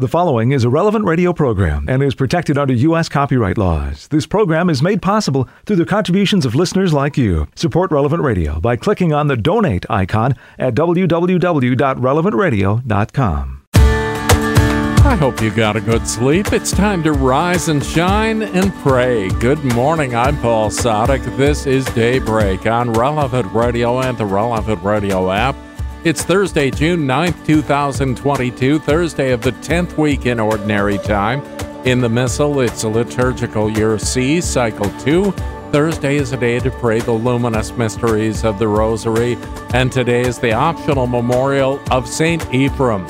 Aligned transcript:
The 0.00 0.06
following 0.06 0.52
is 0.52 0.62
a 0.62 0.70
relevant 0.70 1.06
radio 1.06 1.32
program 1.32 1.86
and 1.88 2.04
is 2.04 2.14
protected 2.14 2.56
under 2.56 2.72
U.S. 2.72 3.08
copyright 3.08 3.58
laws. 3.58 4.06
This 4.06 4.28
program 4.28 4.70
is 4.70 4.80
made 4.80 5.02
possible 5.02 5.48
through 5.66 5.74
the 5.74 5.84
contributions 5.84 6.46
of 6.46 6.54
listeners 6.54 6.92
like 6.92 7.18
you. 7.18 7.48
Support 7.56 7.90
Relevant 7.90 8.22
Radio 8.22 8.60
by 8.60 8.76
clicking 8.76 9.12
on 9.12 9.26
the 9.26 9.36
donate 9.36 9.84
icon 9.90 10.36
at 10.56 10.76
www.relevantradio.com. 10.76 13.62
I 13.74 15.16
hope 15.18 15.42
you 15.42 15.50
got 15.50 15.74
a 15.74 15.80
good 15.80 16.06
sleep. 16.06 16.52
It's 16.52 16.70
time 16.70 17.02
to 17.02 17.10
rise 17.10 17.68
and 17.68 17.84
shine 17.84 18.42
and 18.42 18.72
pray. 18.74 19.30
Good 19.40 19.64
morning. 19.64 20.14
I'm 20.14 20.38
Paul 20.38 20.70
Sadek. 20.70 21.24
This 21.36 21.66
is 21.66 21.84
Daybreak 21.86 22.68
on 22.68 22.92
Relevant 22.92 23.52
Radio 23.52 23.98
and 23.98 24.16
the 24.16 24.26
Relevant 24.26 24.80
Radio 24.84 25.32
app. 25.32 25.56
It's 26.04 26.22
Thursday, 26.22 26.70
June 26.70 27.08
9th, 27.08 27.44
2022, 27.44 28.78
Thursday 28.78 29.32
of 29.32 29.42
the 29.42 29.50
10th 29.50 29.98
week 29.98 30.26
in 30.26 30.38
Ordinary 30.38 30.96
Time. 30.98 31.42
In 31.84 32.00
the 32.00 32.08
Missal, 32.08 32.60
it's 32.60 32.84
a 32.84 32.88
liturgical 32.88 33.68
year 33.68 33.98
C, 33.98 34.40
cycle 34.40 34.88
2. 35.00 35.32
Thursday 35.72 36.14
is 36.14 36.32
a 36.32 36.36
day 36.36 36.60
to 36.60 36.70
pray 36.70 37.00
the 37.00 37.10
luminous 37.10 37.72
mysteries 37.72 38.44
of 38.44 38.60
the 38.60 38.68
Rosary, 38.68 39.36
and 39.74 39.90
today 39.90 40.20
is 40.20 40.38
the 40.38 40.52
optional 40.52 41.08
memorial 41.08 41.80
of 41.90 42.06
St. 42.06 42.54
Ephraim, 42.54 43.04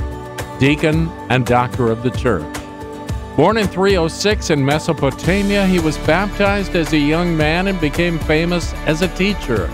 deacon 0.58 1.10
and 1.28 1.44
doctor 1.44 1.88
of 1.88 2.02
the 2.02 2.10
Church. 2.12 2.56
Born 3.36 3.58
in 3.58 3.68
306 3.68 4.48
in 4.48 4.64
Mesopotamia, 4.64 5.66
he 5.66 5.78
was 5.78 5.98
baptized 5.98 6.74
as 6.74 6.94
a 6.94 6.98
young 6.98 7.36
man 7.36 7.66
and 7.66 7.78
became 7.82 8.18
famous 8.20 8.72
as 8.86 9.02
a 9.02 9.08
teacher. 9.08 9.68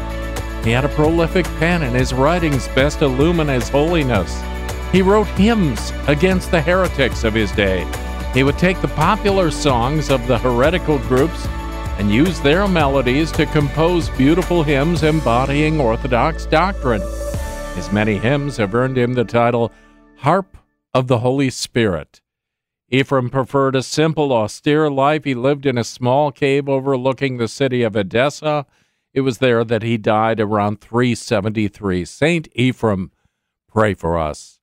He 0.64 0.70
had 0.70 0.86
a 0.86 0.88
prolific 0.88 1.44
pen, 1.58 1.82
and 1.82 1.94
his 1.94 2.14
writings 2.14 2.68
best 2.68 3.02
illumine 3.02 3.48
his 3.48 3.68
holiness. 3.68 4.42
He 4.90 5.02
wrote 5.02 5.26
hymns 5.28 5.92
against 6.08 6.50
the 6.50 6.62
heretics 6.62 7.22
of 7.22 7.34
his 7.34 7.52
day. 7.52 7.86
He 8.32 8.42
would 8.42 8.56
take 8.56 8.80
the 8.80 8.88
popular 8.88 9.50
songs 9.50 10.08
of 10.08 10.26
the 10.26 10.38
heretical 10.38 10.98
groups 11.00 11.46
and 11.98 12.10
use 12.10 12.40
their 12.40 12.66
melodies 12.66 13.30
to 13.32 13.44
compose 13.46 14.08
beautiful 14.10 14.62
hymns 14.62 15.02
embodying 15.02 15.78
Orthodox 15.80 16.46
doctrine. 16.46 17.02
His 17.76 17.92
many 17.92 18.16
hymns 18.16 18.56
have 18.56 18.74
earned 18.74 18.96
him 18.96 19.14
the 19.14 19.24
title 19.24 19.70
Harp 20.18 20.56
of 20.94 21.08
the 21.08 21.18
Holy 21.18 21.50
Spirit. 21.50 22.22
Ephraim 22.88 23.28
preferred 23.28 23.76
a 23.76 23.82
simple, 23.82 24.32
austere 24.32 24.90
life. 24.90 25.24
He 25.24 25.34
lived 25.34 25.66
in 25.66 25.76
a 25.76 25.84
small 25.84 26.32
cave 26.32 26.68
overlooking 26.68 27.36
the 27.36 27.48
city 27.48 27.82
of 27.82 27.96
Edessa 27.96 28.64
it 29.14 29.20
was 29.20 29.38
there 29.38 29.64
that 29.64 29.82
he 29.82 29.96
died 29.96 30.40
around 30.40 30.80
373. 30.80 32.04
Saint 32.04 32.48
Ephraim, 32.52 33.12
pray 33.68 33.94
for 33.94 34.18
us. 34.18 34.58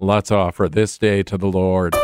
Let's 0.00 0.32
offer 0.32 0.68
this 0.68 0.96
day 0.96 1.22
to 1.24 1.36
the 1.36 1.46
Lord. 1.46 1.94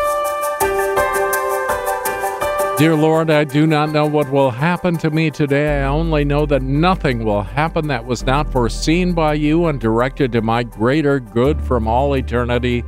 Dear 2.77 2.95
Lord, 2.95 3.29
I 3.31 3.43
do 3.43 3.67
not 3.67 3.91
know 3.91 4.07
what 4.07 4.31
will 4.31 4.53
happen 4.53 4.97
to 4.99 5.11
me 5.11 5.31
today. 5.31 5.81
I 5.81 5.89
only 5.89 6.25
know 6.25 6.47
that 6.47 6.63
nothing 6.63 7.25
will 7.25 7.43
happen 7.43 7.89
that 7.89 8.05
was 8.05 8.23
not 8.23 8.53
foreseen 8.53 9.15
by 9.15 9.35
you 9.35 9.67
and 9.67 9.81
directed 9.81 10.31
to 10.33 10.43
my 10.43 10.63
greater 10.63 11.19
good 11.19 11.61
from 11.61 11.89
all 11.89 12.15
eternity. 12.15 12.85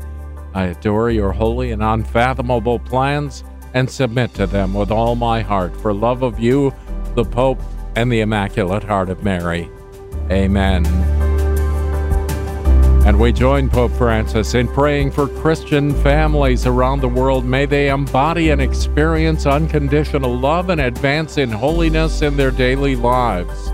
I 0.54 0.66
adore 0.66 1.10
your 1.10 1.32
holy 1.32 1.72
and 1.72 1.82
unfathomable 1.82 2.78
plans 2.78 3.42
and 3.74 3.90
submit 3.90 4.34
to 4.34 4.46
them 4.46 4.74
with 4.74 4.92
all 4.92 5.16
my 5.16 5.40
heart 5.40 5.74
for 5.80 5.92
love 5.92 6.22
of 6.22 6.38
you, 6.38 6.72
the 7.16 7.24
Pope, 7.24 7.60
and 7.96 8.10
the 8.10 8.20
Immaculate 8.20 8.84
Heart 8.84 9.10
of 9.10 9.22
Mary. 9.22 9.68
Amen. 10.30 10.86
And 13.06 13.18
we 13.18 13.32
join 13.32 13.70
Pope 13.70 13.92
Francis 13.92 14.54
in 14.54 14.68
praying 14.68 15.10
for 15.10 15.26
Christian 15.26 15.94
families 16.02 16.66
around 16.66 17.00
the 17.00 17.08
world. 17.08 17.44
May 17.44 17.66
they 17.66 17.88
embody 17.88 18.50
and 18.50 18.60
experience 18.60 19.46
unconditional 19.46 20.36
love 20.36 20.68
and 20.68 20.80
advance 20.80 21.38
in 21.38 21.50
holiness 21.50 22.22
in 22.22 22.36
their 22.36 22.50
daily 22.50 22.94
lives. 22.94 23.72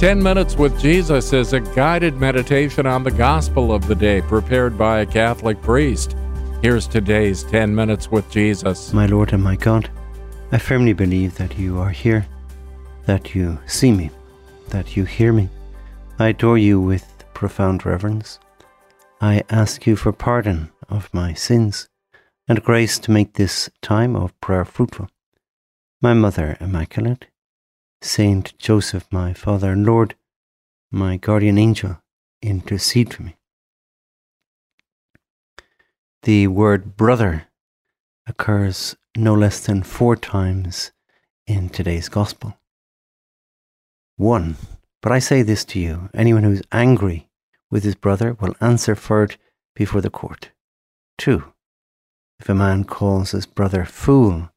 10 0.00 0.20
Minutes 0.20 0.56
with 0.56 0.80
Jesus 0.80 1.32
is 1.32 1.52
a 1.52 1.60
guided 1.60 2.16
meditation 2.16 2.86
on 2.86 3.04
the 3.04 3.10
gospel 3.10 3.70
of 3.70 3.86
the 3.86 3.94
day 3.94 4.22
prepared 4.22 4.76
by 4.76 5.00
a 5.00 5.06
Catholic 5.06 5.60
priest. 5.62 6.16
Here's 6.62 6.88
today's 6.88 7.44
10 7.44 7.74
Minutes 7.74 8.10
with 8.10 8.28
Jesus. 8.30 8.92
My 8.92 9.06
Lord 9.06 9.32
and 9.32 9.42
my 9.42 9.56
God, 9.56 9.90
I 10.50 10.58
firmly 10.58 10.94
believe 10.94 11.36
that 11.36 11.58
you 11.58 11.78
are 11.78 11.90
here 11.90 12.26
that 13.06 13.34
you 13.34 13.58
see 13.66 13.92
me, 13.92 14.10
that 14.68 14.96
you 14.96 15.04
hear 15.04 15.32
me. 15.32 15.48
I 16.18 16.28
adore 16.28 16.58
you 16.58 16.80
with 16.80 17.24
profound 17.34 17.84
reverence. 17.84 18.38
I 19.20 19.42
ask 19.50 19.86
you 19.86 19.96
for 19.96 20.12
pardon 20.12 20.70
of 20.88 21.12
my 21.12 21.34
sins 21.34 21.88
and 22.46 22.62
grace 22.62 22.98
to 23.00 23.10
make 23.10 23.34
this 23.34 23.70
time 23.82 24.14
of 24.14 24.38
prayer 24.40 24.64
fruitful. 24.64 25.08
My 26.00 26.14
Mother 26.14 26.56
Immaculate, 26.60 27.26
Saint 28.02 28.56
Joseph, 28.58 29.06
my 29.10 29.32
Father 29.32 29.72
and 29.72 29.86
Lord, 29.86 30.14
my 30.90 31.16
guardian 31.16 31.58
angel, 31.58 32.00
intercede 32.42 33.14
for 33.14 33.22
me. 33.22 33.36
The 36.22 36.46
word 36.48 36.96
brother 36.96 37.48
occurs 38.26 38.96
no 39.16 39.34
less 39.34 39.64
than 39.64 39.82
four 39.82 40.16
times 40.16 40.92
in 41.46 41.68
today's 41.68 42.08
Gospel. 42.08 42.56
One, 44.16 44.56
but 45.02 45.10
I 45.10 45.18
say 45.18 45.42
this 45.42 45.64
to 45.66 45.80
you 45.80 46.08
anyone 46.14 46.44
who 46.44 46.52
is 46.52 46.62
angry 46.70 47.28
with 47.70 47.82
his 47.82 47.96
brother 47.96 48.34
will 48.40 48.54
answer 48.60 48.94
for 48.94 49.24
it 49.24 49.36
before 49.74 50.00
the 50.00 50.10
court. 50.10 50.50
Two, 51.18 51.52
if 52.38 52.48
a 52.48 52.54
man 52.54 52.84
calls 52.84 53.32
his 53.32 53.46
brother 53.46 53.84
fool, 53.84 54.50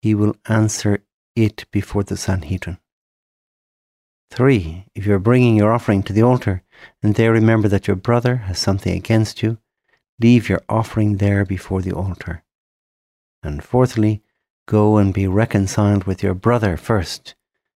he 0.00 0.14
will 0.14 0.36
answer 0.46 1.02
it 1.36 1.66
before 1.70 2.02
the 2.02 2.16
Sanhedrin. 2.16 2.78
Three, 4.30 4.86
if 4.94 5.06
you 5.06 5.14
are 5.14 5.18
bringing 5.18 5.56
your 5.56 5.72
offering 5.72 6.02
to 6.04 6.12
the 6.12 6.22
altar 6.22 6.62
and 7.02 7.14
there 7.14 7.32
remember 7.32 7.68
that 7.68 7.86
your 7.86 7.96
brother 7.96 8.36
has 8.36 8.58
something 8.58 8.94
against 8.96 9.42
you, 9.42 9.58
leave 10.20 10.48
your 10.48 10.62
offering 10.68 11.16
there 11.16 11.44
before 11.44 11.82
the 11.82 11.92
altar. 11.92 12.42
And 13.42 13.62
fourthly, 13.62 14.22
go 14.66 14.96
and 14.96 15.12
be 15.12 15.26
reconciled 15.26 16.04
with 16.04 16.22
your 16.22 16.34
brother 16.34 16.76
first 16.76 17.34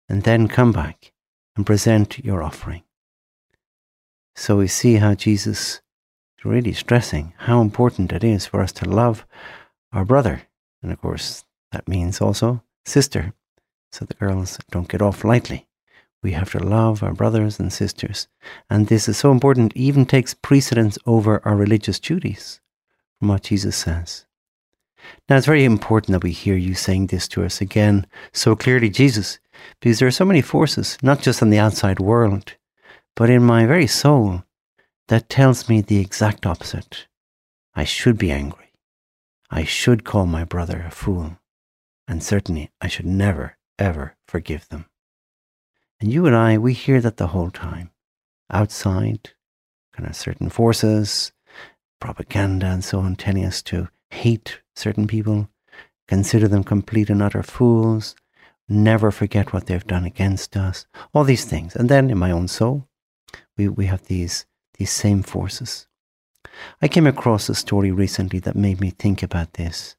and 0.10 0.24
then 0.24 0.48
come 0.48 0.74
back 0.74 1.14
and 1.56 1.66
present 1.66 2.20
your 2.20 2.44
offering. 2.44 2.84
So 4.36 4.58
we 4.58 4.68
see 4.68 4.96
how 4.96 5.14
Jesus 5.14 5.82
is 6.38 6.46
really 6.46 6.74
stressing 6.74 7.34
how 7.38 7.62
important 7.62 8.12
it 8.12 8.24
is 8.24 8.46
for 8.46 8.62
us 8.62 8.72
to 8.74 8.90
love 8.90 9.26
our 9.94 10.06
brother. 10.06 10.44
And 10.82 10.92
of 10.92 11.00
course, 11.02 11.46
that 11.72 11.88
means 11.88 12.22
also 12.22 12.64
sister. 12.86 13.34
So 13.92 14.06
the 14.06 14.14
girls 14.14 14.58
don't 14.72 14.88
get 14.88 15.02
off 15.02 15.24
lightly. 15.24 15.68
We 16.22 16.32
have 16.34 16.52
to 16.52 16.60
love 16.60 17.02
our 17.02 17.14
brothers 17.14 17.60
and 17.60 17.72
sisters. 17.72 18.28
And 18.70 18.88
this 18.88 19.08
is 19.08 19.18
so 19.18 19.32
important, 19.32 19.76
even 19.76 20.06
takes 20.06 20.34
precedence 20.34 20.98
over 21.06 21.42
our 21.46 21.56
religious 21.56 22.00
duties, 22.00 22.60
from 23.18 23.30
what 23.30 23.44
Jesus 23.44 23.76
says. 23.76 24.26
Now, 25.30 25.38
it's 25.38 25.46
very 25.46 25.64
important 25.64 26.12
that 26.12 26.24
we 26.24 26.32
hear 26.32 26.58
you 26.58 26.76
saying 26.76 27.08
this 27.08 27.28
to 27.30 27.46
us 27.46 27.62
again 27.62 28.06
so 28.34 28.56
clearly, 28.56 28.90
Jesus, 28.90 29.40
because 29.80 30.00
there 30.00 30.08
are 30.08 30.12
so 30.12 30.26
many 30.26 30.42
forces, 30.42 30.98
not 31.02 31.22
just 31.22 31.42
in 31.42 31.50
the 31.50 31.60
outside 31.60 32.00
world, 32.00 32.56
but 33.16 33.30
in 33.30 33.44
my 33.44 33.66
very 33.66 33.88
soul, 33.88 34.44
that 35.08 35.30
tells 35.30 35.68
me 35.68 35.82
the 35.82 36.00
exact 36.00 36.46
opposite. 36.46 37.08
I 37.76 37.84
should 37.84 38.18
be 38.18 38.32
angry. 38.32 38.74
I 39.50 39.64
should 39.64 40.04
call 40.04 40.26
my 40.26 40.44
brother 40.44 40.84
a 40.88 40.92
fool. 40.92 41.38
And 42.08 42.24
certainly 42.24 42.72
I 42.82 42.88
should 42.88 43.06
never, 43.06 43.58
ever 43.78 44.16
forgive 44.28 44.70
them. 44.70 44.86
And 46.00 46.12
you 46.12 46.26
and 46.26 46.36
I, 46.36 46.58
we 46.58 46.74
hear 46.74 47.02
that 47.02 47.18
the 47.18 47.28
whole 47.28 47.52
time. 47.52 47.92
Outside, 48.52 49.32
kind 49.94 50.08
of 50.08 50.16
certain 50.16 50.50
forces, 50.50 51.32
propaganda 52.00 52.68
and 52.68 52.84
so 52.84 53.00
on, 53.00 53.16
telling 53.16 53.46
us 53.46 53.62
to 53.64 53.90
hate 54.12 54.62
certain 54.76 55.08
people, 55.08 55.50
consider 56.08 56.48
them 56.48 56.64
complete 56.64 57.10
and 57.10 57.22
utter 57.22 57.44
fools, 57.44 58.16
never 58.70 59.12
forget 59.12 59.52
what 59.52 59.66
they've 59.66 59.88
done 59.88 60.06
against 60.06 60.56
us, 60.56 60.86
all 61.14 61.24
these 61.24 61.46
things. 61.46 61.76
And 61.76 61.90
then 61.90 62.10
in 62.10 62.18
my 62.18 62.32
own 62.32 62.48
soul, 62.48 62.88
we, 63.58 63.68
we 63.68 63.88
have 63.88 64.06
these, 64.06 64.46
these 64.78 64.92
same 64.92 65.24
forces. 65.24 65.88
I 66.82 66.88
came 66.88 67.08
across 67.08 67.50
a 67.50 67.56
story 67.56 67.92
recently 67.92 68.40
that 68.40 68.56
made 68.56 68.80
me 68.80 68.92
think 68.92 69.24
about 69.24 69.54
this. 69.54 69.96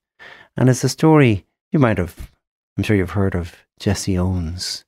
And 0.56 0.69
it's 0.69 0.84
a 0.84 0.88
story 0.88 1.46
you 1.72 1.78
might 1.78 1.99
have, 1.99 2.31
I'm 2.76 2.84
sure 2.84 2.96
you've 2.96 3.11
heard 3.11 3.34
of 3.34 3.56
Jesse 3.78 4.19
Owens, 4.19 4.84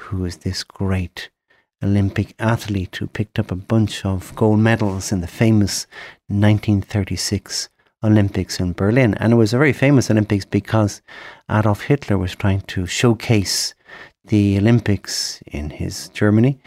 who 0.00 0.24
is 0.24 0.38
this 0.38 0.64
great 0.64 1.30
Olympic 1.82 2.34
athlete 2.38 2.96
who 2.96 3.06
picked 3.06 3.38
up 3.38 3.50
a 3.50 3.56
bunch 3.56 4.04
of 4.04 4.34
gold 4.34 4.58
medals 4.58 5.12
in 5.12 5.20
the 5.20 5.26
famous 5.26 5.86
1936 6.26 7.68
Olympics 8.02 8.60
in 8.60 8.72
Berlin. 8.72 9.14
And 9.14 9.32
it 9.32 9.36
was 9.36 9.52
a 9.52 9.58
very 9.58 9.72
famous 9.72 10.10
Olympics 10.10 10.44
because 10.44 11.02
Adolf 11.50 11.82
Hitler 11.82 12.18
was 12.18 12.34
trying 12.34 12.60
to 12.62 12.86
showcase 12.86 13.74
the 14.24 14.58
Olympics 14.58 15.42
in 15.46 15.70
his 15.70 16.08
Germany 16.10 16.58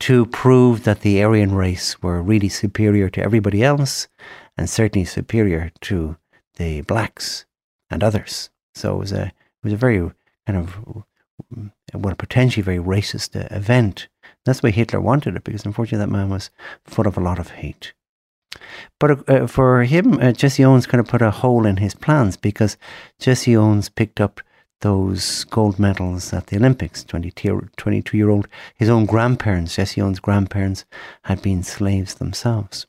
to 0.00 0.26
prove 0.26 0.84
that 0.84 1.00
the 1.00 1.22
Aryan 1.22 1.54
race 1.54 2.02
were 2.02 2.22
really 2.22 2.48
superior 2.48 3.08
to 3.10 3.22
everybody 3.22 3.62
else 3.62 4.08
and 4.56 4.68
certainly 4.68 5.04
superior 5.04 5.70
to 5.80 6.16
the 6.56 6.82
blacks 6.82 7.46
and 7.90 8.02
others. 8.02 8.50
So 8.74 8.96
it 8.96 8.98
was 8.98 9.12
a 9.12 9.26
it 9.26 9.64
was 9.64 9.72
a 9.72 9.76
very 9.76 10.10
kind 10.46 10.58
of 10.58 11.04
well 11.94 12.14
potentially 12.14 12.62
very 12.62 12.78
racist 12.78 13.40
uh, 13.40 13.48
event. 13.54 14.08
That's 14.44 14.62
why 14.62 14.70
Hitler 14.70 15.00
wanted 15.00 15.36
it 15.36 15.44
because 15.44 15.64
unfortunately 15.64 16.04
that 16.04 16.12
man 16.12 16.28
was 16.28 16.50
full 16.84 17.06
of 17.06 17.16
a 17.16 17.20
lot 17.20 17.38
of 17.38 17.50
hate. 17.50 17.92
But 18.98 19.28
uh, 19.28 19.46
for 19.46 19.84
him, 19.84 20.18
uh, 20.20 20.32
Jesse 20.32 20.64
Owens 20.64 20.86
kind 20.86 21.00
of 21.00 21.08
put 21.08 21.22
a 21.22 21.30
hole 21.30 21.66
in 21.66 21.76
his 21.76 21.94
plans 21.94 22.36
because 22.36 22.76
Jesse 23.18 23.56
Owens 23.56 23.88
picked 23.88 24.20
up 24.20 24.40
those 24.80 25.44
gold 25.44 25.78
medals 25.78 26.32
at 26.32 26.48
the 26.48 26.56
Olympics. 26.56 27.04
22 27.04 28.16
year 28.16 28.30
old, 28.30 28.48
his 28.74 28.88
own 28.88 29.06
grandparents, 29.06 29.76
Jesse 29.76 30.00
Owens' 30.00 30.20
grandparents, 30.20 30.84
had 31.22 31.42
been 31.42 31.62
slaves 31.62 32.14
themselves. 32.14 32.86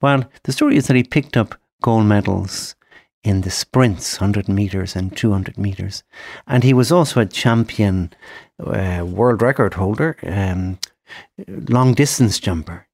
Well, 0.00 0.24
the 0.44 0.52
story 0.52 0.76
is 0.76 0.86
that 0.86 0.96
he 0.96 1.02
picked 1.02 1.36
up 1.36 1.54
gold 1.82 2.06
medals 2.06 2.74
in 3.22 3.42
the 3.42 3.50
sprints, 3.50 4.20
100 4.20 4.48
meters 4.48 4.96
and 4.96 5.14
200 5.16 5.58
meters. 5.58 6.02
And 6.46 6.62
he 6.62 6.72
was 6.72 6.92
also 6.92 7.20
a 7.20 7.26
champion 7.26 8.12
uh, 8.58 9.04
world 9.06 9.42
record 9.42 9.74
holder, 9.74 10.16
um, 10.22 10.78
long 11.46 11.92
distance 11.92 12.38
jumper. 12.38 12.85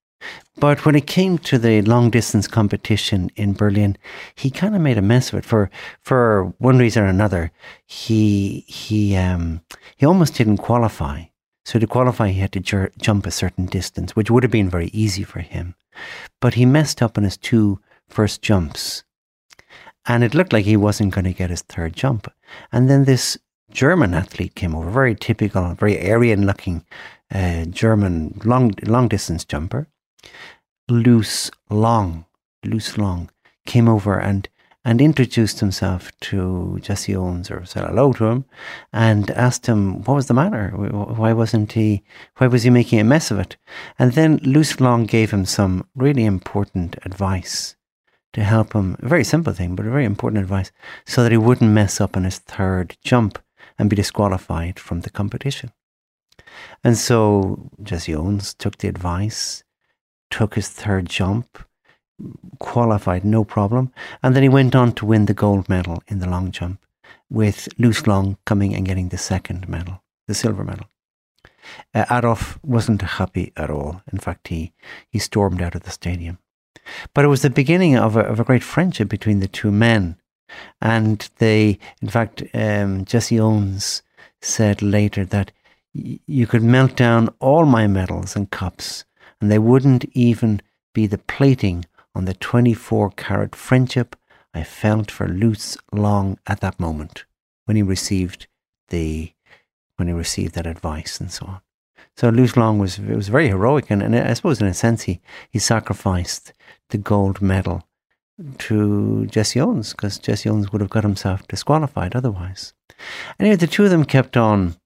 But 0.56 0.84
when 0.84 0.94
it 0.94 1.06
came 1.06 1.38
to 1.38 1.58
the 1.58 1.82
long 1.82 2.10
distance 2.10 2.46
competition 2.46 3.30
in 3.36 3.54
Berlin, 3.54 3.96
he 4.34 4.50
kind 4.50 4.74
of 4.74 4.80
made 4.80 4.98
a 4.98 5.02
mess 5.02 5.32
of 5.32 5.38
it 5.38 5.44
for 5.44 5.70
for 6.00 6.54
one 6.58 6.78
reason 6.78 7.02
or 7.02 7.06
another. 7.06 7.50
He 7.86 8.64
he 8.68 9.16
um, 9.16 9.62
he 9.96 10.06
almost 10.06 10.34
didn't 10.34 10.58
qualify. 10.58 11.24
So 11.64 11.78
to 11.78 11.86
qualify, 11.86 12.28
he 12.28 12.40
had 12.40 12.52
to 12.52 12.90
jump 12.98 13.26
a 13.26 13.30
certain 13.30 13.66
distance, 13.66 14.16
which 14.16 14.30
would 14.30 14.42
have 14.42 14.52
been 14.52 14.68
very 14.68 14.90
easy 14.92 15.22
for 15.22 15.40
him. 15.40 15.74
But 16.40 16.54
he 16.54 16.66
messed 16.66 17.00
up 17.00 17.16
on 17.16 17.24
his 17.24 17.36
two 17.36 17.80
first 18.08 18.42
jumps, 18.42 19.04
and 20.04 20.24
it 20.24 20.34
looked 20.34 20.52
like 20.52 20.64
he 20.64 20.76
wasn't 20.76 21.14
going 21.14 21.24
to 21.24 21.32
get 21.32 21.50
his 21.50 21.62
third 21.62 21.94
jump. 21.94 22.32
And 22.72 22.90
then 22.90 23.04
this 23.04 23.38
German 23.70 24.12
athlete 24.12 24.54
came 24.54 24.74
over, 24.74 24.90
very 24.90 25.14
typical, 25.14 25.74
very 25.74 26.10
Aryan-looking 26.10 26.84
uh, 27.32 27.64
German 27.66 28.40
long 28.44 28.74
long 28.82 29.08
distance 29.08 29.44
jumper 29.44 29.86
Luz 30.88 31.50
Long, 31.70 32.26
Luz 32.64 32.98
Long, 32.98 33.30
came 33.66 33.88
over 33.88 34.18
and 34.18 34.48
and 34.84 35.00
introduced 35.00 35.60
himself 35.60 36.10
to 36.20 36.78
Jesse 36.82 37.14
Owens 37.14 37.50
or 37.50 37.64
said 37.64 37.84
hello 37.84 38.12
to 38.14 38.26
him 38.26 38.44
and 38.92 39.30
asked 39.30 39.66
him 39.66 40.02
what 40.02 40.14
was 40.14 40.26
the 40.26 40.34
matter? 40.34 40.70
Why 40.70 41.32
wasn't 41.32 41.72
he 41.72 42.02
why 42.38 42.48
was 42.48 42.64
he 42.64 42.70
making 42.70 42.98
a 42.98 43.04
mess 43.04 43.30
of 43.30 43.38
it? 43.38 43.56
And 43.98 44.12
then 44.12 44.40
Luz 44.42 44.80
Long 44.80 45.06
gave 45.06 45.30
him 45.30 45.44
some 45.44 45.86
really 45.94 46.24
important 46.24 46.96
advice 47.04 47.76
to 48.32 48.42
help 48.42 48.72
him 48.72 48.96
a 49.00 49.08
very 49.08 49.24
simple 49.24 49.52
thing 49.52 49.76
but 49.76 49.86
a 49.86 49.90
very 49.90 50.04
important 50.04 50.42
advice 50.42 50.72
so 51.06 51.22
that 51.22 51.32
he 51.32 51.38
wouldn't 51.38 51.70
mess 51.70 52.00
up 52.00 52.16
on 52.16 52.24
his 52.24 52.38
third 52.38 52.96
jump 53.04 53.38
and 53.78 53.88
be 53.88 53.96
disqualified 53.96 54.78
from 54.78 55.02
the 55.02 55.10
competition. 55.10 55.72
And 56.82 56.98
so 56.98 57.70
Jesse 57.82 58.14
Owens 58.14 58.54
took 58.54 58.78
the 58.78 58.88
advice 58.88 59.61
took 60.32 60.54
his 60.54 60.68
third 60.68 61.08
jump, 61.08 61.62
qualified 62.58 63.24
no 63.24 63.44
problem, 63.44 63.92
and 64.22 64.34
then 64.34 64.42
he 64.42 64.48
went 64.48 64.74
on 64.74 64.92
to 64.92 65.06
win 65.06 65.26
the 65.26 65.34
gold 65.34 65.68
medal 65.68 66.02
in 66.08 66.18
the 66.18 66.28
long 66.28 66.50
jump, 66.50 66.80
with 67.30 67.68
Luz 67.78 68.06
Long 68.06 68.38
coming 68.46 68.74
and 68.74 68.86
getting 68.86 69.10
the 69.10 69.18
second 69.18 69.68
medal, 69.68 70.02
the 70.26 70.34
silver 70.34 70.64
medal. 70.64 70.86
Uh, 71.94 72.06
Adolf 72.10 72.58
wasn't 72.64 73.02
happy 73.02 73.52
at 73.56 73.70
all. 73.70 74.02
In 74.12 74.18
fact, 74.18 74.48
he, 74.48 74.72
he 75.08 75.18
stormed 75.18 75.62
out 75.62 75.74
of 75.74 75.82
the 75.82 75.90
stadium. 75.90 76.38
But 77.14 77.24
it 77.24 77.28
was 77.28 77.42
the 77.42 77.50
beginning 77.50 77.96
of 77.96 78.16
a, 78.16 78.20
of 78.20 78.40
a 78.40 78.44
great 78.44 78.64
friendship 78.64 79.08
between 79.08 79.40
the 79.40 79.48
two 79.48 79.70
men. 79.70 80.16
And 80.80 81.28
they, 81.38 81.78
in 82.00 82.08
fact, 82.08 82.42
um, 82.54 83.04
Jesse 83.04 83.38
Owens 83.38 84.02
said 84.40 84.82
later 84.82 85.24
that 85.26 85.52
you 85.94 86.46
could 86.46 86.62
melt 86.62 86.96
down 86.96 87.28
all 87.38 87.64
my 87.66 87.86
medals 87.86 88.34
and 88.34 88.50
cups 88.50 89.04
and 89.42 89.50
they 89.50 89.58
wouldn't 89.58 90.04
even 90.12 90.62
be 90.94 91.06
the 91.06 91.18
plating 91.18 91.84
on 92.14 92.24
the 92.24 92.34
24 92.34 93.10
carat 93.10 93.56
friendship 93.56 94.16
I 94.54 94.62
felt 94.62 95.10
for 95.10 95.26
Luz 95.26 95.76
Long 95.92 96.38
at 96.46 96.60
that 96.60 96.78
moment 96.78 97.24
when 97.64 97.76
he 97.76 97.82
received 97.82 98.46
the 98.88 99.32
when 99.96 100.08
he 100.08 100.14
received 100.14 100.54
that 100.54 100.66
advice 100.66 101.20
and 101.20 101.30
so 101.30 101.46
on. 101.46 101.60
So 102.16 102.28
Luz 102.28 102.56
Long 102.56 102.78
was 102.78 102.98
it 102.98 103.16
was 103.16 103.28
very 103.28 103.48
heroic 103.48 103.90
and, 103.90 104.02
and 104.02 104.14
I 104.14 104.32
suppose 104.34 104.60
in 104.60 104.66
a 104.66 104.74
sense 104.74 105.02
he, 105.02 105.20
he 105.50 105.58
sacrificed 105.58 106.52
the 106.90 106.98
gold 106.98 107.42
medal 107.42 107.82
to 108.58 109.26
Jesse 109.26 109.60
Owens 109.60 109.92
because 109.92 110.18
Jesse 110.18 110.48
Owens 110.48 110.72
would 110.72 110.80
have 110.80 110.90
got 110.90 111.04
himself 111.04 111.46
disqualified 111.48 112.14
otherwise. 112.14 112.74
Anyway, 113.40 113.56
the 113.56 113.66
two 113.66 113.84
of 113.84 113.90
them 113.90 114.04
kept 114.04 114.36
on, 114.36 114.76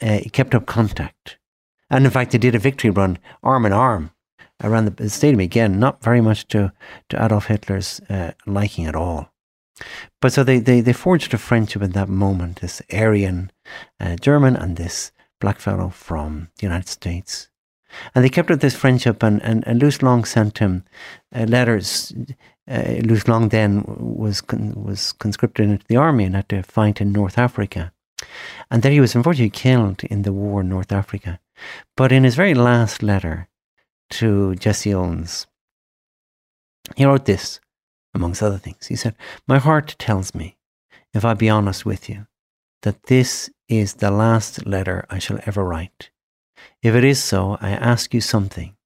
uh, 0.00 0.20
kept 0.32 0.54
up 0.54 0.66
contact 0.66 1.37
and 1.90 2.04
in 2.04 2.10
fact, 2.10 2.32
they 2.32 2.38
did 2.38 2.54
a 2.54 2.58
victory 2.58 2.90
run 2.90 3.18
arm 3.42 3.66
in 3.66 3.72
arm 3.72 4.10
around 4.62 4.96
the 4.96 5.10
stadium 5.10 5.40
again, 5.40 5.78
not 5.78 6.02
very 6.02 6.20
much 6.20 6.46
to, 6.48 6.72
to 7.08 7.24
Adolf 7.24 7.46
Hitler's 7.46 8.00
uh, 8.10 8.32
liking 8.46 8.86
at 8.86 8.96
all. 8.96 9.32
But 10.20 10.32
so 10.32 10.42
they, 10.42 10.58
they, 10.58 10.80
they 10.80 10.92
forged 10.92 11.32
a 11.32 11.38
friendship 11.38 11.82
in 11.82 11.92
that 11.92 12.08
moment, 12.08 12.60
this 12.60 12.82
Aryan 12.92 13.52
uh, 14.00 14.16
German 14.16 14.56
and 14.56 14.76
this 14.76 15.12
black 15.40 15.60
fellow 15.60 15.88
from 15.88 16.48
the 16.58 16.66
United 16.66 16.88
States. 16.88 17.48
And 18.14 18.24
they 18.24 18.28
kept 18.28 18.50
up 18.50 18.60
this 18.60 18.74
friendship, 18.74 19.22
and, 19.22 19.42
and, 19.42 19.66
and 19.66 19.80
Luz 19.80 20.02
Long 20.02 20.24
sent 20.24 20.58
him 20.58 20.84
uh, 21.34 21.44
letters. 21.44 22.12
Uh, 22.68 22.96
Luz 23.04 23.26
Long 23.28 23.48
then 23.48 23.84
was, 23.86 24.40
con- 24.40 24.74
was 24.74 25.12
conscripted 25.12 25.70
into 25.70 25.86
the 25.86 25.96
army 25.96 26.24
and 26.24 26.34
had 26.34 26.48
to 26.50 26.62
fight 26.62 27.00
in 27.00 27.12
North 27.12 27.38
Africa. 27.38 27.92
And 28.70 28.82
there 28.82 28.92
he 28.92 29.00
was 29.00 29.14
unfortunately 29.14 29.50
killed 29.50 30.04
in 30.04 30.22
the 30.22 30.32
war 30.32 30.60
in 30.60 30.68
North 30.68 30.92
Africa. 30.92 31.40
But 31.96 32.12
in 32.12 32.24
his 32.24 32.34
very 32.34 32.54
last 32.54 33.02
letter 33.02 33.48
to 34.10 34.54
Jesse 34.56 34.94
Owens, 34.94 35.46
he 36.96 37.04
wrote 37.04 37.26
this, 37.26 37.60
amongst 38.14 38.42
other 38.42 38.58
things. 38.58 38.86
He 38.86 38.96
said, 38.96 39.14
My 39.46 39.58
heart 39.58 39.96
tells 39.98 40.34
me, 40.34 40.56
if 41.12 41.24
I 41.24 41.34
be 41.34 41.48
honest 41.48 41.84
with 41.84 42.08
you, 42.08 42.26
that 42.82 43.04
this 43.04 43.50
is 43.68 43.94
the 43.94 44.10
last 44.10 44.66
letter 44.66 45.04
I 45.10 45.18
shall 45.18 45.40
ever 45.46 45.64
write. 45.64 46.10
If 46.82 46.94
it 46.94 47.04
is 47.04 47.22
so, 47.22 47.58
I 47.60 47.70
ask 47.70 48.14
you 48.14 48.20
something. 48.20 48.76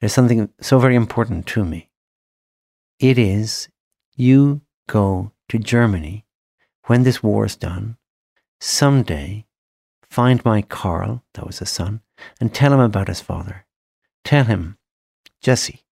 It 0.00 0.06
is 0.06 0.12
something 0.12 0.48
so 0.60 0.78
very 0.78 0.96
important 0.96 1.46
to 1.48 1.64
me. 1.64 1.90
It 2.98 3.18
is 3.18 3.68
you 4.16 4.62
go 4.86 5.32
to 5.48 5.58
Germany 5.58 6.24
when 6.86 7.02
this 7.02 7.22
war 7.22 7.46
is 7.46 7.56
done, 7.56 7.96
someday 8.60 9.46
find 10.08 10.44
my 10.44 10.62
Carl, 10.62 11.22
that 11.34 11.46
was 11.46 11.60
a 11.60 11.66
son, 11.66 12.00
and 12.40 12.52
tell 12.52 12.72
him 12.72 12.80
about 12.80 13.08
his 13.08 13.20
father. 13.20 13.64
Tell 14.24 14.44
him, 14.44 14.78
Jesse, 15.40 15.84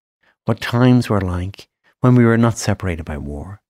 what 0.45 0.61
times 0.61 1.09
were 1.09 1.21
like 1.21 1.69
when 2.01 2.15
we 2.15 2.25
were 2.25 2.39
not 2.39 2.59
separated 2.59 3.05
by 3.05 3.19
war. 3.19 3.61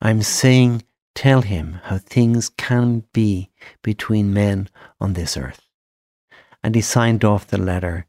I'm 0.00 0.22
saying, 0.22 0.82
tell 1.14 1.42
him 1.42 1.80
how 1.84 1.98
things 1.98 2.48
can 2.48 3.04
be 3.12 3.50
between 3.82 4.34
men 4.34 4.68
on 5.00 5.14
this 5.14 5.36
earth. 5.36 5.68
And 6.62 6.74
he 6.74 6.80
signed 6.80 7.24
off 7.24 7.46
the 7.46 7.58
letter, 7.58 8.06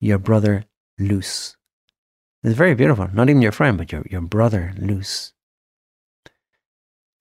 Your 0.00 0.18
brother 0.18 0.64
Luz. 0.98 1.56
It's 2.42 2.56
very 2.56 2.74
beautiful. 2.74 3.08
Not 3.12 3.30
even 3.30 3.42
your 3.42 3.52
friend, 3.52 3.78
but 3.78 3.90
your, 3.92 4.04
your 4.10 4.20
brother 4.20 4.74
Luz. 4.76 5.32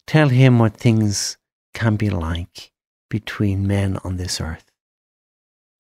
Tell 0.05 0.29
him 0.29 0.60
what 0.60 0.75
things 0.75 1.38
can 1.74 1.96
be 1.96 2.10
like 2.10 2.72
between 3.10 3.67
men 3.67 3.98
on 4.03 4.17
this 4.17 4.41
earth 4.41 4.72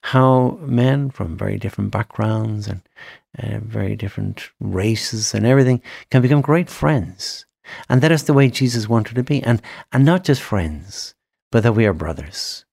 how 0.03 0.57
men 0.61 1.09
from 1.09 1.37
very 1.37 1.57
different 1.57 1.89
backgrounds 1.89 2.67
and 2.67 2.81
uh, 3.39 3.59
very 3.59 3.95
different 3.95 4.49
races 4.59 5.33
and 5.33 5.45
everything 5.45 5.81
can 6.11 6.21
become 6.21 6.41
great 6.41 6.69
friends. 6.69 7.45
And 7.89 8.01
that 8.01 8.11
is 8.11 8.23
the 8.23 8.33
way 8.33 8.49
Jesus 8.49 8.89
wanted 8.89 9.15
to 9.15 9.23
be. 9.23 9.41
And, 9.41 9.61
and 9.93 10.03
not 10.03 10.25
just 10.25 10.41
friends, 10.41 11.15
but 11.53 11.63
that 11.63 11.73
we 11.73 11.85
are 11.85 11.93
brothers. 11.93 12.65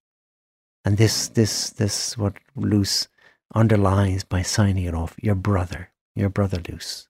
And 0.85 0.97
this, 0.97 1.29
this, 1.29 1.71
this 1.71 2.19
what 2.19 2.35
Luz 2.57 3.07
underlies 3.55 4.25
by 4.25 4.43
signing 4.43 4.85
it 4.85 4.95
off. 4.95 5.15
Your 5.23 5.37
brother, 5.37 5.91
your 6.17 6.31
brother 6.31 6.61
Luz. 6.69 7.07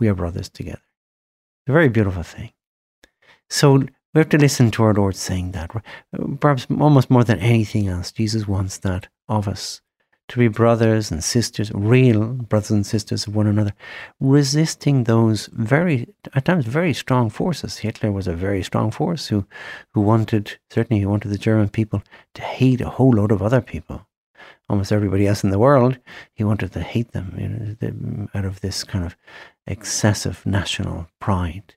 We 0.00 0.08
are 0.08 0.14
brothers 0.14 0.48
together. 0.48 0.82
A 1.68 1.72
very 1.72 1.88
beautiful 1.88 2.24
thing. 2.24 2.50
So 3.48 3.84
we 4.14 4.18
have 4.18 4.28
to 4.30 4.38
listen 4.38 4.70
to 4.72 4.82
our 4.82 4.94
Lord 4.94 5.16
saying 5.16 5.52
that. 5.52 5.70
Perhaps 6.40 6.66
almost 6.78 7.10
more 7.10 7.24
than 7.24 7.38
anything 7.38 7.88
else, 7.88 8.10
Jesus 8.12 8.48
wants 8.48 8.78
that 8.78 9.08
of 9.28 9.46
us 9.46 9.82
to 10.30 10.38
be 10.38 10.46
brothers 10.46 11.10
and 11.10 11.24
sisters, 11.24 11.72
real 11.74 12.28
brothers 12.28 12.70
and 12.70 12.86
sisters 12.86 13.26
of 13.26 13.34
one 13.34 13.48
another, 13.48 13.72
resisting 14.20 15.04
those 15.04 15.48
very, 15.52 16.08
at 16.34 16.44
times, 16.44 16.66
very 16.66 16.94
strong 16.94 17.28
forces. 17.28 17.78
Hitler 17.78 18.12
was 18.12 18.28
a 18.28 18.32
very 18.32 18.62
strong 18.62 18.92
force 18.92 19.26
who, 19.26 19.44
who 19.92 20.00
wanted, 20.00 20.58
certainly, 20.70 21.00
he 21.00 21.06
wanted 21.06 21.30
the 21.30 21.38
German 21.38 21.68
people 21.68 22.02
to 22.34 22.42
hate 22.42 22.80
a 22.80 22.88
whole 22.88 23.16
lot 23.16 23.32
of 23.32 23.42
other 23.42 23.60
people. 23.60 24.06
Almost 24.68 24.92
everybody 24.92 25.26
else 25.26 25.42
in 25.42 25.50
the 25.50 25.58
world, 25.58 25.98
he 26.32 26.44
wanted 26.44 26.72
to 26.72 26.80
hate 26.80 27.10
them 27.10 27.34
you 27.36 27.48
know, 27.48 28.28
out 28.32 28.44
of 28.44 28.60
this 28.60 28.84
kind 28.84 29.04
of 29.04 29.16
excessive 29.66 30.46
national 30.46 31.08
pride 31.20 31.74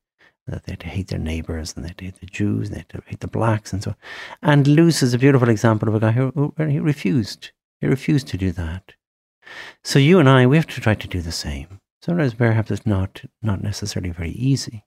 that 0.47 0.63
they 0.65 0.75
hate 0.89 1.07
their 1.07 1.19
neighbors 1.19 1.73
and 1.75 1.83
they 1.83 1.89
had 1.89 1.97
to 1.99 2.05
hate 2.05 2.19
the 2.19 2.25
Jews 2.25 2.67
and 2.67 2.75
they 2.75 2.79
had 2.79 2.89
to 2.89 3.03
hate 3.05 3.21
the 3.21 3.27
blacks 3.27 3.71
and 3.71 3.83
so 3.83 3.91
on. 3.91 3.95
And 4.41 4.67
Luz 4.67 5.01
is 5.01 5.13
a 5.13 5.19
beautiful 5.19 5.49
example 5.49 5.87
of 5.87 5.95
a 5.95 5.99
guy 5.99 6.11
who, 6.11 6.53
who 6.57 6.65
he 6.65 6.79
refused. 6.79 7.51
He 7.79 7.87
refused 7.87 8.27
to 8.29 8.37
do 8.37 8.51
that. 8.51 8.93
So 9.83 9.99
you 9.99 10.19
and 10.19 10.29
I, 10.29 10.45
we 10.45 10.57
have 10.57 10.67
to 10.67 10.81
try 10.81 10.95
to 10.95 11.07
do 11.07 11.21
the 11.21 11.31
same. 11.31 11.79
Sometimes 12.01 12.33
perhaps 12.33 12.71
it's 12.71 12.85
not, 12.85 13.23
not 13.41 13.63
necessarily 13.63 14.11
very 14.11 14.31
easy. 14.31 14.85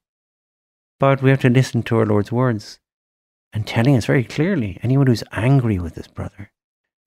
But 0.99 1.23
we 1.23 1.31
have 1.31 1.41
to 1.41 1.51
listen 1.51 1.83
to 1.85 1.99
our 1.99 2.07
Lord's 2.07 2.33
words 2.33 2.79
and 3.53 3.67
telling 3.67 3.97
us 3.97 4.07
very 4.07 4.25
clearly 4.25 4.79
anyone 4.83 5.07
who's 5.07 5.25
angry 5.33 5.79
with 5.79 5.95
his 5.95 6.09
brother 6.09 6.53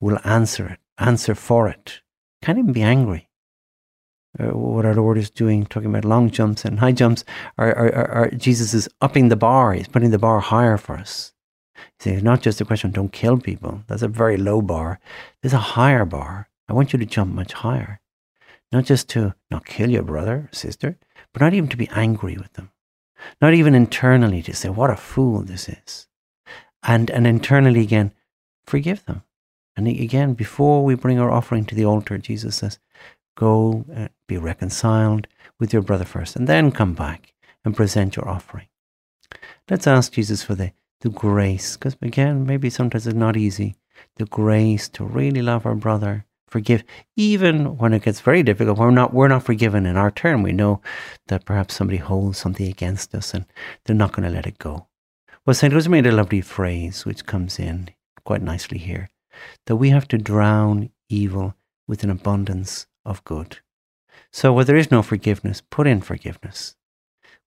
will 0.00 0.18
answer 0.24 0.66
it, 0.66 0.78
answer 0.98 1.34
for 1.34 1.68
it. 1.68 2.00
Can't 2.42 2.58
even 2.58 2.72
be 2.72 2.82
angry 2.82 3.29
uh, 4.38 4.56
what 4.56 4.84
our 4.84 4.94
Lord 4.94 5.18
is 5.18 5.30
doing, 5.30 5.66
talking 5.66 5.90
about 5.90 6.04
long 6.04 6.30
jumps 6.30 6.64
and 6.64 6.78
high 6.78 6.92
jumps, 6.92 7.24
are, 7.58 7.74
are, 7.74 7.94
are, 7.94 8.10
are 8.10 8.30
Jesus 8.30 8.74
is 8.74 8.88
upping 9.00 9.28
the 9.28 9.36
bar. 9.36 9.72
He's 9.72 9.88
putting 9.88 10.10
the 10.10 10.18
bar 10.18 10.40
higher 10.40 10.76
for 10.76 10.96
us. 10.96 11.32
See, 11.98 12.10
it's 12.10 12.22
not 12.22 12.42
just 12.42 12.60
a 12.60 12.64
question 12.64 12.90
don't 12.90 13.12
kill 13.12 13.38
people. 13.38 13.82
That's 13.86 14.02
a 14.02 14.08
very 14.08 14.36
low 14.36 14.62
bar. 14.62 15.00
There's 15.42 15.52
a 15.52 15.58
higher 15.58 16.04
bar. 16.04 16.48
I 16.68 16.72
want 16.72 16.92
you 16.92 16.98
to 16.98 17.06
jump 17.06 17.34
much 17.34 17.52
higher. 17.52 18.00
Not 18.70 18.84
just 18.84 19.08
to 19.10 19.34
not 19.50 19.66
kill 19.66 19.90
your 19.90 20.02
brother 20.02 20.48
sister, 20.52 20.98
but 21.32 21.42
not 21.42 21.54
even 21.54 21.68
to 21.70 21.76
be 21.76 21.88
angry 21.88 22.36
with 22.36 22.52
them. 22.52 22.70
Not 23.40 23.54
even 23.54 23.74
internally 23.74 24.42
to 24.42 24.54
say, 24.54 24.68
what 24.68 24.90
a 24.90 24.96
fool 24.96 25.42
this 25.42 25.68
is. 25.68 26.06
And, 26.82 27.10
and 27.10 27.26
internally 27.26 27.80
again, 27.80 28.12
forgive 28.64 29.04
them. 29.06 29.24
And 29.76 29.88
again, 29.88 30.34
before 30.34 30.84
we 30.84 30.94
bring 30.94 31.18
our 31.18 31.30
offering 31.30 31.64
to 31.66 31.74
the 31.74 31.84
altar, 31.84 32.18
Jesus 32.18 32.56
says, 32.56 32.78
Go 33.36 33.84
uh, 33.94 34.08
be 34.30 34.38
reconciled 34.38 35.26
with 35.58 35.72
your 35.72 35.82
brother 35.82 36.04
first, 36.04 36.36
and 36.36 36.46
then 36.46 36.70
come 36.70 36.94
back 36.94 37.34
and 37.64 37.76
present 37.76 38.16
your 38.16 38.28
offering. 38.28 38.68
Let's 39.68 39.86
ask 39.86 40.12
Jesus 40.12 40.42
for 40.42 40.54
the, 40.54 40.72
the 41.00 41.10
grace, 41.10 41.76
because 41.76 41.96
again, 42.00 42.46
maybe 42.46 42.70
sometimes 42.70 43.06
it's 43.06 43.16
not 43.16 43.36
easy, 43.36 43.74
the 44.16 44.26
grace 44.26 44.88
to 44.90 45.04
really 45.04 45.42
love 45.42 45.66
our 45.66 45.74
brother, 45.74 46.26
forgive, 46.48 46.84
even 47.16 47.76
when 47.76 47.92
it 47.92 48.04
gets 48.04 48.20
very 48.20 48.42
difficult. 48.42 48.78
We're 48.78 48.90
not 48.92 49.12
we're 49.12 49.28
not 49.28 49.42
forgiven 49.42 49.84
in 49.84 49.96
our 49.96 50.12
turn. 50.12 50.42
We 50.42 50.52
know 50.52 50.80
that 51.26 51.44
perhaps 51.44 51.74
somebody 51.74 51.98
holds 51.98 52.38
something 52.38 52.68
against 52.68 53.14
us, 53.14 53.34
and 53.34 53.44
they're 53.84 53.96
not 53.96 54.12
going 54.12 54.28
to 54.28 54.34
let 54.34 54.46
it 54.46 54.58
go. 54.58 54.86
Well, 55.44 55.54
St. 55.54 55.72
Louis 55.72 55.88
made 55.88 56.06
a 56.06 56.12
lovely 56.12 56.40
phrase 56.40 57.04
which 57.04 57.26
comes 57.26 57.58
in 57.58 57.90
quite 58.24 58.42
nicely 58.42 58.78
here 58.78 59.08
that 59.66 59.76
we 59.76 59.90
have 59.90 60.06
to 60.08 60.18
drown 60.18 60.90
evil 61.08 61.54
with 61.88 62.04
an 62.04 62.10
abundance 62.10 62.86
of 63.04 63.24
good. 63.24 63.58
So 64.32 64.52
where 64.52 64.64
there 64.64 64.76
is 64.76 64.90
no 64.90 65.02
forgiveness, 65.02 65.62
put 65.70 65.86
in 65.86 66.00
forgiveness. 66.00 66.76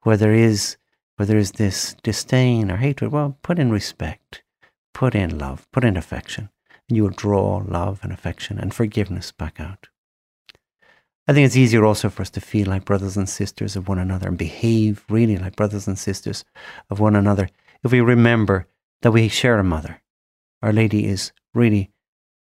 Where 0.02 0.18
there 0.18 0.34
is 0.34 0.78
where 1.16 1.26
there 1.26 1.38
is 1.38 1.54
this 1.54 1.96
disdain 2.02 2.72
or 2.72 2.78
hatred, 2.78 3.12
well, 3.12 3.38
put 3.44 3.60
in 3.60 3.72
respect, 3.72 4.42
put 4.94 5.14
in 5.14 5.38
love, 5.38 5.68
put 5.72 5.84
in 5.84 5.96
affection, 5.96 6.50
and 6.90 6.98
you 6.98 7.04
will 7.04 7.12
draw 7.12 7.64
love 7.66 8.00
and 8.02 8.12
affection 8.12 8.58
and 8.58 8.74
forgiveness 8.74 9.32
back 9.32 9.60
out. 9.60 9.90
I 11.28 11.34
think 11.34 11.46
it's 11.46 11.56
easier 11.56 11.86
also 11.86 12.10
for 12.10 12.24
us 12.24 12.32
to 12.32 12.42
feel 12.42 12.68
like 12.68 12.84
brothers 12.84 13.16
and 13.16 13.30
sisters 13.30 13.76
of 13.76 13.88
one 13.88 14.00
another 14.00 14.28
and 14.28 14.38
behave 14.38 15.06
really 15.08 15.38
like 15.38 15.56
brothers 15.56 15.88
and 15.88 15.98
sisters 15.98 16.44
of 16.90 17.00
one 17.00 17.16
another 17.16 17.50
if 17.84 17.92
we 17.92 18.02
remember 18.02 18.68
that 19.04 19.12
we 19.12 19.30
share 19.30 19.60
a 19.60 19.64
mother. 19.64 20.02
Our 20.62 20.74
Lady 20.74 21.06
is 21.06 21.32
really 21.54 21.92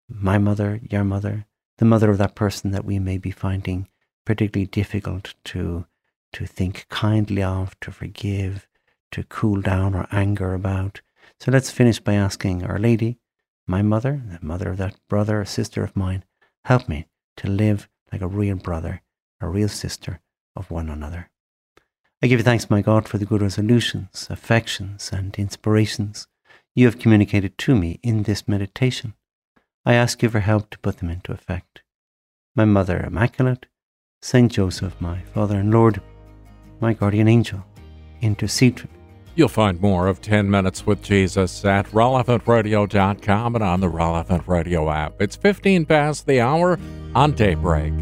my 0.07 0.37
mother, 0.37 0.79
your 0.83 1.03
mother, 1.03 1.45
the 1.77 1.85
mother 1.85 2.11
of 2.11 2.17
that 2.19 2.35
person 2.35 2.71
that 2.71 2.85
we 2.85 2.99
may 2.99 3.17
be 3.17 3.31
finding 3.31 3.87
particularly 4.27 4.67
difficult 4.67 5.33
to 5.45 5.85
to 6.33 6.45
think 6.45 6.85
kindly 6.89 7.41
of, 7.41 7.79
to 7.79 7.89
forgive, 7.89 8.67
to 9.09 9.23
cool 9.23 9.61
down 9.61 9.95
our 9.95 10.05
anger 10.11 10.53
about. 10.53 10.99
So 11.39 11.49
let's 11.49 11.71
finish 11.71 12.01
by 12.01 12.15
asking 12.15 12.65
Our 12.65 12.77
Lady, 12.77 13.19
my 13.65 13.81
mother, 13.81 14.21
the 14.29 14.45
mother 14.45 14.69
of 14.69 14.77
that 14.77 14.99
brother 15.07 15.39
or 15.39 15.45
sister 15.45 15.81
of 15.81 15.95
mine, 15.95 16.25
help 16.65 16.89
me 16.89 17.07
to 17.37 17.49
live 17.49 17.87
like 18.11 18.19
a 18.19 18.27
real 18.27 18.57
brother, 18.57 19.01
a 19.39 19.47
real 19.47 19.69
sister 19.69 20.19
of 20.57 20.69
one 20.69 20.89
another. 20.89 21.29
I 22.21 22.27
give 22.27 22.41
you 22.41 22.43
thanks, 22.43 22.69
my 22.69 22.81
God, 22.81 23.07
for 23.07 23.17
the 23.17 23.25
good 23.25 23.41
resolutions, 23.41 24.27
affections, 24.29 25.09
and 25.13 25.33
inspirations 25.39 26.27
you 26.75 26.85
have 26.85 26.99
communicated 26.99 27.57
to 27.59 27.75
me 27.75 28.01
in 28.03 28.23
this 28.23 28.45
meditation. 28.45 29.13
I 29.85 29.93
ask 29.93 30.21
you 30.21 30.29
for 30.29 30.41
help 30.41 30.69
to 30.71 30.79
put 30.79 30.97
them 30.97 31.09
into 31.09 31.31
effect. 31.31 31.81
My 32.57 32.65
Mother 32.65 32.99
Immaculate, 32.99 33.67
Saint 34.21 34.51
Joseph, 34.51 34.99
my 34.99 35.19
Father 35.33 35.59
and 35.59 35.71
Lord, 35.71 36.01
my 36.79 36.93
guardian 36.93 37.27
angel, 37.27 37.63
intercede 38.21 38.79
for 38.79 38.87
me. 38.87 38.93
You'll 39.35 39.47
find 39.47 39.79
more 39.79 40.07
of 40.07 40.21
10 40.21 40.49
Minutes 40.49 40.87
with 40.87 41.03
Jesus 41.03 41.63
at 41.63 41.85
relevantradio.com 41.91 43.55
and 43.55 43.63
on 43.63 43.79
the 43.79 43.89
Relevant 43.89 44.47
Radio 44.47 44.89
app. 44.89 45.21
It's 45.21 45.35
15 45.35 45.85
past 45.85 46.25
the 46.25 46.41
hour 46.41 46.79
on 47.13 47.33
Daybreak. 47.33 47.93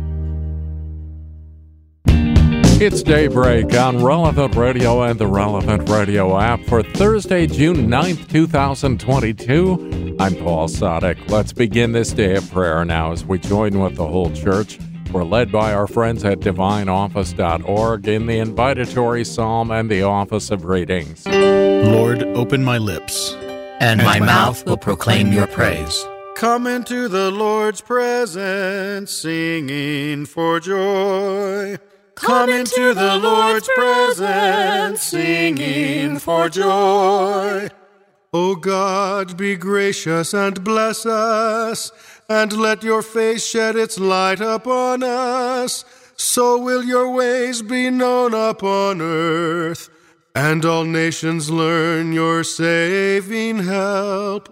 It's 2.78 3.04
Daybreak 3.04 3.74
on 3.74 4.02
Relevant 4.02 4.56
Radio 4.56 5.04
and 5.04 5.20
the 5.20 5.28
Relevant 5.28 5.90
Radio 5.90 6.40
app 6.40 6.62
for 6.62 6.82
Thursday, 6.84 7.48
June 7.48 7.88
9th, 7.88 8.30
2022. 8.30 10.16
I'm 10.18 10.36
Paul 10.36 10.70
Sadek. 10.70 11.30
Let's 11.30 11.52
begin 11.52 11.92
this 11.92 12.14
day 12.14 12.36
of 12.38 12.50
prayer 12.52 12.86
now 12.86 13.12
as 13.12 13.26
we 13.26 13.38
join 13.40 13.80
with 13.80 13.96
the 13.96 14.08
whole 14.08 14.32
church. 14.32 14.80
We're 15.16 15.24
led 15.24 15.50
by 15.50 15.74
our 15.74 15.88
friends 15.88 16.26
at 16.26 16.42
divineoffice.org 16.42 18.06
in 18.06 18.26
the 18.26 18.40
invitatory 18.40 19.26
psalm 19.26 19.72
and 19.72 19.90
the 19.90 20.02
office 20.02 20.52
of 20.52 20.66
readings. 20.66 21.26
Lord, 21.26 22.22
open 22.22 22.66
my 22.66 22.78
lips, 22.78 23.34
and 23.80 24.04
my 24.04 24.20
mouth 24.20 24.66
will 24.66 24.76
proclaim 24.76 25.32
your 25.32 25.48
praise. 25.48 26.06
Come 26.36 26.68
into 26.68 27.08
the 27.08 27.32
Lord's 27.32 27.80
presence, 27.80 29.10
singing 29.10 30.26
for 30.26 30.60
joy. 30.60 31.78
Come 32.16 32.50
into 32.50 32.94
the 32.94 33.16
Lord's 33.16 33.70
presence, 33.74 35.02
singing 35.02 36.20
for 36.20 36.50
joy. 36.50 37.70
O 38.34 38.56
God, 38.58 39.38
be 39.38 39.56
gracious 39.56 40.34
and 40.34 40.62
bless 40.62 41.06
us, 41.06 41.90
and 42.28 42.54
let 42.54 42.84
your 42.84 43.02
face 43.02 43.46
shed 43.46 43.76
its 43.76 44.00
light 44.00 44.42
upon 44.42 45.04
us. 45.04 45.86
So 46.18 46.58
will 46.58 46.84
your 46.84 47.12
ways 47.12 47.62
be 47.62 47.90
known 47.90 48.34
upon 48.34 49.02
earth, 49.02 49.90
and 50.34 50.64
all 50.66 50.86
nations 50.86 51.50
learn 51.50 52.14
your 52.14 52.44
saving 52.44 53.60
help. 53.60 54.52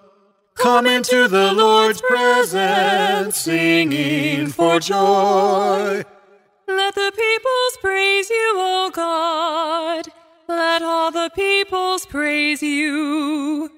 Come 0.55 0.85
into 0.85 1.27
the 1.27 1.51
Lord's 1.53 2.01
presence, 2.01 3.37
singing 3.37 4.47
for 4.47 4.79
joy. 4.79 6.03
Let 6.67 6.95
the 6.95 7.11
peoples 7.15 7.77
praise 7.81 8.29
you, 8.29 8.53
O 8.57 8.91
God. 8.93 10.07
Let 10.47 10.81
all 10.81 11.11
the 11.11 11.31
peoples 11.35 12.05
praise 12.05 12.61
you. 12.61 13.69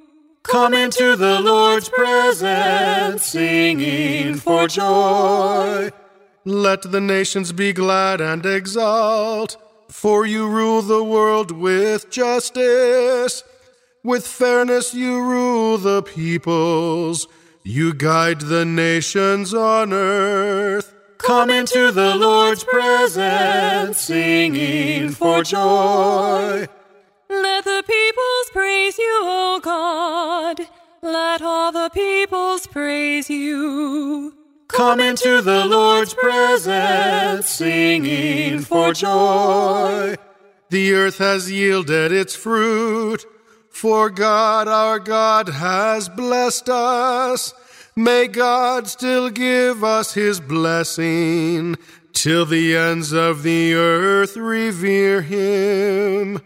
Come 0.48 0.76
into 0.76 1.16
the 1.16 1.42
Lord's 1.42 1.90
presence, 1.90 3.26
singing 3.26 4.36
for 4.36 4.68
joy. 4.68 5.90
Let 6.46 6.84
the 6.84 7.02
nations 7.02 7.52
be 7.52 7.74
glad 7.74 8.22
and 8.22 8.46
exult, 8.46 9.58
for 9.90 10.24
you 10.26 10.48
rule 10.48 10.84
the 10.84 11.04
world 11.04 11.50
with 11.52 12.12
justice. 12.12 13.44
With 14.04 14.28
fairness 14.28 14.94
you 14.94 15.20
rule 15.20 15.80
the 15.80 16.04
peoples, 16.04 17.28
you 17.64 17.96
guide 17.96 18.42
the 18.42 18.66
nations 18.66 19.52
on 19.52 19.92
earth. 19.94 20.94
Come 21.18 21.50
into 21.50 21.92
the 21.92 22.16
Lord's 22.16 22.64
presence, 22.64 24.00
singing 24.00 25.10
for 25.10 25.42
joy. 25.44 26.68
Let 27.30 27.64
the 27.64 27.84
peoples 27.88 28.50
praise 28.52 28.98
you, 28.98 29.20
O 29.24 29.60
God. 29.62 30.68
Let 31.02 31.42
all 31.42 31.72
the 31.72 31.90
peoples 31.90 32.68
praise 32.68 33.30
you. 33.30 34.34
Come 34.68 35.00
into 35.00 35.42
the 35.42 35.66
Lord's 35.66 36.14
presence, 36.14 37.50
singing 37.50 38.60
for 38.60 38.94
joy. 38.94 40.16
The 40.70 40.94
earth 40.94 41.20
has 41.20 41.52
yielded 41.52 42.12
its 42.12 42.36
fruit, 42.36 43.26
for 43.70 44.10
God 44.10 44.68
our 44.68 45.00
God 45.00 45.50
has 45.50 46.10
blessed 46.10 46.70
us. 46.70 47.54
May 47.96 48.28
God 48.28 48.88
still 48.88 49.30
give 49.30 49.84
us 49.84 50.14
his 50.14 50.40
blessing 50.40 51.78
till 52.14 52.46
the 52.46 52.76
ends 52.76 53.14
of 53.14 53.44
the 53.44 53.74
earth 53.74 54.36
revere 54.36 55.22
him. 55.22 56.42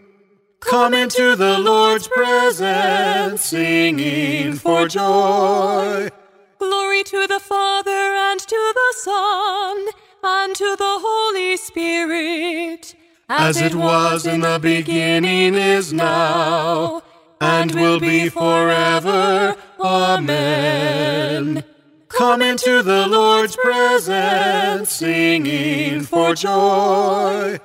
Come 0.60 0.94
into 0.94 1.34
the 1.36 1.58
Lord's 1.58 2.06
presence, 2.06 3.44
singing 3.44 4.54
for 4.54 4.86
joy. 4.86 6.10
Glory 6.58 7.02
to 7.04 7.26
the 7.26 7.40
Father 7.40 7.90
and 7.90 8.38
to 8.38 8.72
the 8.74 8.94
Son 8.98 9.86
and 10.22 10.54
to 10.54 10.76
the 10.76 10.98
Holy 11.00 11.56
Spirit, 11.56 12.94
as 13.28 13.60
it 13.60 13.74
was 13.74 14.26
in 14.26 14.42
the 14.42 14.58
beginning, 14.60 15.54
is 15.54 15.92
now, 15.92 17.02
and 17.40 17.74
will 17.74 17.98
be 17.98 18.28
forever. 18.28 19.56
Amen. 19.80 21.64
Come 22.08 22.42
into 22.42 22.82
the 22.82 23.06
Lord's 23.06 23.56
presence, 23.56 24.90
singing 24.90 26.02
for 26.02 26.34
joy. 26.34 27.58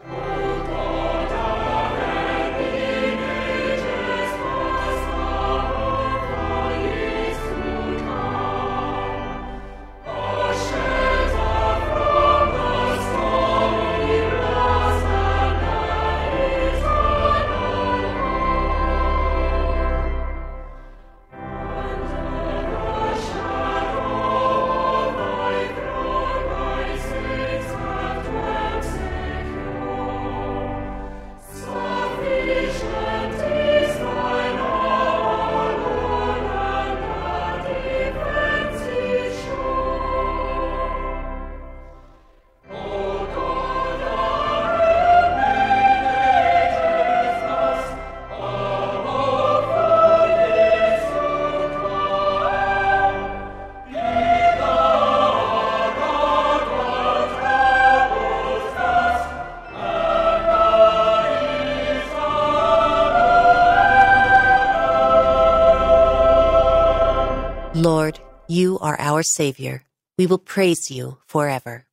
Are 68.86 69.00
our 69.00 69.24
Savior. 69.24 69.84
We 70.18 70.28
will 70.28 70.38
praise 70.38 70.92
you 70.92 71.18
forever. 71.26 71.86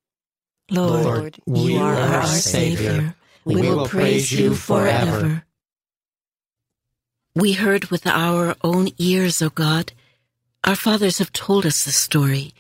Lord, 0.71 1.39
you 1.47 1.79
are 1.79 1.97
our 1.97 2.27
Savior. 2.27 3.15
We 3.45 3.57
will 3.57 3.89
praise 3.89 4.31
you 4.31 4.55
forever. 4.55 5.45
We 7.35 7.53
heard 7.53 7.87
with 7.87 8.07
our 8.07 8.55
own 8.63 8.89
ears, 8.99 9.41
O 9.41 9.49
God. 9.49 9.93
Our 10.65 10.77
fathers 10.77 11.19
have 11.19 11.33
told 11.33 11.65
us 11.65 11.83
the 11.83 11.93
story 11.93 12.53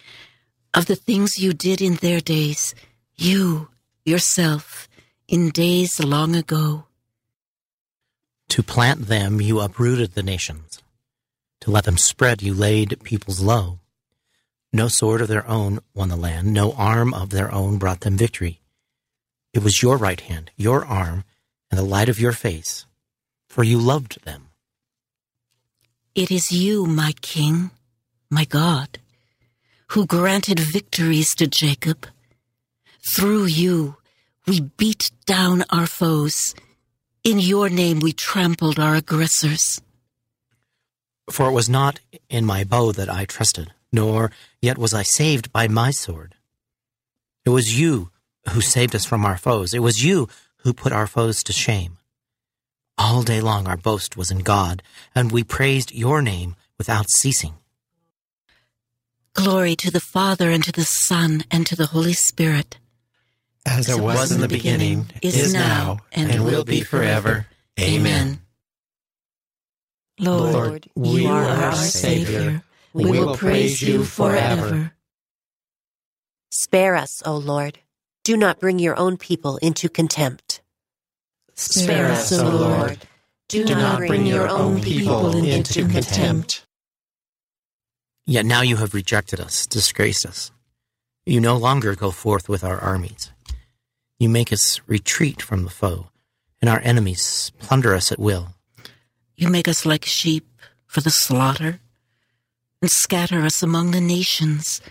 of 0.72 0.86
the 0.86 0.96
things 0.96 1.38
you 1.38 1.52
did 1.52 1.82
in 1.82 1.96
their 1.96 2.20
days, 2.20 2.74
you, 3.14 3.68
yourself, 4.04 4.88
in 5.28 5.50
days 5.50 6.02
long 6.02 6.34
ago. 6.34 6.86
To 8.48 8.62
plant 8.62 9.06
them, 9.06 9.40
you 9.42 9.60
uprooted 9.60 10.14
the 10.14 10.22
nations. 10.22 10.82
To 11.60 11.70
let 11.70 11.84
them 11.84 11.98
spread, 11.98 12.42
you 12.42 12.54
laid 12.54 12.98
peoples 13.04 13.40
low. 13.40 13.78
No 14.72 14.88
sword 14.88 15.20
of 15.20 15.28
their 15.28 15.46
own 15.46 15.80
won 15.94 16.08
the 16.08 16.16
land, 16.16 16.52
no 16.52 16.72
arm 16.72 17.12
of 17.12 17.28
their 17.28 17.52
own 17.52 17.76
brought 17.76 18.00
them 18.00 18.16
victory. 18.16 18.60
It 19.52 19.62
was 19.62 19.82
your 19.82 19.98
right 19.98 20.20
hand, 20.20 20.50
your 20.56 20.84
arm, 20.84 21.24
and 21.70 21.78
the 21.78 21.84
light 21.84 22.08
of 22.08 22.18
your 22.18 22.32
face, 22.32 22.86
for 23.48 23.62
you 23.62 23.78
loved 23.78 24.24
them. 24.24 24.48
It 26.14 26.30
is 26.30 26.50
you, 26.50 26.86
my 26.86 27.12
King, 27.20 27.70
my 28.30 28.46
God, 28.46 28.98
who 29.88 30.06
granted 30.06 30.58
victories 30.58 31.34
to 31.34 31.46
Jacob. 31.46 32.06
Through 33.14 33.46
you, 33.46 33.96
we 34.46 34.60
beat 34.60 35.10
down 35.26 35.64
our 35.68 35.86
foes. 35.86 36.54
In 37.24 37.38
your 37.38 37.68
name, 37.68 38.00
we 38.00 38.12
trampled 38.12 38.78
our 38.78 38.94
aggressors. 38.94 39.82
For 41.30 41.48
it 41.48 41.52
was 41.52 41.68
not 41.68 42.00
in 42.30 42.46
my 42.46 42.64
bow 42.64 42.92
that 42.92 43.10
I 43.10 43.26
trusted, 43.26 43.72
nor 43.92 44.30
yet 44.62 44.78
was 44.78 44.94
I 44.94 45.02
saved 45.02 45.52
by 45.52 45.68
my 45.68 45.90
sword. 45.90 46.36
It 47.44 47.50
was 47.50 47.78
you 47.78 48.10
who 48.50 48.60
saved 48.60 48.94
us 48.94 49.04
from 49.04 49.26
our 49.26 49.36
foes. 49.36 49.74
It 49.74 49.80
was 49.80 50.04
you 50.04 50.28
who 50.58 50.72
put 50.72 50.92
our 50.92 51.06
foes 51.08 51.42
to 51.44 51.52
shame. 51.52 51.98
All 52.96 53.22
day 53.22 53.40
long 53.40 53.66
our 53.66 53.76
boast 53.76 54.16
was 54.16 54.30
in 54.30 54.38
God, 54.38 54.82
and 55.14 55.32
we 55.32 55.42
praised 55.42 55.92
your 55.92 56.22
name 56.22 56.54
without 56.78 57.10
ceasing. 57.10 57.54
Glory 59.34 59.74
to 59.76 59.90
the 59.90 60.00
Father, 60.00 60.50
and 60.50 60.62
to 60.62 60.72
the 60.72 60.84
Son, 60.84 61.42
and 61.50 61.66
to 61.66 61.74
the 61.74 61.86
Holy 61.86 62.12
Spirit. 62.12 62.78
As 63.64 63.88
it 63.88 64.00
was 64.00 64.30
in 64.30 64.40
the 64.40 64.48
beginning, 64.48 65.10
is 65.22 65.52
now, 65.52 66.00
and 66.12 66.44
will 66.44 66.64
be 66.64 66.82
forever. 66.82 67.46
Amen. 67.80 68.40
Lord, 70.18 70.88
you 70.94 71.28
are 71.28 71.44
our 71.44 71.74
Savior. 71.74 72.62
We 72.92 73.10
will 73.10 73.36
praise 73.36 73.80
you 73.80 74.04
forever. 74.04 74.92
Spare 76.50 76.96
us, 76.96 77.22
O 77.24 77.36
Lord. 77.36 77.78
Do 78.24 78.36
not 78.36 78.60
bring 78.60 78.78
your 78.78 78.98
own 78.98 79.16
people 79.16 79.56
into 79.58 79.88
contempt. 79.88 80.60
Spare 81.54 82.06
us, 82.12 82.32
O 82.32 82.48
Lord. 82.48 82.98
Do 83.48 83.64
not 83.64 83.98
bring 83.98 84.26
your 84.26 84.48
own 84.48 84.80
people 84.80 85.36
into 85.36 85.88
contempt. 85.88 86.66
Yet 88.24 88.46
now 88.46 88.62
you 88.62 88.76
have 88.76 88.94
rejected 88.94 89.40
us, 89.40 89.66
disgraced 89.66 90.24
us. 90.24 90.52
You 91.26 91.40
no 91.40 91.56
longer 91.56 91.94
go 91.94 92.10
forth 92.10 92.48
with 92.48 92.62
our 92.62 92.78
armies. 92.78 93.30
You 94.18 94.28
make 94.28 94.52
us 94.52 94.80
retreat 94.86 95.42
from 95.42 95.64
the 95.64 95.70
foe, 95.70 96.08
and 96.60 96.70
our 96.70 96.80
enemies 96.84 97.50
plunder 97.58 97.94
us 97.94 98.12
at 98.12 98.18
will. 98.18 98.54
You 99.34 99.48
make 99.48 99.66
us 99.66 99.84
like 99.84 100.04
sheep 100.04 100.48
for 100.86 101.00
the 101.00 101.10
slaughter 101.10 101.80
and 102.82 102.90
scatter 102.90 103.40
us 103.42 103.62
among 103.62 103.92
the 103.92 104.00
nations. 104.00 104.82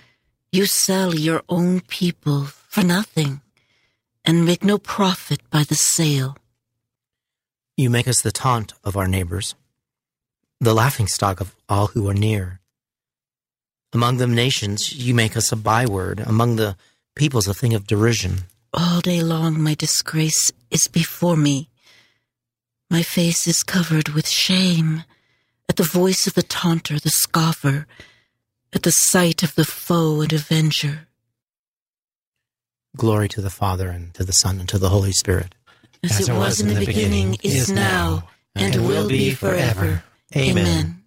You 0.51 0.65
sell 0.65 1.13
your 1.13 1.43
own 1.49 1.82
people 1.82 2.45
for 2.45 2.84
nothing 2.84 3.41
and 4.25 4.45
make 4.45 4.63
no 4.63 4.77
profit 4.77 5.41
by 5.51 5.63
the 5.63 5.75
sale. 5.75 6.38
You 7.75 7.89
make 7.89 8.08
us 8.08 8.21
the 8.21 8.32
taunt 8.32 8.73
of 8.84 8.95
our 8.95 9.08
neighbors, 9.08 9.56
the 10.60 10.73
laughing 10.73 11.08
stock 11.08 11.41
of 11.41 11.54
all 11.67 11.88
who 11.88 12.10
are 12.10 12.13
near. 12.13 12.60
Among 13.93 14.17
the 14.17 14.27
nations, 14.27 14.95
you 14.95 15.13
make 15.13 15.36
us 15.36 15.51
a 15.51 15.58
byword, 15.58 16.21
among 16.21 16.56
the 16.56 16.77
peoples, 17.15 17.47
a 17.47 17.54
thing 17.54 17.73
of 17.73 17.88
derision. 17.88 18.43
All 18.73 19.01
day 19.01 19.21
long, 19.21 19.62
my 19.62 19.75
disgrace 19.75 20.51
is 20.69 20.88
before 20.88 21.36
me. 21.36 21.67
My 22.89 23.04
face 23.04 23.47
is 23.47 23.63
covered 23.63 24.10
with 24.10 24.30
shame 24.30 25.04
at 25.69 25.76
the 25.76 25.84
voice 25.84 26.28
of 26.28 26.34
the 26.34 26.43
taunter, 26.43 27.00
the 27.00 27.10
scoffer, 27.10 27.88
at 28.74 28.84
the 28.84 28.91
sight 28.91 29.43
of 29.43 29.56
the 29.56 29.65
foe 29.65 30.21
and 30.21 30.34
avenger. 30.34 31.08
Glory 32.97 33.30
to 33.30 33.41
the 33.41 33.50
Father, 33.50 33.89
and 33.89 34.13
to 34.15 34.24
the 34.24 34.34
Son, 34.34 34.60
and 34.60 34.67
to 34.69 34.78
the 34.78 34.89
Holy 34.89 35.12
Spirit. 35.12 35.56
As, 36.04 36.19
As 36.19 36.30
it 36.30 36.34
was 36.34 36.60
in 36.60 36.67
the 36.67 36.86
beginning, 36.86 37.38
is 37.43 37.71
now, 37.71 38.28
and, 38.56 38.76
and 38.76 38.88
will 38.88 39.08
be 39.08 39.34
forever. 39.34 40.04
Amen. 40.36 41.04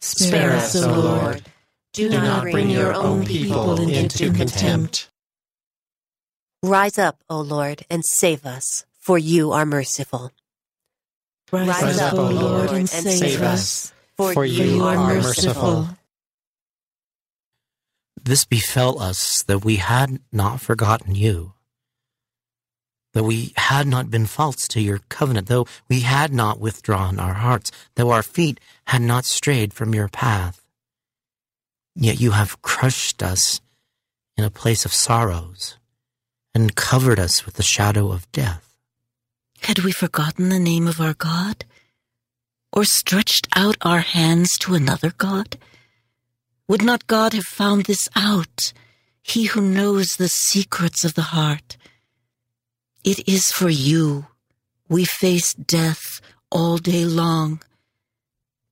Spare 0.00 0.52
us, 0.52 0.74
O 0.74 1.00
Lord. 1.00 1.42
Do 1.92 2.08
not 2.08 2.42
bring 2.42 2.70
your 2.70 2.94
own 2.94 3.26
people 3.26 3.80
into 3.88 4.32
contempt. 4.32 5.10
Rise 6.62 6.98
up, 6.98 7.22
O 7.28 7.40
Lord, 7.40 7.84
and 7.90 8.04
save 8.04 8.46
us, 8.46 8.84
for 8.98 9.18
you 9.18 9.52
are 9.52 9.66
merciful. 9.66 10.32
Rise, 11.52 11.68
Rise 11.68 11.98
up, 11.98 12.14
O 12.14 12.28
Lord, 12.28 12.70
and 12.70 12.88
save 12.88 13.42
us, 13.42 13.92
for 14.16 14.44
you 14.44 14.84
are 14.84 14.96
merciful. 14.96 15.88
This 18.22 18.44
befell 18.44 19.00
us 19.00 19.42
that 19.44 19.64
we 19.64 19.76
had 19.76 20.20
not 20.30 20.60
forgotten 20.60 21.14
you, 21.14 21.54
that 23.14 23.24
we 23.24 23.52
had 23.56 23.86
not 23.86 24.10
been 24.10 24.26
false 24.26 24.68
to 24.68 24.80
your 24.80 25.00
covenant, 25.08 25.48
though 25.48 25.66
we 25.88 26.00
had 26.00 26.32
not 26.32 26.60
withdrawn 26.60 27.18
our 27.18 27.34
hearts, 27.34 27.72
though 27.96 28.10
our 28.10 28.22
feet 28.22 28.60
had 28.86 29.02
not 29.02 29.24
strayed 29.24 29.72
from 29.72 29.94
your 29.94 30.08
path. 30.08 30.64
Yet 31.96 32.20
you 32.20 32.30
have 32.32 32.62
crushed 32.62 33.22
us 33.22 33.60
in 34.36 34.44
a 34.44 34.50
place 34.50 34.84
of 34.84 34.92
sorrows 34.92 35.76
and 36.54 36.76
covered 36.76 37.18
us 37.18 37.44
with 37.44 37.54
the 37.54 37.62
shadow 37.62 38.12
of 38.12 38.30
death. 38.32 38.69
Had 39.62 39.80
we 39.80 39.92
forgotten 39.92 40.48
the 40.48 40.58
name 40.58 40.86
of 40.86 41.00
our 41.00 41.14
God? 41.14 41.64
Or 42.72 42.84
stretched 42.84 43.48
out 43.54 43.76
our 43.82 44.00
hands 44.00 44.56
to 44.58 44.74
another 44.74 45.12
God? 45.16 45.58
Would 46.68 46.82
not 46.82 47.06
God 47.06 47.32
have 47.32 47.46
found 47.46 47.84
this 47.84 48.08
out, 48.14 48.72
he 49.22 49.46
who 49.46 49.60
knows 49.60 50.16
the 50.16 50.28
secrets 50.28 51.04
of 51.04 51.14
the 51.14 51.30
heart? 51.34 51.76
It 53.02 53.28
is 53.28 53.46
for 53.46 53.68
you 53.68 54.26
we 54.88 55.04
face 55.04 55.54
death 55.54 56.20
all 56.50 56.78
day 56.78 57.04
long 57.04 57.60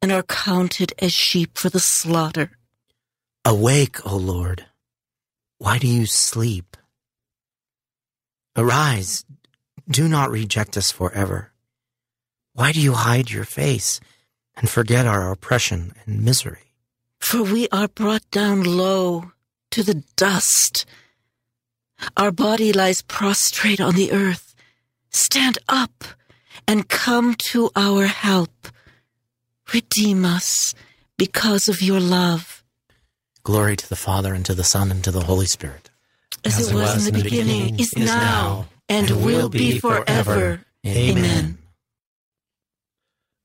and 0.03 0.13
are 0.13 0.23
counted 0.23 0.93
as 0.99 1.13
sheep 1.13 1.57
for 1.57 1.71
the 1.71 1.81
slaughter. 1.81 2.51
Awake, 3.45 4.05
O 4.05 4.17
Lord. 4.17 4.67
Why 5.59 5.79
do 5.79 5.87
you 5.87 6.07
sleep? 6.07 6.77
Arise. 8.57 9.25
Do 9.91 10.07
not 10.07 10.31
reject 10.31 10.77
us 10.77 10.91
forever. 10.91 11.51
Why 12.53 12.73
do 12.73 12.81
you 12.81 12.93
hide 12.93 13.31
your 13.31 13.45
face 13.45 14.01
and 14.57 14.69
forget 14.69 15.07
our 15.07 15.33
oppression 15.33 15.93
and 16.05 16.23
misery? 16.23 16.75
For 17.21 17.43
we 17.43 17.69
are 17.71 17.89
brought 17.89 18.31
down 18.31 18.65
low 18.65 19.33
to 19.71 19.83
the 19.83 20.05
dust. 20.17 20.85
Our 22.19 22.31
body 22.31 22.73
lies 22.73 23.01
prostrate 23.01 23.81
on 23.81 23.95
the 23.95 24.13
earth. 24.13 24.55
Stand 25.11 25.57
up 25.69 26.05
and 26.67 26.89
come 26.89 27.35
to 27.53 27.71
our 27.75 28.07
help. 28.07 28.69
Redeem 29.73 30.27
us 30.27 30.75
because 31.17 31.69
of 31.69 31.81
your 31.81 32.01
love. 32.01 32.63
Glory 33.43 33.77
to 33.77 33.89
the 33.89 33.97
Father, 33.97 34.35
and 34.35 34.45
to 34.45 34.55
the 34.55 34.65
Son, 34.65 34.91
and 34.91 35.03
to 35.05 35.11
the 35.11 35.25
Holy 35.25 35.47
Spirit. 35.47 35.89
As, 36.45 36.59
As 36.59 36.71
it 36.71 36.75
was, 36.75 36.95
was 36.95 37.07
in 37.07 37.15
the 37.15 37.23
beginning, 37.23 37.77
beginning 37.77 37.81
is, 37.81 37.97
now, 37.97 38.05
now 38.05 38.69
and, 38.89 39.11
and, 39.11 39.25
will 39.25 39.49
be 39.49 39.79
forever. 39.79 40.65
Amen. 40.87 41.19
Amen. 41.19 41.59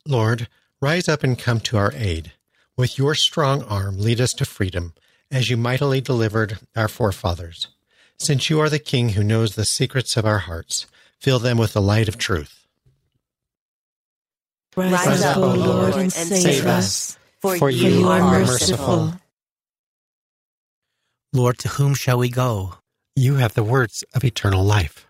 Lord, 0.07 0.47
rise 0.81 1.07
up 1.07 1.23
and 1.23 1.37
come 1.37 1.59
to 1.61 1.77
our 1.77 1.93
aid. 1.95 2.33
With 2.75 2.97
your 2.97 3.15
strong 3.15 3.63
arm, 3.63 3.99
lead 3.99 4.19
us 4.19 4.33
to 4.33 4.45
freedom, 4.45 4.93
as 5.29 5.49
you 5.49 5.57
mightily 5.57 6.01
delivered 6.01 6.59
our 6.75 6.87
forefathers. 6.87 7.67
Since 8.17 8.49
you 8.49 8.59
are 8.59 8.69
the 8.69 8.79
King 8.79 9.09
who 9.09 9.23
knows 9.23 9.55
the 9.55 9.65
secrets 9.65 10.17
of 10.17 10.25
our 10.25 10.39
hearts, 10.39 10.87
fill 11.19 11.39
them 11.39 11.57
with 11.57 11.73
the 11.73 11.81
light 11.81 12.07
of 12.07 12.17
truth. 12.17 12.67
Rise, 14.75 14.91
Rise 14.91 15.23
up, 15.23 15.37
O 15.37 15.53
Lord, 15.53 15.95
and 15.95 16.11
save 16.11 16.65
us, 16.65 17.17
for, 17.39 17.57
for 17.57 17.69
you 17.69 18.07
are 18.07 18.19
merciful. 18.19 19.13
Lord, 21.31 21.59
to 21.59 21.69
whom 21.69 21.93
shall 21.93 22.17
we 22.17 22.29
go? 22.29 22.75
You 23.15 23.35
have 23.35 23.53
the 23.53 23.63
words 23.63 24.03
of 24.15 24.23
eternal 24.23 24.63
life. 24.63 25.07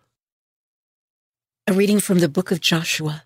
A 1.66 1.72
reading 1.72 2.02
from 2.02 2.20
the 2.20 2.28
book 2.28 2.52
of 2.52 2.60
Joshua. 2.60 3.24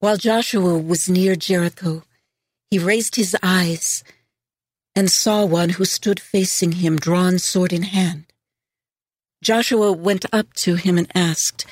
While 0.00 0.18
Joshua 0.18 0.76
was 0.76 1.08
near 1.08 1.34
Jericho, 1.34 2.02
he 2.70 2.78
raised 2.78 3.16
his 3.16 3.34
eyes 3.42 4.04
and 4.94 5.10
saw 5.10 5.46
one 5.46 5.70
who 5.70 5.86
stood 5.86 6.20
facing 6.20 6.72
him, 6.72 6.98
drawn 6.98 7.38
sword 7.38 7.72
in 7.72 7.84
hand. 7.84 8.26
Joshua 9.42 9.90
went 9.90 10.26
up 10.34 10.52
to 10.64 10.74
him 10.74 10.98
and 10.98 11.10
asked, 11.14 11.64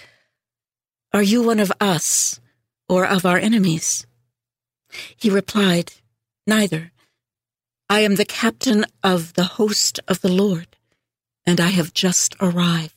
Are 1.12 1.22
you 1.22 1.42
one 1.42 1.60
of 1.60 1.70
us 1.82 2.40
or 2.88 3.04
of 3.04 3.26
our 3.26 3.36
enemies? 3.36 4.06
He 5.18 5.28
replied, 5.28 5.92
Neither. 6.46 6.92
I 7.90 8.00
am 8.00 8.16
the 8.16 8.24
captain 8.24 8.86
of 9.02 9.34
the 9.34 9.60
host 9.60 10.00
of 10.08 10.22
the 10.22 10.32
Lord, 10.32 10.78
and 11.44 11.60
I 11.60 11.68
have 11.68 11.92
just 11.92 12.34
arrived. 12.40 12.94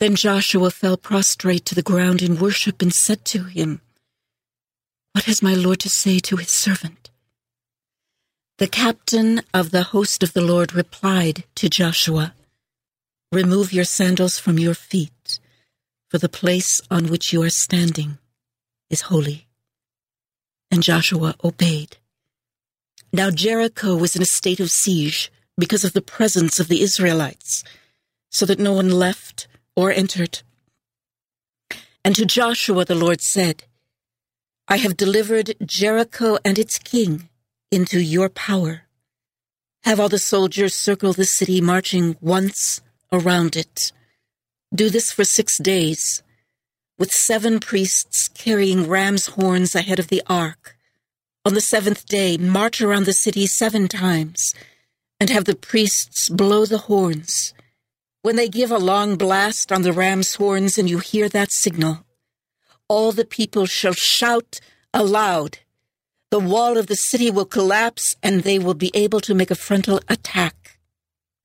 Then 0.00 0.16
Joshua 0.16 0.70
fell 0.70 0.96
prostrate 0.96 1.64
to 1.66 1.74
the 1.74 1.82
ground 1.82 2.20
in 2.20 2.38
worship 2.38 2.82
and 2.82 2.92
said 2.92 3.24
to 3.26 3.44
him, 3.44 3.80
What 5.12 5.24
has 5.24 5.42
my 5.42 5.54
Lord 5.54 5.80
to 5.80 5.88
say 5.88 6.18
to 6.20 6.36
his 6.36 6.52
servant? 6.52 7.10
The 8.58 8.66
captain 8.68 9.42
of 9.52 9.70
the 9.70 9.84
host 9.84 10.22
of 10.22 10.32
the 10.32 10.40
Lord 10.40 10.74
replied 10.74 11.44
to 11.56 11.68
Joshua, 11.68 12.34
Remove 13.32 13.72
your 13.72 13.84
sandals 13.84 14.38
from 14.38 14.58
your 14.58 14.74
feet, 14.74 15.40
for 16.08 16.18
the 16.18 16.28
place 16.28 16.80
on 16.90 17.08
which 17.08 17.32
you 17.32 17.42
are 17.42 17.50
standing 17.50 18.18
is 18.90 19.02
holy. 19.02 19.46
And 20.70 20.82
Joshua 20.82 21.34
obeyed. 21.42 21.96
Now 23.12 23.30
Jericho 23.30 23.96
was 23.96 24.16
in 24.16 24.22
a 24.22 24.26
state 24.26 24.60
of 24.60 24.70
siege 24.70 25.32
because 25.56 25.84
of 25.84 25.92
the 25.92 26.02
presence 26.02 26.58
of 26.58 26.68
the 26.68 26.82
Israelites, 26.82 27.64
so 28.30 28.44
that 28.46 28.58
no 28.58 28.72
one 28.72 28.90
left 28.90 29.46
or 29.76 29.90
entered. 29.90 30.42
And 32.04 32.14
to 32.16 32.24
Joshua 32.24 32.84
the 32.84 32.94
Lord 32.94 33.20
said, 33.20 33.64
I 34.68 34.78
have 34.78 34.96
delivered 34.96 35.54
Jericho 35.64 36.38
and 36.44 36.58
its 36.58 36.78
king 36.78 37.28
into 37.70 38.00
your 38.00 38.28
power. 38.28 38.82
Have 39.82 40.00
all 40.00 40.08
the 40.08 40.18
soldiers 40.18 40.74
circle 40.74 41.12
the 41.12 41.26
city, 41.26 41.60
marching 41.60 42.16
once 42.20 42.80
around 43.12 43.56
it. 43.56 43.92
Do 44.74 44.88
this 44.88 45.12
for 45.12 45.24
six 45.24 45.58
days, 45.58 46.22
with 46.98 47.12
seven 47.12 47.60
priests 47.60 48.28
carrying 48.28 48.88
ram's 48.88 49.26
horns 49.26 49.74
ahead 49.74 49.98
of 49.98 50.08
the 50.08 50.22
ark. 50.26 50.76
On 51.44 51.52
the 51.52 51.60
seventh 51.60 52.06
day, 52.06 52.38
march 52.38 52.80
around 52.80 53.04
the 53.04 53.12
city 53.12 53.46
seven 53.46 53.88
times, 53.88 54.54
and 55.20 55.28
have 55.28 55.44
the 55.44 55.54
priests 55.54 56.30
blow 56.30 56.64
the 56.64 56.78
horns. 56.78 57.52
When 58.24 58.36
they 58.36 58.48
give 58.48 58.70
a 58.70 58.78
long 58.78 59.16
blast 59.16 59.70
on 59.70 59.82
the 59.82 59.92
ram's 59.92 60.36
horns 60.36 60.78
and 60.78 60.88
you 60.88 60.98
hear 60.98 61.28
that 61.28 61.52
signal, 61.52 62.06
all 62.88 63.12
the 63.12 63.26
people 63.26 63.66
shall 63.66 63.92
shout 63.92 64.60
aloud 64.94 65.58
the 66.30 66.40
wall 66.40 66.78
of 66.78 66.88
the 66.88 66.96
city 66.96 67.30
will 67.30 67.44
collapse 67.44 68.16
and 68.22 68.42
they 68.42 68.58
will 68.58 68.74
be 68.74 68.90
able 68.94 69.20
to 69.20 69.34
make 69.34 69.52
a 69.52 69.54
frontal 69.54 70.00
attack. 70.08 70.78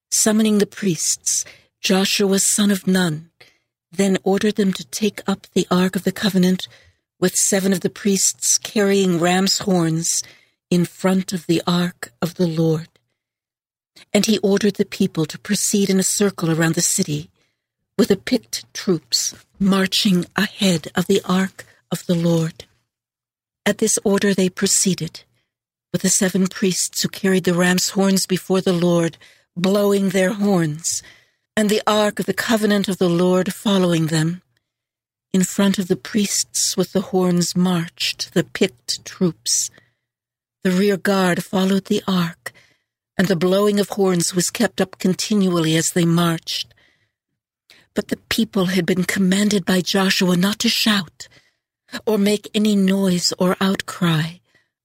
Summoning 0.10 0.58
the 0.58 0.65
priests, 0.65 1.46
Joshua 1.80 2.39
son 2.39 2.72
of 2.72 2.88
Nun 2.88 3.30
then 3.92 4.18
ordered 4.24 4.56
them 4.56 4.74
to 4.74 4.86
take 4.86 5.22
up 5.28 5.48
the 5.54 5.68
Ark 5.70 5.96
of 5.96 6.06
the 6.06 6.12
Covenant 6.12 6.68
with 7.20 7.36
seven 7.36 7.72
of 7.72 7.82
the 7.82 7.89
priests 7.92 8.58
carrying 8.58 9.20
ram's 9.20 9.60
horns 9.60 10.24
in 10.72 10.86
front 10.86 11.34
of 11.34 11.46
the 11.46 11.62
Ark 11.68 12.13
of 12.20 12.36
the 12.36 12.48
Lord. 12.48 12.88
And 14.14 14.26
he 14.26 14.38
ordered 14.40 14.76
the 14.76 14.86
people 14.86 15.26
to 15.26 15.40
proceed 15.40 15.90
in 15.90 16.00
a 16.00 16.04
circle 16.04 16.52
around 16.52 16.76
the 16.76 16.82
city 16.82 17.30
with 17.98 18.08
the 18.08 18.18
picked 18.18 18.72
troops 18.74 19.36
marching 19.60 20.26
ahead 20.36 20.88
of 20.96 21.08
the 21.08 21.22
Ark 21.26 21.66
of 21.92 22.06
the 22.06 22.16
Lord. 22.16 22.66
At 23.66 23.80
this 23.80 24.00
order 24.04 24.34
they 24.34 24.50
proceeded, 24.50 25.24
with 25.92 26.02
the 26.02 26.10
seven 26.10 26.48
priests 26.48 27.02
who 27.02 27.10
carried 27.10 27.44
the 27.44 27.54
ram's 27.54 27.90
horns 27.90 28.26
before 28.26 28.62
the 28.62 28.74
Lord, 28.74 29.18
blowing 29.56 30.10
their 30.10 30.34
horns, 30.34 31.04
and 31.58 31.70
the 31.70 31.82
ark 31.86 32.20
of 32.20 32.26
the 32.26 32.34
covenant 32.34 32.88
of 32.88 33.00
the 33.00 33.10
Lord 33.10 33.54
following 33.54 34.08
them. 34.08 34.42
In 35.34 35.44
front 35.44 35.78
of 35.78 35.88
the 35.90 35.98
priests 35.98 36.78
with 36.78 36.94
the 36.94 37.02
horns 37.02 37.56
marched 37.56 38.34
the 38.34 38.44
picked 38.44 39.04
troops. 39.06 39.70
The 40.64 40.72
rear 40.72 40.98
guard 40.98 41.44
followed 41.44 41.86
the 41.86 42.02
ark, 42.08 42.54
and 43.19 43.27
the 43.27 43.36
blowing 43.36 43.82
of 43.82 43.89
horns 43.89 44.34
was 44.34 44.49
kept 44.49 44.79
up 44.79 44.97
continually 44.97 45.75
as 45.75 45.89
they 45.89 46.05
marched. 46.05 46.73
But 47.93 48.08
the 48.08 48.17
people 48.29 48.67
had 48.67 48.86
been 48.86 49.03
commanded 49.03 49.65
by 49.65 49.82
Joshua 49.82 50.38
not 50.38 50.58
to 50.60 50.69
shout 50.69 51.27
or 52.05 52.17
make 52.17 52.49
any 52.55 52.77
noise 52.77 53.34
or 53.38 53.58
outcry 53.60 54.38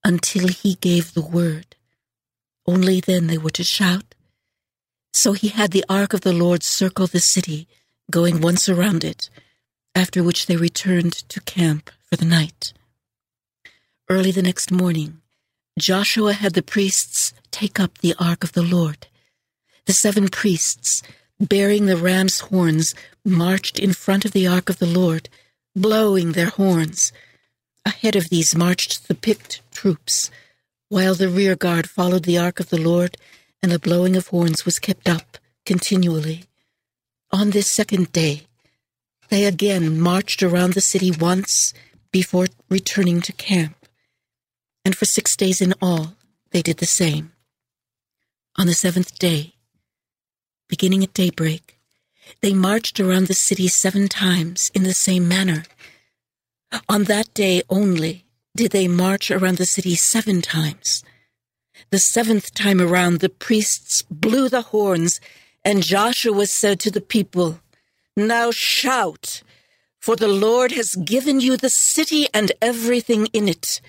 until 0.02 0.48
he 0.48 0.74
gave 0.74 1.14
the 1.14 1.22
word. 1.22 1.76
Only 2.66 3.00
then 3.00 3.28
they 3.28 3.38
were 3.38 3.50
to 3.50 3.62
shout. 3.62 4.16
So 5.12 5.34
he 5.34 5.48
had 5.48 5.70
the 5.70 5.84
ark 5.88 6.12
of 6.12 6.22
the 6.22 6.32
Lord 6.32 6.64
circle 6.64 7.06
the 7.06 7.20
city, 7.20 7.68
going 8.10 8.40
once 8.40 8.68
around 8.68 9.04
it, 9.04 9.30
after 9.94 10.24
which 10.24 10.46
they 10.46 10.56
returned 10.56 11.12
to 11.28 11.40
camp 11.42 11.88
for 12.02 12.16
the 12.16 12.24
night. 12.24 12.72
Early 14.08 14.32
the 14.32 14.42
next 14.42 14.72
morning, 14.72 15.20
Joshua 15.78 16.34
had 16.34 16.54
the 16.54 16.62
priests 16.62 17.34
take 17.50 17.80
up 17.80 17.98
the 17.98 18.14
ark 18.18 18.44
of 18.44 18.52
the 18.52 18.62
Lord. 18.62 19.08
The 19.86 19.92
seven 19.92 20.28
priests, 20.28 21.02
bearing 21.40 21.86
the 21.86 21.96
ram's 21.96 22.40
horns, 22.40 22.94
marched 23.24 23.78
in 23.78 23.92
front 23.92 24.24
of 24.24 24.32
the 24.32 24.46
ark 24.46 24.70
of 24.70 24.78
the 24.78 24.86
Lord 24.86 25.28
blowing 25.74 26.32
their 26.32 26.50
horns. 26.50 27.12
Ahead 27.84 28.16
of 28.16 28.30
these 28.30 28.54
marched 28.54 29.08
the 29.08 29.14
picked 29.14 29.60
troops, 29.72 30.30
while 30.88 31.14
the 31.14 31.28
rear 31.28 31.56
guard 31.56 31.90
followed 31.90 32.24
the 32.24 32.38
ark 32.38 32.60
of 32.60 32.70
the 32.70 32.80
Lord, 32.80 33.16
and 33.62 33.72
the 33.72 33.78
blowing 33.78 34.16
of 34.16 34.28
horns 34.28 34.64
was 34.64 34.78
kept 34.78 35.08
up 35.08 35.38
continually. 35.66 36.44
On 37.32 37.50
this 37.50 37.70
second 37.70 38.12
day, 38.12 38.46
they 39.28 39.44
again 39.44 39.98
marched 39.98 40.42
around 40.42 40.74
the 40.74 40.80
city 40.80 41.10
once 41.10 41.74
before 42.12 42.46
returning 42.68 43.20
to 43.22 43.32
camp, 43.32 43.83
and 44.84 44.96
for 44.96 45.04
six 45.04 45.36
days 45.36 45.60
in 45.60 45.74
all 45.80 46.14
they 46.50 46.62
did 46.62 46.78
the 46.78 46.86
same. 46.86 47.32
On 48.56 48.66
the 48.66 48.74
seventh 48.74 49.18
day, 49.18 49.54
beginning 50.68 51.02
at 51.02 51.14
daybreak, 51.14 51.78
they 52.40 52.54
marched 52.54 53.00
around 53.00 53.26
the 53.26 53.34
city 53.34 53.68
seven 53.68 54.08
times 54.08 54.70
in 54.74 54.84
the 54.84 54.94
same 54.94 55.28
manner. 55.28 55.64
On 56.88 57.04
that 57.04 57.32
day 57.34 57.62
only 57.68 58.24
did 58.56 58.70
they 58.70 58.88
march 58.88 59.30
around 59.30 59.58
the 59.58 59.66
city 59.66 59.94
seven 59.94 60.40
times. 60.40 61.02
The 61.90 61.98
seventh 61.98 62.54
time 62.54 62.80
around, 62.80 63.20
the 63.20 63.28
priests 63.28 64.02
blew 64.10 64.48
the 64.48 64.62
horns, 64.62 65.20
and 65.64 65.82
Joshua 65.82 66.46
said 66.46 66.78
to 66.80 66.90
the 66.90 67.00
people, 67.00 67.60
Now 68.16 68.50
shout, 68.52 69.42
for 70.00 70.14
the 70.16 70.28
Lord 70.28 70.72
has 70.72 70.94
given 70.94 71.40
you 71.40 71.56
the 71.56 71.70
city 71.70 72.28
and 72.32 72.52
everything 72.62 73.26
in 73.32 73.48
it. 73.48 73.80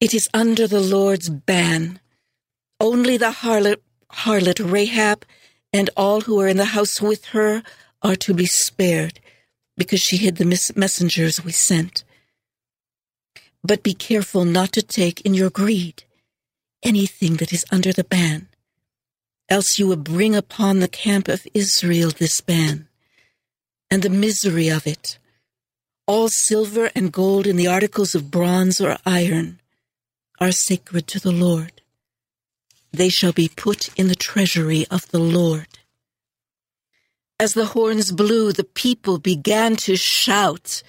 It 0.00 0.14
is 0.14 0.30
under 0.32 0.66
the 0.66 0.80
Lord's 0.80 1.28
ban. 1.28 2.00
Only 2.80 3.18
the 3.18 3.32
harlot, 3.32 3.82
harlot 4.10 4.58
Rahab 4.58 5.26
and 5.74 5.90
all 5.94 6.22
who 6.22 6.40
are 6.40 6.48
in 6.48 6.56
the 6.56 6.72
house 6.76 7.02
with 7.02 7.26
her 7.26 7.62
are 8.02 8.16
to 8.16 8.32
be 8.32 8.46
spared, 8.46 9.20
because 9.76 10.00
she 10.00 10.16
hid 10.16 10.36
the 10.36 10.72
messengers 10.74 11.44
we 11.44 11.52
sent. 11.52 12.02
But 13.62 13.82
be 13.82 13.92
careful 13.92 14.46
not 14.46 14.72
to 14.72 14.82
take 14.82 15.20
in 15.20 15.34
your 15.34 15.50
greed 15.50 16.04
anything 16.82 17.36
that 17.36 17.52
is 17.52 17.66
under 17.70 17.92
the 17.92 18.04
ban, 18.04 18.48
else 19.50 19.78
you 19.78 19.86
will 19.86 19.96
bring 19.96 20.34
upon 20.34 20.78
the 20.78 20.88
camp 20.88 21.28
of 21.28 21.46
Israel 21.52 22.10
this 22.10 22.40
ban, 22.40 22.88
and 23.90 24.02
the 24.02 24.08
misery 24.08 24.68
of 24.68 24.86
it. 24.86 25.18
All 26.06 26.30
silver 26.30 26.90
and 26.94 27.12
gold 27.12 27.46
in 27.46 27.56
the 27.56 27.66
articles 27.66 28.14
of 28.14 28.30
bronze 28.30 28.80
or 28.80 28.96
iron 29.04 29.60
are 30.40 30.52
sacred 30.52 31.06
to 31.06 31.20
the 31.20 31.32
Lord. 31.32 31.82
They 32.92 33.10
shall 33.10 33.32
be 33.32 33.50
put 33.54 33.90
in 33.96 34.08
the 34.08 34.14
treasury 34.14 34.86
of 34.90 35.06
the 35.10 35.18
Lord. 35.18 35.68
As 37.38 37.52
the 37.52 37.66
horns 37.66 38.10
blew, 38.10 38.52
the 38.52 38.64
people 38.64 39.18
began 39.18 39.76
to 39.76 39.96
shout. 39.96 40.82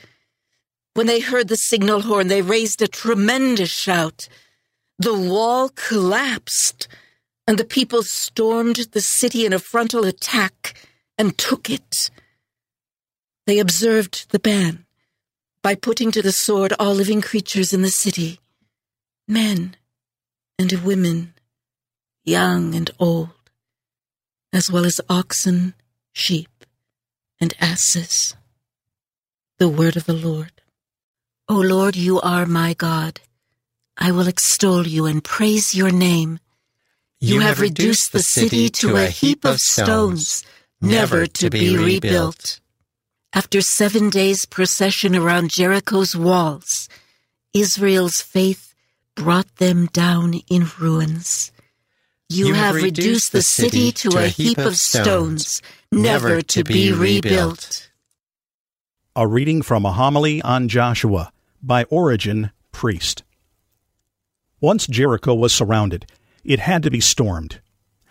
When 0.94 1.08
they 1.08 1.20
heard 1.20 1.50
the 1.50 1.58
signal 1.58 2.02
horn, 2.02 2.28
they 2.28 2.42
raised 2.42 2.82
a 2.82 2.88
tremendous 2.88 3.70
shout. 3.70 4.30
The 4.98 5.14
wall 5.14 5.70
collapsed, 5.70 6.88
and 7.46 7.58
the 7.58 7.66
people 7.66 8.04
stormed 8.04 8.88
the 8.92 9.02
city 9.02 9.46
in 9.46 9.54
a 9.54 9.60
frontal 9.60 10.06
attack 10.06 10.76
and 11.18 11.38
took 11.38 11.70
it. 11.70 12.10
They 13.48 13.60
observed 13.60 14.32
the 14.32 14.40
ban 14.40 14.86
by 15.62 15.76
putting 15.76 16.12
to 16.12 16.22
the 16.22 16.32
sword 16.32 16.74
all 16.80 16.94
living 16.94 17.22
creatures 17.22 17.74
in 17.74 17.82
the 17.82 17.90
city 17.90 18.40
men 19.32 19.78
and 20.60 20.72
women, 20.84 21.34
young 22.26 22.76
and 22.76 22.92
old, 23.00 23.30
as 24.52 24.70
well 24.70 24.86
as 24.86 25.00
oxen 25.10 25.74
sheep, 26.12 26.66
and 27.40 27.54
asses. 27.60 28.36
The 29.58 29.70
word 29.70 29.96
of 29.96 30.06
the 30.06 30.14
Lord. 30.14 30.52
O 31.48 31.56
Lord, 31.56 31.96
you 31.96 32.20
are 32.20 32.46
my 32.46 32.74
God. 32.74 33.22
I 33.98 34.12
will 34.12 34.28
extol 34.28 34.86
you 34.86 35.06
and 35.06 35.24
praise 35.24 35.74
your 35.74 35.92
name. 35.92 36.40
You, 37.22 37.36
you 37.36 37.40
have, 37.42 37.58
have 37.58 37.62
reduced 37.62 38.12
the 38.12 38.24
city 38.24 38.70
to 38.70 38.98
a 38.98 39.06
heap 39.06 39.46
of 39.46 39.60
stones, 39.60 40.44
never 40.82 41.26
to 41.26 41.50
be 41.50 41.78
rebuilt. 41.78 42.60
After 43.34 43.62
seven 43.62 44.10
days' 44.10 44.46
procession 44.46 45.16
around 45.16 45.52
Jericho's 45.52 46.16
walls, 46.18 46.90
Israel's 47.54 48.22
faith 48.22 48.71
brought 49.16 49.56
them 49.58 49.88
down 49.88 50.36
in 50.50 50.68
ruins. 50.80 51.52
You, 52.30 52.48
you 52.48 52.54
have, 52.54 52.76
have 52.76 52.84
reduced 52.84 53.32
the 53.34 53.42
city 53.42 53.92
to 53.92 54.18
a 54.18 54.28
heap 54.28 54.58
of 54.58 54.76
stones, 54.76 55.62
never 55.92 56.42
to 56.42 56.64
be 56.64 56.92
rebuilt. 56.92 57.90
A 59.16 59.28
reading 59.28 59.62
from 59.62 59.86
a 59.86 59.92
homily 59.92 60.42
on 60.42 60.70
Joshua 60.70 61.34
by 61.62 61.84
Origen, 61.86 62.52
priest. 62.72 63.24
Once 64.62 64.88
Jericho 64.88 65.36
was 65.36 65.54
surrounded, 65.54 66.06
it 66.44 66.60
had 66.60 66.84
to 66.84 66.90
be 66.92 67.02
stormed. 67.02 67.60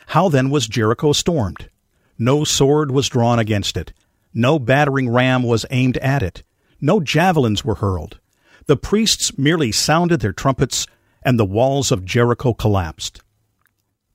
How 0.09 0.29
then 0.29 0.51
was 0.51 0.69
Jericho 0.69 1.13
stormed? 1.13 1.71
No 2.19 2.45
sword 2.45 2.91
was 2.91 3.09
drawn 3.09 3.39
against 3.39 3.77
it. 3.77 3.95
No 4.35 4.59
battering 4.59 5.09
ram 5.09 5.43
was 5.43 5.65
aimed 5.71 5.97
at 5.99 6.23
it. 6.23 6.43
No 6.81 7.01
javelins 7.01 7.65
were 7.65 7.77
hurled. 7.77 8.20
The 8.71 8.77
priests 8.77 9.37
merely 9.37 9.73
sounded 9.73 10.21
their 10.21 10.33
trumpets, 10.33 10.87
and 11.25 11.37
the 11.37 11.45
walls 11.45 11.91
of 11.91 12.05
Jericho 12.05 12.55
collapsed. 12.55 13.21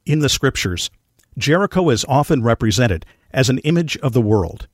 In 0.06 0.20
the 0.20 0.30
scriptures, 0.30 0.89
Jericho 1.38 1.89
is 1.89 2.06
often 2.08 2.41
represented 2.41 3.06
as 3.32 3.50
an 3.50 3.58
image 3.65 3.98
of 3.98 4.13
the 4.13 4.22
world. 4.22 4.70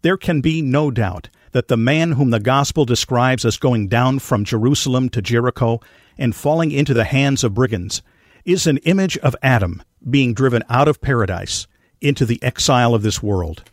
There 0.00 0.16
can 0.16 0.40
be 0.40 0.62
no 0.62 0.90
doubt 0.90 1.28
that 1.52 1.68
the 1.68 1.76
man 1.76 2.12
whom 2.12 2.30
the 2.30 2.40
gospel 2.40 2.86
describes 2.86 3.44
as 3.44 3.58
going 3.58 3.86
down 3.86 4.20
from 4.20 4.46
Jerusalem 4.46 5.10
to 5.10 5.20
Jericho 5.20 5.80
and 6.16 6.34
falling 6.34 6.70
into 6.70 6.94
the 6.94 7.04
hands 7.04 7.44
of 7.44 7.52
brigands 7.52 8.00
is 8.46 8.66
an 8.66 8.78
image 8.78 9.18
of 9.18 9.36
Adam 9.42 9.82
being 10.08 10.32
driven 10.32 10.62
out 10.70 10.88
of 10.88 11.02
paradise 11.02 11.66
into 12.00 12.24
the 12.24 12.42
exile 12.42 12.94
of 12.94 13.02
this 13.02 13.22
world. 13.22 13.64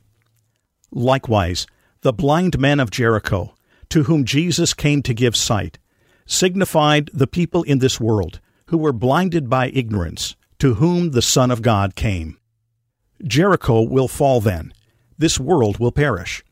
Likewise, 0.92 1.66
the 2.02 2.12
blind 2.12 2.60
men 2.60 2.82
of 2.82 2.92
Jericho, 2.92 3.56
to 3.90 4.04
whom 4.04 4.26
Jesus 4.26 4.74
came 4.74 5.02
to 5.04 5.14
give 5.14 5.36
sight, 5.36 5.78
signified 6.26 7.10
the 7.14 7.28
people 7.28 7.64
in 7.64 7.80
this 7.80 8.00
world 8.00 8.40
who 8.68 8.78
were 8.78 8.94
blinded 8.94 9.50
by 9.50 9.70
ignorance 9.70 10.36
to 10.60 10.76
whom 10.76 11.12
the 11.12 11.22
Son 11.22 11.52
of 11.52 11.62
God 11.62 11.96
came. 11.96 12.38
Jericho 13.24 13.82
will 13.82 14.08
fall 14.08 14.42
then. 14.42 14.74
This 15.18 15.40
world 15.40 15.78
will 15.80 15.92
perish. 15.92 16.44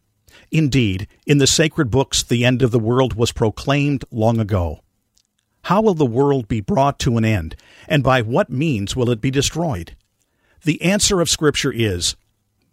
Indeed, 0.51 1.07
in 1.25 1.39
the 1.39 1.47
sacred 1.47 1.89
books, 1.89 2.23
the 2.23 2.45
end 2.45 2.61
of 2.61 2.71
the 2.71 2.79
world 2.79 3.15
was 3.15 3.31
proclaimed 3.31 4.05
long 4.11 4.39
ago. 4.39 4.81
How 5.63 5.81
will 5.81 5.93
the 5.93 6.05
world 6.05 6.47
be 6.47 6.61
brought 6.61 6.99
to 6.99 7.17
an 7.17 7.25
end, 7.25 7.55
and 7.87 8.03
by 8.03 8.21
what 8.21 8.49
means 8.49 8.95
will 8.95 9.09
it 9.09 9.21
be 9.21 9.31
destroyed? 9.31 9.95
The 10.63 10.81
answer 10.81 11.21
of 11.21 11.29
Scripture 11.29 11.71
is 11.71 12.15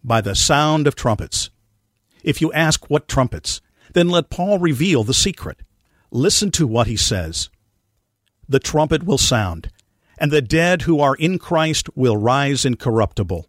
by 0.04 0.20
the 0.20 0.34
sound 0.34 0.86
of 0.86 0.94
trumpets. 0.94 1.50
If 2.22 2.40
you 2.40 2.52
ask 2.52 2.90
what 2.90 3.08
trumpets, 3.08 3.60
then 3.92 4.08
let 4.08 4.30
Paul 4.30 4.58
reveal 4.58 5.04
the 5.04 5.14
secret. 5.14 5.60
Listen 6.10 6.50
to 6.52 6.66
what 6.66 6.86
he 6.86 6.96
says. 6.96 7.50
The 8.48 8.58
trumpet 8.58 9.04
will 9.04 9.18
sound, 9.18 9.70
and 10.18 10.30
the 10.30 10.42
dead 10.42 10.82
who 10.82 11.00
are 11.00 11.14
in 11.14 11.38
Christ 11.38 11.88
will 11.96 12.16
rise 12.16 12.64
incorruptible. 12.64 13.46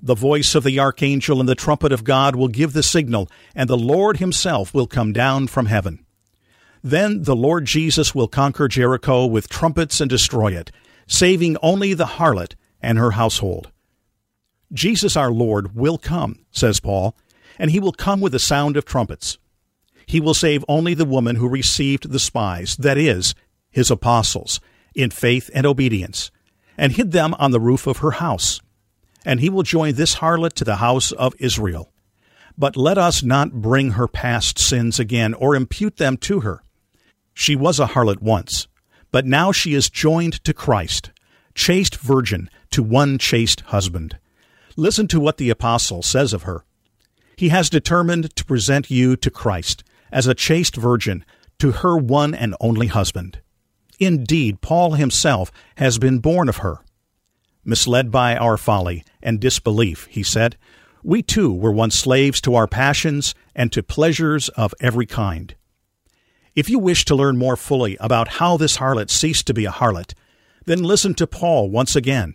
The 0.00 0.14
voice 0.14 0.54
of 0.54 0.62
the 0.62 0.78
archangel 0.78 1.40
and 1.40 1.48
the 1.48 1.56
trumpet 1.56 1.90
of 1.90 2.04
God 2.04 2.36
will 2.36 2.48
give 2.48 2.72
the 2.72 2.84
signal, 2.84 3.28
and 3.54 3.68
the 3.68 3.76
Lord 3.76 4.18
himself 4.18 4.72
will 4.72 4.86
come 4.86 5.12
down 5.12 5.48
from 5.48 5.66
heaven. 5.66 6.04
Then 6.82 7.24
the 7.24 7.34
Lord 7.34 7.64
Jesus 7.64 8.14
will 8.14 8.28
conquer 8.28 8.68
Jericho 8.68 9.26
with 9.26 9.48
trumpets 9.48 10.00
and 10.00 10.08
destroy 10.08 10.52
it, 10.52 10.70
saving 11.08 11.56
only 11.62 11.94
the 11.94 12.06
harlot 12.06 12.54
and 12.80 12.96
her 12.96 13.12
household. 13.12 13.72
Jesus 14.72 15.16
our 15.16 15.32
Lord 15.32 15.74
will 15.74 15.98
come, 15.98 16.44
says 16.52 16.78
Paul, 16.78 17.16
and 17.58 17.72
he 17.72 17.80
will 17.80 17.92
come 17.92 18.20
with 18.20 18.32
the 18.32 18.38
sound 18.38 18.76
of 18.76 18.84
trumpets. 18.84 19.38
He 20.08 20.20
will 20.20 20.32
save 20.32 20.64
only 20.68 20.94
the 20.94 21.04
woman 21.04 21.36
who 21.36 21.46
received 21.46 22.10
the 22.10 22.18
spies, 22.18 22.76
that 22.76 22.96
is, 22.96 23.34
his 23.70 23.90
apostles, 23.90 24.58
in 24.94 25.10
faith 25.10 25.50
and 25.52 25.66
obedience, 25.66 26.30
and 26.78 26.92
hid 26.92 27.12
them 27.12 27.34
on 27.34 27.50
the 27.50 27.60
roof 27.60 27.86
of 27.86 27.98
her 27.98 28.12
house. 28.12 28.62
And 29.26 29.40
he 29.40 29.50
will 29.50 29.64
join 29.64 29.94
this 29.94 30.16
harlot 30.16 30.54
to 30.54 30.64
the 30.64 30.76
house 30.76 31.12
of 31.12 31.34
Israel. 31.38 31.92
But 32.56 32.74
let 32.74 32.96
us 32.96 33.22
not 33.22 33.60
bring 33.60 33.92
her 33.92 34.08
past 34.08 34.58
sins 34.58 34.98
again, 34.98 35.34
or 35.34 35.54
impute 35.54 35.98
them 35.98 36.16
to 36.18 36.40
her. 36.40 36.62
She 37.34 37.54
was 37.54 37.78
a 37.78 37.88
harlot 37.88 38.22
once, 38.22 38.66
but 39.12 39.26
now 39.26 39.52
she 39.52 39.74
is 39.74 39.90
joined 39.90 40.42
to 40.44 40.54
Christ, 40.54 41.10
chaste 41.54 41.96
virgin 41.96 42.48
to 42.70 42.82
one 42.82 43.18
chaste 43.18 43.60
husband. 43.60 44.18
Listen 44.74 45.06
to 45.08 45.20
what 45.20 45.36
the 45.36 45.50
apostle 45.50 46.02
says 46.02 46.32
of 46.32 46.44
her. 46.44 46.64
He 47.36 47.50
has 47.50 47.68
determined 47.68 48.34
to 48.36 48.44
present 48.46 48.90
you 48.90 49.14
to 49.14 49.30
Christ 49.30 49.84
as 50.12 50.26
a 50.26 50.34
chaste 50.34 50.76
virgin 50.76 51.24
to 51.58 51.72
her 51.72 51.96
one 51.96 52.34
and 52.34 52.54
only 52.60 52.86
husband. 52.86 53.40
Indeed, 53.98 54.60
Paul 54.60 54.92
himself 54.92 55.50
has 55.76 55.98
been 55.98 56.20
born 56.20 56.48
of 56.48 56.58
her. 56.58 56.78
Misled 57.64 58.10
by 58.10 58.36
our 58.36 58.56
folly 58.56 59.04
and 59.22 59.40
disbelief, 59.40 60.06
he 60.10 60.22
said, 60.22 60.56
we 61.02 61.22
too 61.22 61.52
were 61.52 61.72
once 61.72 61.96
slaves 61.96 62.40
to 62.42 62.54
our 62.54 62.66
passions 62.66 63.34
and 63.54 63.72
to 63.72 63.82
pleasures 63.82 64.48
of 64.50 64.74
every 64.80 65.06
kind. 65.06 65.54
If 66.54 66.68
you 66.68 66.78
wish 66.78 67.04
to 67.06 67.14
learn 67.14 67.38
more 67.38 67.56
fully 67.56 67.96
about 68.00 68.28
how 68.28 68.56
this 68.56 68.78
harlot 68.78 69.10
ceased 69.10 69.46
to 69.46 69.54
be 69.54 69.64
a 69.64 69.70
harlot, 69.70 70.14
then 70.66 70.82
listen 70.82 71.14
to 71.14 71.26
Paul 71.26 71.70
once 71.70 71.94
again. 71.94 72.34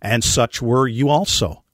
And 0.00 0.22
such 0.22 0.62
were 0.62 0.86
you 0.86 1.08
also. 1.08 1.64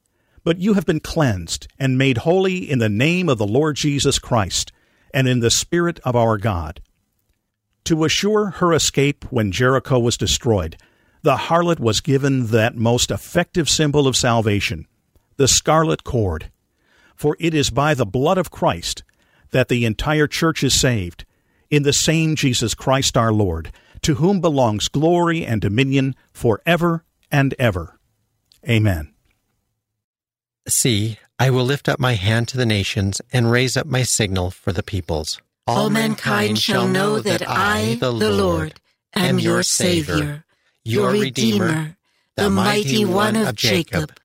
But 0.45 0.59
you 0.59 0.75
have 0.75 0.87
been 0.87 1.01
cleansed 1.01 1.69
and 1.79 1.99
made 1.99 2.19
holy 2.19 2.69
in 2.71 2.79
the 2.79 2.89
name 2.89 3.29
of 3.29 3.39
the 3.39 3.47
Lord 3.47 3.77
Jesus 3.77 4.19
Christ 4.19 4.73
and 5.13 5.29
in 5.29 5.41
the 5.41 5.51
Spirit 5.51 6.01
of 6.05 6.15
our 6.17 6.39
God. 6.39 6.81
To 7.85 8.05
assure 8.05 8.51
her 8.51 8.73
escape 8.73 9.25
when 9.31 9.53
Jericho 9.53 9.99
was 9.99 10.17
destroyed, 10.17 10.77
the 11.23 11.37
harlot 11.37 11.81
was 11.81 12.01
given 12.01 12.49
that 12.49 12.77
most 12.77 13.11
effective 13.11 13.69
symbol 13.69 14.07
of 14.07 14.17
salvation, 14.17 14.87
the 15.37 15.49
scarlet 15.49 16.05
cord. 16.05 16.51
For 17.17 17.37
it 17.41 17.55
is 17.55 17.71
by 17.71 17.95
the 17.95 18.07
blood 18.07 18.39
of 18.39 18.51
Christ 18.51 19.03
that 19.51 19.69
the 19.69 19.85
entire 19.85 20.27
church 20.27 20.63
is 20.63 20.79
saved, 20.79 21.25
in 21.71 21.83
the 21.83 21.93
same 21.93 22.37
Jesus 22.37 22.75
Christ 22.75 23.17
our 23.17 23.33
Lord, 23.33 23.73
to 24.03 24.17
whom 24.17 24.41
belongs 24.41 24.89
glory 24.89 25.45
and 25.45 25.61
dominion 25.61 26.15
for 26.33 26.61
ever 26.65 27.05
and 27.31 27.55
ever. 27.59 27.99
Amen. 28.69 29.13
See, 30.69 31.19
I 31.39 31.51
will 31.51 31.65
lift 31.65 31.89
up 31.89 32.01
my 32.01 32.15
hand 32.15 32.49
to 32.49 32.57
the 32.57 32.67
nations 32.67 33.21
and 33.33 33.51
raise 33.51 33.77
up 33.77 33.87
my 33.87 34.03
signal 34.03 34.51
for 34.51 34.73
the 34.73 34.83
peoples. 34.83 35.41
All 35.67 35.89
mankind 35.89 36.59
shall 36.59 36.89
know 36.89 37.21
that 37.21 37.47
I, 37.47 37.97
the 38.01 38.11
Lord, 38.11 38.81
am 39.15 39.39
your 39.39 39.63
Savior, 39.63 40.45
your 40.85 41.13
Redeemer, 41.13 41.97
the 42.37 42.51
mighty 42.51 43.05
one 43.05 43.37
of 43.37 43.55
Jacob. 43.55 44.19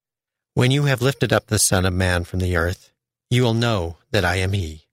When 0.55 0.71
you 0.71 0.85
have 0.85 1.01
lifted 1.01 1.31
up 1.31 1.47
the 1.47 1.57
Son 1.59 1.85
of 1.85 1.93
Man 1.93 2.23
from 2.23 2.39
the 2.39 2.55
earth, 2.55 2.91
you 3.29 3.43
will 3.43 3.53
know 3.53 3.97
that 4.11 4.25
I 4.25 4.37
am 4.37 4.53
He. 4.53 4.87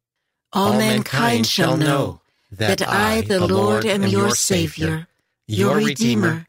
All 0.52 0.72
mankind 0.74 1.46
shall 1.46 1.76
know 1.76 2.20
that 2.50 2.83
I, 2.87 3.20
the 3.20 3.46
Lord, 3.46 3.87
am 3.87 4.02
your 4.04 4.35
Savior, 4.35 5.06
your 5.46 5.76
Redeemer, 5.76 6.46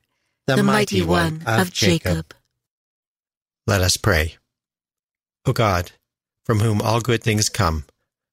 the 0.47 0.63
mighty 0.63 1.01
one 1.01 1.43
of 1.45 1.71
Jacob. 1.71 2.33
Let 3.67 3.81
us 3.81 3.95
pray. 3.95 4.37
O 5.45 5.53
God, 5.53 5.91
from 6.45 6.59
whom 6.59 6.81
all 6.81 7.01
good 7.01 7.23
things 7.23 7.49
come, 7.49 7.85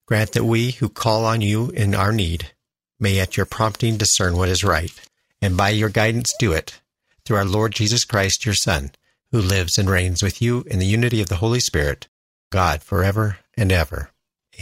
grant 0.07 0.33
that 0.33 0.45
we 0.45 0.73
who 0.73 0.91
call 0.91 1.25
on 1.25 1.41
you 1.41 1.71
in 1.71 1.95
our 1.95 2.13
need 2.13 2.53
may 3.01 3.19
at 3.19 3.37
your 3.37 3.47
prompting 3.47 3.97
discern 3.97 4.37
what 4.37 4.51
is 4.51 4.63
right, 4.63 4.93
and 5.41 5.57
by 5.57 5.71
your 5.71 5.89
guidance 5.89 6.35
do 6.39 6.53
it, 6.53 6.81
through 7.25 7.39
our 7.39 7.45
Lord 7.45 7.73
Jesus 7.73 8.05
Christ, 8.05 8.45
your 8.45 8.55
Son, 8.55 8.91
who 9.31 9.41
lives 9.41 9.79
and 9.79 9.89
reigns 9.89 10.23
with 10.23 10.43
you 10.43 10.65
in 10.67 10.79
the 10.79 10.87
unity 10.87 11.23
of 11.23 11.29
the 11.29 11.37
Holy 11.37 11.61
Spirit, 11.61 12.09
God, 12.51 12.83
forever 12.83 13.39
and 13.57 13.73
ever. 13.73 14.11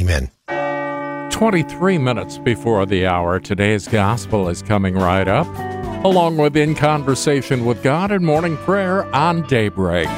Amen. 0.00 0.30
23 1.32 1.98
minutes 1.98 2.38
before 2.38 2.87
the 2.87 3.06
hour, 3.06 3.40
today's 3.40 3.88
gospel 3.88 4.48
is 4.48 4.62
coming 4.62 4.94
right 4.94 5.26
up, 5.26 5.46
along 6.04 6.37
with 6.37 6.56
In 6.56 6.74
Conversation 6.76 7.64
with 7.64 7.82
God 7.82 8.12
and 8.12 8.24
Morning 8.24 8.56
Prayer 8.59 9.04
on 9.14 9.42
Daybreak. 9.48 10.09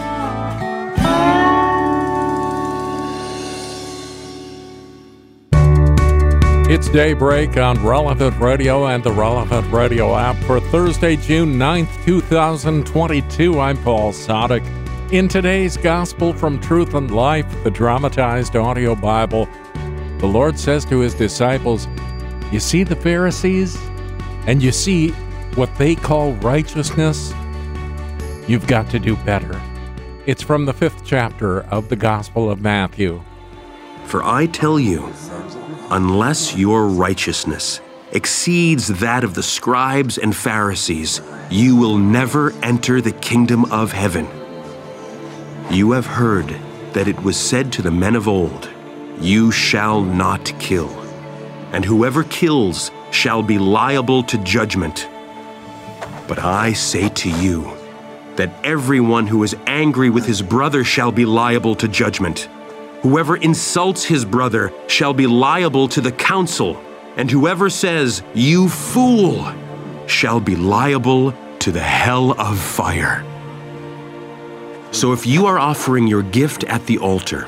It's 6.68 6.90
Daybreak 6.90 7.56
on 7.56 7.82
Relevant 7.82 8.38
Radio 8.38 8.88
and 8.88 9.02
the 9.02 9.10
Relevant 9.10 9.72
Radio 9.72 10.14
app 10.14 10.36
for 10.44 10.60
Thursday, 10.60 11.16
June 11.16 11.54
9th, 11.54 11.88
2022. 12.04 13.58
I'm 13.58 13.82
Paul 13.82 14.12
Sadek. 14.12 14.62
In 15.10 15.28
today's 15.28 15.78
Gospel 15.78 16.34
from 16.34 16.60
Truth 16.60 16.92
and 16.92 17.10
Life, 17.10 17.46
the 17.64 17.70
dramatized 17.70 18.54
audio 18.54 18.94
Bible, 18.94 19.48
the 20.18 20.26
Lord 20.26 20.58
says 20.58 20.84
to 20.84 20.98
his 20.98 21.14
disciples, 21.14 21.88
You 22.52 22.60
see 22.60 22.82
the 22.82 22.96
Pharisees, 22.96 23.78
and 24.46 24.62
you 24.62 24.70
see 24.70 25.12
what 25.54 25.74
they 25.78 25.94
call 25.94 26.34
righteousness? 26.34 27.32
You've 28.46 28.66
got 28.66 28.90
to 28.90 28.98
do 28.98 29.16
better. 29.16 29.58
It's 30.26 30.42
from 30.42 30.66
the 30.66 30.74
fifth 30.74 31.02
chapter 31.02 31.62
of 31.62 31.88
the 31.88 31.96
Gospel 31.96 32.50
of 32.50 32.60
Matthew. 32.60 33.24
For 34.04 34.22
I 34.22 34.44
tell 34.44 34.78
you, 34.78 35.10
unless 35.90 36.56
your 36.56 36.86
righteousness 36.86 37.80
exceeds 38.12 38.88
that 39.00 39.24
of 39.24 39.34
the 39.34 39.42
scribes 39.42 40.18
and 40.18 40.34
Pharisees, 40.34 41.20
you 41.50 41.76
will 41.76 41.98
never 41.98 42.52
enter 42.62 43.00
the 43.00 43.12
kingdom 43.12 43.64
of 43.72 43.92
heaven. 43.92 44.26
You 45.70 45.92
have 45.92 46.06
heard 46.06 46.56
that 46.92 47.08
it 47.08 47.22
was 47.22 47.36
said 47.36 47.72
to 47.74 47.82
the 47.82 47.90
men 47.90 48.16
of 48.16 48.28
old, 48.28 48.70
You 49.20 49.52
shall 49.52 50.00
not 50.00 50.52
kill, 50.58 50.88
and 51.72 51.84
whoever 51.84 52.24
kills 52.24 52.90
shall 53.10 53.42
be 53.42 53.58
liable 53.58 54.22
to 54.24 54.38
judgment. 54.38 55.08
But 56.26 56.38
I 56.38 56.72
say 56.72 57.08
to 57.08 57.30
you 57.30 57.70
that 58.36 58.52
everyone 58.64 59.26
who 59.26 59.42
is 59.42 59.56
angry 59.66 60.10
with 60.10 60.26
his 60.26 60.42
brother 60.42 60.84
shall 60.84 61.12
be 61.12 61.24
liable 61.24 61.74
to 61.76 61.88
judgment. 61.88 62.48
Whoever 63.02 63.36
insults 63.36 64.04
his 64.04 64.24
brother 64.24 64.72
shall 64.88 65.14
be 65.14 65.28
liable 65.28 65.86
to 65.88 66.00
the 66.00 66.10
council, 66.10 66.82
and 67.16 67.30
whoever 67.30 67.70
says, 67.70 68.24
You 68.34 68.68
fool, 68.68 69.52
shall 70.08 70.40
be 70.40 70.56
liable 70.56 71.32
to 71.60 71.70
the 71.70 71.80
hell 71.80 72.32
of 72.40 72.58
fire. 72.58 73.24
So 74.90 75.12
if 75.12 75.26
you 75.26 75.46
are 75.46 75.60
offering 75.60 76.08
your 76.08 76.22
gift 76.22 76.64
at 76.64 76.86
the 76.86 76.98
altar, 76.98 77.46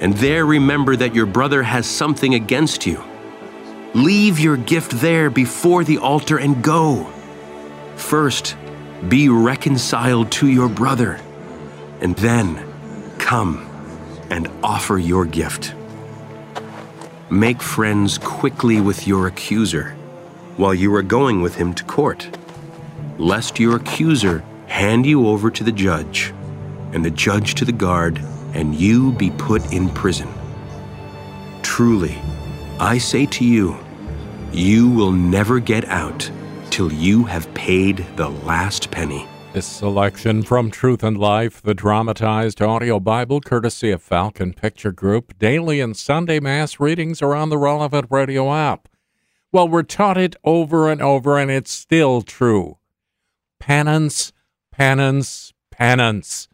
and 0.00 0.12
there 0.14 0.44
remember 0.44 0.96
that 0.96 1.14
your 1.14 1.26
brother 1.26 1.62
has 1.62 1.86
something 1.86 2.34
against 2.34 2.84
you, 2.84 3.00
leave 3.94 4.40
your 4.40 4.56
gift 4.56 4.90
there 5.00 5.30
before 5.30 5.84
the 5.84 5.98
altar 5.98 6.38
and 6.38 6.64
go. 6.64 7.04
First, 7.94 8.56
be 9.08 9.28
reconciled 9.28 10.32
to 10.32 10.48
your 10.48 10.68
brother, 10.68 11.20
and 12.00 12.16
then 12.16 12.58
come 13.18 13.63
and 14.34 14.50
offer 14.64 14.98
your 14.98 15.24
gift. 15.24 15.74
Make 17.30 17.62
friends 17.62 18.18
quickly 18.18 18.80
with 18.80 19.06
your 19.06 19.28
accuser 19.28 19.92
while 20.56 20.74
you 20.74 20.92
are 20.96 21.04
going 21.04 21.40
with 21.40 21.54
him 21.54 21.72
to 21.74 21.84
court, 21.84 22.36
lest 23.16 23.60
your 23.60 23.76
accuser 23.76 24.44
hand 24.66 25.06
you 25.06 25.28
over 25.28 25.52
to 25.52 25.62
the 25.62 25.70
judge, 25.70 26.34
and 26.92 27.04
the 27.04 27.12
judge 27.12 27.54
to 27.54 27.64
the 27.64 27.70
guard, 27.86 28.20
and 28.54 28.74
you 28.74 29.12
be 29.12 29.30
put 29.30 29.72
in 29.72 29.88
prison. 29.88 30.28
Truly, 31.62 32.18
I 32.80 32.98
say 32.98 33.26
to 33.26 33.44
you, 33.44 33.78
you 34.52 34.90
will 34.90 35.12
never 35.12 35.60
get 35.60 35.84
out 35.84 36.28
till 36.70 36.92
you 36.92 37.22
have 37.22 37.54
paid 37.54 38.04
the 38.16 38.30
last 38.30 38.90
penny. 38.90 39.28
This 39.54 39.66
selection 39.66 40.42
from 40.42 40.72
Truth 40.72 41.04
and 41.04 41.16
Life, 41.16 41.62
the 41.62 41.74
dramatized 41.74 42.60
audio 42.60 42.98
Bible, 42.98 43.40
courtesy 43.40 43.92
of 43.92 44.02
Falcon 44.02 44.52
Picture 44.52 44.90
Group, 44.90 45.38
daily 45.38 45.80
and 45.80 45.96
Sunday 45.96 46.40
Mass 46.40 46.80
readings 46.80 47.22
are 47.22 47.36
on 47.36 47.50
the 47.50 47.56
relevant 47.56 48.08
radio 48.10 48.52
app. 48.52 48.88
Well, 49.52 49.68
we're 49.68 49.84
taught 49.84 50.18
it 50.18 50.34
over 50.42 50.90
and 50.90 51.00
over, 51.00 51.38
and 51.38 51.52
it's 51.52 51.70
still 51.70 52.22
true. 52.22 52.78
Penance, 53.60 54.32
penance, 54.72 55.52
penance. 55.70 56.48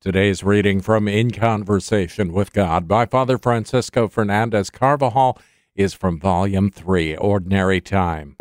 Today's 0.00 0.42
reading 0.42 0.80
from 0.80 1.06
In 1.06 1.30
Conversation 1.30 2.32
with 2.32 2.52
God 2.52 2.88
by 2.88 3.06
Father 3.06 3.38
Francisco 3.38 4.08
Fernandez 4.08 4.68
Carvajal 4.68 5.38
is 5.76 5.94
from 5.94 6.18
Volume 6.18 6.72
3, 6.72 7.14
Ordinary 7.18 7.80
Time. 7.80 8.34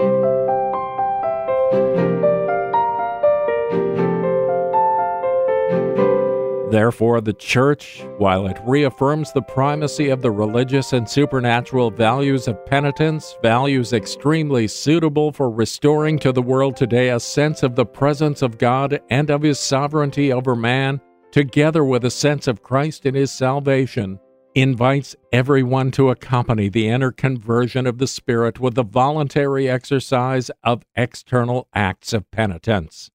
Therefore, 6.72 7.20
the 7.20 7.34
Church, 7.34 8.06
while 8.20 8.46
it 8.46 8.60
reaffirms 8.64 9.32
the 9.32 9.42
primacy 9.42 10.10
of 10.10 10.22
the 10.22 10.30
religious 10.30 10.94
and 10.94 11.10
supernatural 11.10 11.90
values 11.90 12.48
of 12.48 12.64
penitence, 12.68 13.36
values 13.42 13.92
extremely 13.92 14.68
suitable 14.68 15.32
for 15.32 15.50
restoring 15.50 16.20
to 16.20 16.32
the 16.32 16.44
world 16.44 16.78
today 16.78 17.10
a 17.10 17.20
sense 17.20 17.64
of 17.64 17.76
the 17.76 17.88
presence 17.88 18.44
of 18.44 18.60
God 18.60 19.02
and 19.10 19.32
of 19.32 19.42
His 19.42 19.58
sovereignty 19.58 20.32
over 20.32 20.56
man, 20.56 21.02
together 21.32 21.84
with 21.84 22.06
a 22.06 22.12
sense 22.12 22.48
of 22.48 22.62
Christ 22.62 23.08
in 23.08 23.16
His 23.16 23.32
salvation, 23.32 24.20
invites 24.54 25.16
everyone 25.32 25.90
to 25.92 26.10
accompany 26.12 26.70
the 26.70 26.88
inner 26.88 27.12
conversion 27.12 27.88
of 27.88 27.98
the 27.98 28.08
Spirit 28.08 28.60
with 28.60 28.76
the 28.76 28.84
voluntary 28.84 29.68
exercise 29.68 30.52
of 30.64 30.84
external 30.96 31.68
acts 31.74 32.14
of 32.14 32.30
penitence. 32.30 33.10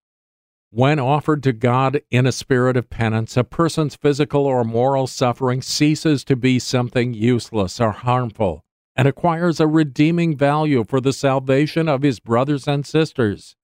When 0.76 0.98
offered 0.98 1.44
to 1.44 1.52
God 1.52 2.02
in 2.10 2.26
a 2.26 2.32
spirit 2.32 2.76
of 2.76 2.90
penance, 2.90 3.36
a 3.36 3.44
person's 3.44 3.94
physical 3.94 4.44
or 4.44 4.64
moral 4.64 5.06
suffering 5.06 5.62
ceases 5.62 6.24
to 6.24 6.34
be 6.34 6.58
something 6.58 7.14
useless 7.14 7.80
or 7.80 7.92
harmful 7.92 8.64
and 8.96 9.06
acquires 9.06 9.60
a 9.60 9.68
redeeming 9.68 10.36
value 10.36 10.82
for 10.82 11.00
the 11.00 11.12
salvation 11.12 11.88
of 11.88 12.02
his 12.02 12.18
brothers 12.18 12.66
and 12.66 12.84
sisters. 12.84 13.54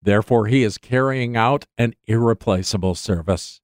Therefore, 0.00 0.46
he 0.46 0.62
is 0.62 0.78
carrying 0.78 1.36
out 1.36 1.66
an 1.78 1.94
irreplaceable 2.06 2.94
service. 2.94 3.60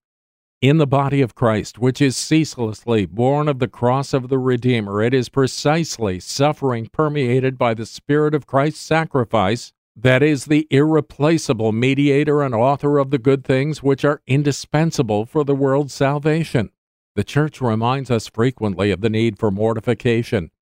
In 0.61 0.79
the 0.79 0.85
body 0.85 1.21
of 1.21 1.37
Christ, 1.37 1.79
which 1.79 2.03
is 2.03 2.17
ceaselessly 2.17 3.07
born 3.07 3.47
of 3.47 3.61
the 3.61 3.69
cross 3.69 4.13
of 4.13 4.29
the 4.29 4.41
Redeemer, 4.41 5.01
it 5.01 5.15
is 5.15 5.29
precisely 5.29 6.19
suffering 6.19 6.89
permeated 6.93 7.57
by 7.57 7.75
the 7.75 7.87
Spirit 7.87 8.35
of 8.35 8.49
Christ's 8.49 8.81
sacrifice 8.81 9.73
that 10.01 10.23
is 10.23 10.45
the 10.45 10.69
irreplaceable 10.71 11.73
mediator 11.73 12.41
and 12.43 12.55
author 12.55 12.99
of 12.99 13.11
the 13.11 13.19
good 13.19 13.45
things 13.45 13.83
which 13.83 14.05
are 14.05 14.23
indispensable 14.29 15.27
for 15.27 15.45
the 15.45 15.57
world's 15.57 15.93
salvation. 15.93 16.71
The 17.17 17.25
Church 17.25 17.61
reminds 17.61 18.09
us 18.09 18.29
frequently 18.29 18.93
of 18.93 19.01
the 19.01 19.11
need 19.11 19.41
for 19.41 19.51
mortification. 19.51 20.53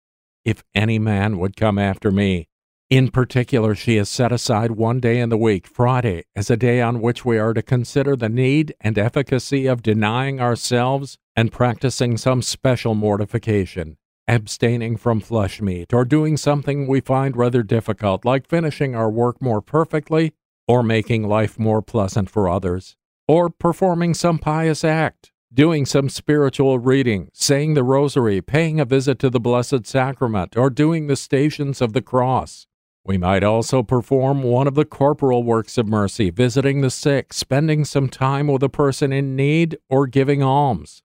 If 0.43 0.65
any 0.75 0.99
man 0.99 1.39
would 1.39 1.55
come 1.55 1.79
after 1.79 2.11
me. 2.11 2.49
In 2.89 3.11
particular, 3.11 3.75
she 3.75 3.97
has 3.97 4.09
set 4.09 4.33
aside 4.33 4.71
one 4.71 5.01
day 5.01 5.19
in 5.19 5.29
the 5.29 5.37
week, 5.37 5.67
Friday, 5.67 6.25
as 6.35 6.51
a 6.51 6.57
day 6.57 6.81
on 6.81 7.03
which 7.03 7.25
we 7.25 7.37
are 7.37 7.53
to 7.53 7.63
consider 7.63 8.17
the 8.17 8.31
need 8.31 8.75
and 8.81 8.97
efficacy 8.97 9.67
of 9.67 9.83
denying 9.83 10.41
ourselves 10.41 11.19
and 11.35 11.53
practicing 11.53 12.17
some 12.17 12.41
special 12.41 12.95
mortification 12.95 13.99
abstaining 14.29 14.97
from 14.97 15.21
flesh 15.21 15.61
meat, 15.61 15.93
or 15.93 16.05
doing 16.05 16.37
something 16.37 16.87
we 16.87 17.01
find 17.01 17.37
rather 17.37 17.63
difficult, 17.63 18.25
like 18.25 18.49
finishing 18.49 18.95
our 18.95 19.11
work 19.11 19.41
more 19.41 19.61
perfectly, 19.61 20.33
or 20.67 20.83
making 20.83 21.27
life 21.29 21.59
more 21.59 21.83
pleasant 21.83 22.29
for 22.29 22.49
others, 22.49 22.97
or 23.29 23.49
performing 23.49 24.15
some 24.15 24.39
pious 24.39 24.85
act, 24.85 25.31
doing 25.53 25.87
some 25.87 26.09
spiritual 26.09 26.79
reading, 26.79 27.29
saying 27.33 27.75
the 27.75 27.85
rosary, 27.85 28.41
paying 28.41 28.81
a 28.81 28.85
visit 28.85 29.19
to 29.19 29.31
the 29.31 29.41
Blessed 29.41 29.87
Sacrament, 29.87 30.57
or 30.57 30.71
doing 30.71 31.07
the 31.07 31.17
Stations 31.17 31.81
of 31.81 31.93
the 31.93 32.03
Cross. 32.03 32.67
We 33.05 33.19
might 33.19 33.45
also 33.45 33.85
perform 33.85 34.43
one 34.43 34.67
of 34.67 34.75
the 34.75 34.85
corporal 34.85 35.45
works 35.45 35.79
of 35.79 35.87
mercy, 35.87 36.31
visiting 36.31 36.81
the 36.81 36.91
sick, 36.91 37.33
spending 37.33 37.85
some 37.85 38.09
time 38.09 38.49
with 38.49 38.65
a 38.65 38.69
person 38.69 39.13
in 39.13 39.37
need, 39.37 39.79
or 39.89 40.09
giving 40.09 40.43
alms. 40.43 41.05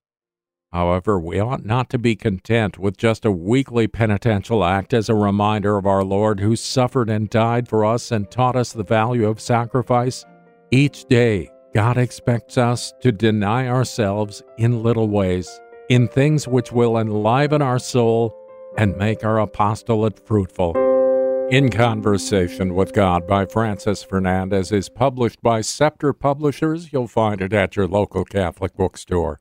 However, 0.72 1.20
we 1.20 1.38
ought 1.38 1.66
not 1.66 1.90
to 1.90 1.98
be 1.98 2.16
content 2.16 2.78
with 2.78 2.96
just 2.96 3.26
a 3.26 3.30
weekly 3.30 3.86
penitential 3.86 4.64
act 4.64 4.94
as 4.94 5.10
a 5.10 5.14
reminder 5.14 5.76
of 5.76 5.86
our 5.86 6.02
Lord 6.02 6.40
who 6.40 6.56
suffered 6.56 7.10
and 7.10 7.28
died 7.28 7.68
for 7.68 7.84
us 7.84 8.10
and 8.10 8.30
taught 8.30 8.56
us 8.56 8.72
the 8.72 8.82
value 8.82 9.28
of 9.28 9.38
sacrifice. 9.38 10.24
Each 10.70 11.04
day, 11.04 11.50
God 11.74 11.98
expects 11.98 12.56
us 12.56 12.94
to 13.02 13.12
deny 13.12 13.68
ourselves 13.68 14.42
in 14.56 14.82
little 14.82 15.08
ways, 15.08 15.60
in 15.90 16.08
things 16.08 16.48
which 16.48 16.72
will 16.72 16.96
enliven 16.96 17.60
our 17.60 17.78
soul 17.78 18.34
and 18.78 18.96
make 18.96 19.24
our 19.24 19.40
apostolate 19.40 20.26
fruitful. 20.26 20.74
In 21.50 21.68
Conversation 21.68 22.74
with 22.74 22.94
God 22.94 23.26
by 23.26 23.44
Francis 23.44 24.02
Fernandez 24.02 24.72
is 24.72 24.88
published 24.88 25.42
by 25.42 25.60
Scepter 25.60 26.14
Publishers. 26.14 26.94
You'll 26.94 27.08
find 27.08 27.42
it 27.42 27.52
at 27.52 27.76
your 27.76 27.86
local 27.86 28.24
Catholic 28.24 28.74
bookstore. 28.74 29.38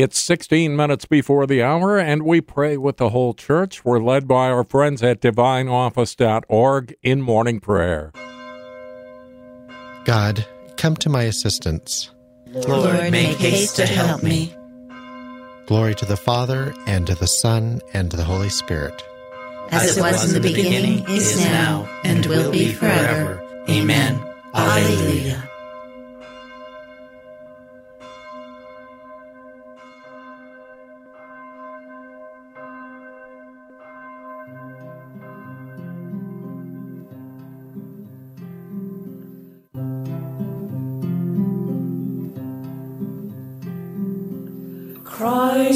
It's 0.00 0.20
16 0.20 0.76
minutes 0.76 1.06
before 1.06 1.44
the 1.48 1.60
hour, 1.60 1.98
and 1.98 2.22
we 2.22 2.40
pray 2.40 2.76
with 2.76 2.98
the 2.98 3.08
whole 3.08 3.34
church. 3.34 3.84
We're 3.84 3.98
led 3.98 4.28
by 4.28 4.48
our 4.48 4.62
friends 4.62 5.02
at 5.02 5.20
divineoffice.org 5.20 6.94
in 7.02 7.20
morning 7.20 7.58
prayer. 7.58 8.12
God, 10.04 10.46
come 10.76 10.94
to 10.98 11.08
my 11.08 11.24
assistance. 11.24 12.12
Lord, 12.46 13.10
make 13.10 13.38
haste 13.38 13.74
to 13.74 13.86
help 13.86 14.22
me. 14.22 14.54
Glory 15.66 15.96
to 15.96 16.04
the 16.04 16.16
Father, 16.16 16.72
and 16.86 17.04
to 17.08 17.16
the 17.16 17.26
Son, 17.26 17.80
and 17.92 18.08
to 18.12 18.16
the 18.16 18.22
Holy 18.22 18.50
Spirit. 18.50 19.02
As 19.72 19.96
it 19.96 20.00
was 20.00 20.32
in 20.32 20.40
the 20.40 20.48
beginning, 20.48 21.06
is 21.08 21.40
now, 21.40 21.88
and 22.04 22.24
will 22.26 22.52
be 22.52 22.72
forever. 22.72 23.42
Amen. 23.68 24.24
Alleluia. 24.54 25.47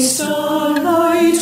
Our 0.03 0.81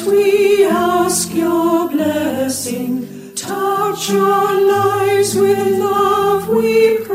we 0.05 0.65
ask 0.67 1.33
your 1.33 1.89
blessing. 1.89 3.33
Touch 3.33 4.11
our 4.11 4.61
lives 4.61 5.33
with 5.33 5.79
love, 5.79 6.47
we 6.47 6.99
pray. 6.99 7.10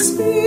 Holy 0.00 0.39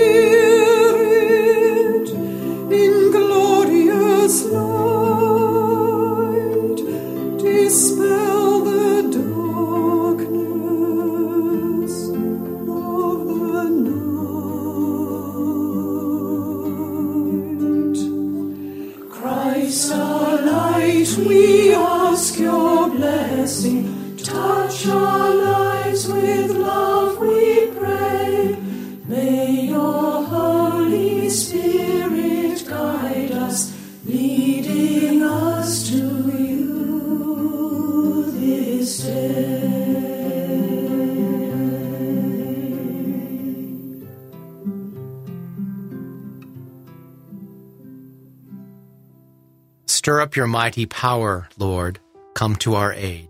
up 50.34 50.38
your 50.38 50.48
mighty 50.48 50.88
power, 50.88 51.48
Lord. 51.60 52.00
Come 52.34 52.56
to 52.56 52.74
our 52.74 52.92
aid. 52.92 53.28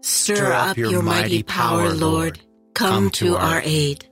Stir 0.00 0.50
up 0.50 0.78
your 0.78 1.02
mighty 1.02 1.42
power, 1.42 1.90
Lord. 1.90 2.40
Come 2.72 3.10
to 3.10 3.36
our 3.36 3.60
aid. 3.62 4.08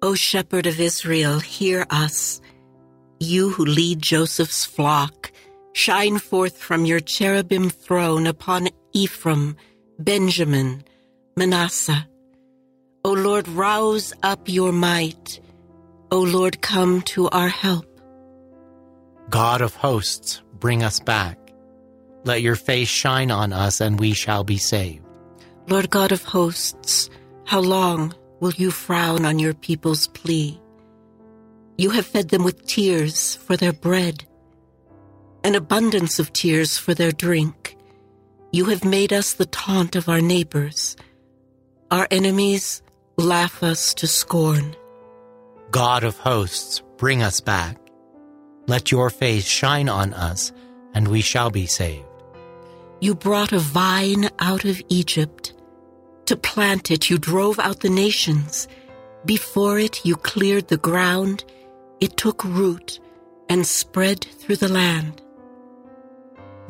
O 0.00 0.14
Shepherd 0.14 0.66
of 0.66 0.80
Israel, 0.80 1.38
hear 1.38 1.84
us. 1.90 2.40
You 3.20 3.50
who 3.50 3.66
lead 3.66 4.00
Joseph's 4.00 4.64
flock, 4.64 5.32
shine 5.74 6.16
forth 6.18 6.56
from 6.56 6.86
your 6.86 7.00
cherubim 7.00 7.68
throne 7.68 8.26
upon 8.26 8.68
Ephraim, 8.94 9.54
Benjamin, 9.98 10.82
Manasseh. 11.36 12.06
O 13.04 13.12
Lord, 13.12 13.48
rouse 13.48 14.14
up 14.22 14.48
your 14.48 14.72
might. 14.72 15.40
O 16.10 16.20
Lord, 16.20 16.62
come 16.62 17.02
to 17.02 17.28
our 17.28 17.48
help. 17.48 17.95
God 19.30 19.60
of 19.60 19.74
hosts, 19.74 20.42
bring 20.58 20.82
us 20.82 21.00
back. 21.00 21.38
Let 22.24 22.42
your 22.42 22.56
face 22.56 22.88
shine 22.88 23.30
on 23.30 23.52
us, 23.52 23.80
and 23.80 23.98
we 23.98 24.12
shall 24.12 24.44
be 24.44 24.58
saved. 24.58 25.04
Lord 25.68 25.90
God 25.90 26.12
of 26.12 26.22
hosts, 26.22 27.10
how 27.44 27.60
long 27.60 28.14
will 28.40 28.52
you 28.52 28.70
frown 28.70 29.24
on 29.24 29.38
your 29.38 29.54
people's 29.54 30.06
plea? 30.08 30.60
You 31.78 31.90
have 31.90 32.06
fed 32.06 32.28
them 32.28 32.44
with 32.44 32.66
tears 32.66 33.36
for 33.36 33.56
their 33.56 33.72
bread, 33.72 34.24
an 35.44 35.54
abundance 35.54 36.18
of 36.18 36.32
tears 36.32 36.78
for 36.78 36.94
their 36.94 37.12
drink. 37.12 37.76
You 38.52 38.66
have 38.66 38.84
made 38.84 39.12
us 39.12 39.34
the 39.34 39.46
taunt 39.46 39.96
of 39.96 40.08
our 40.08 40.20
neighbors. 40.20 40.96
Our 41.90 42.08
enemies 42.10 42.82
laugh 43.16 43.62
us 43.62 43.92
to 43.94 44.06
scorn. 44.06 44.74
God 45.70 46.04
of 46.04 46.16
hosts, 46.16 46.82
bring 46.96 47.22
us 47.22 47.40
back. 47.40 47.76
Let 48.66 48.90
your 48.90 49.10
face 49.10 49.46
shine 49.46 49.88
on 49.88 50.12
us, 50.14 50.52
and 50.92 51.08
we 51.08 51.20
shall 51.20 51.50
be 51.50 51.66
saved. 51.66 52.04
You 53.00 53.14
brought 53.14 53.52
a 53.52 53.58
vine 53.58 54.30
out 54.38 54.64
of 54.64 54.82
Egypt. 54.88 55.52
To 56.26 56.36
plant 56.36 56.90
it, 56.90 57.08
you 57.08 57.18
drove 57.18 57.58
out 57.58 57.80
the 57.80 57.90
nations. 57.90 58.66
Before 59.24 59.78
it, 59.78 60.04
you 60.04 60.16
cleared 60.16 60.68
the 60.68 60.76
ground. 60.76 61.44
It 62.00 62.16
took 62.16 62.42
root 62.42 62.98
and 63.48 63.66
spread 63.66 64.24
through 64.24 64.56
the 64.56 64.68
land. 64.68 65.22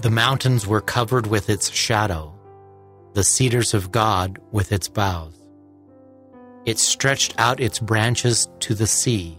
The 0.02 0.10
mountains 0.10 0.66
were 0.66 0.82
covered 0.82 1.26
with 1.26 1.48
its 1.48 1.70
shadow, 1.70 2.38
the 3.14 3.24
cedars 3.24 3.72
of 3.72 3.90
God 3.90 4.38
with 4.52 4.72
its 4.72 4.88
boughs. 4.88 5.34
It 6.66 6.78
stretched 6.78 7.34
out 7.38 7.60
its 7.60 7.78
branches 7.78 8.48
to 8.60 8.74
the 8.74 8.86
sea. 8.86 9.38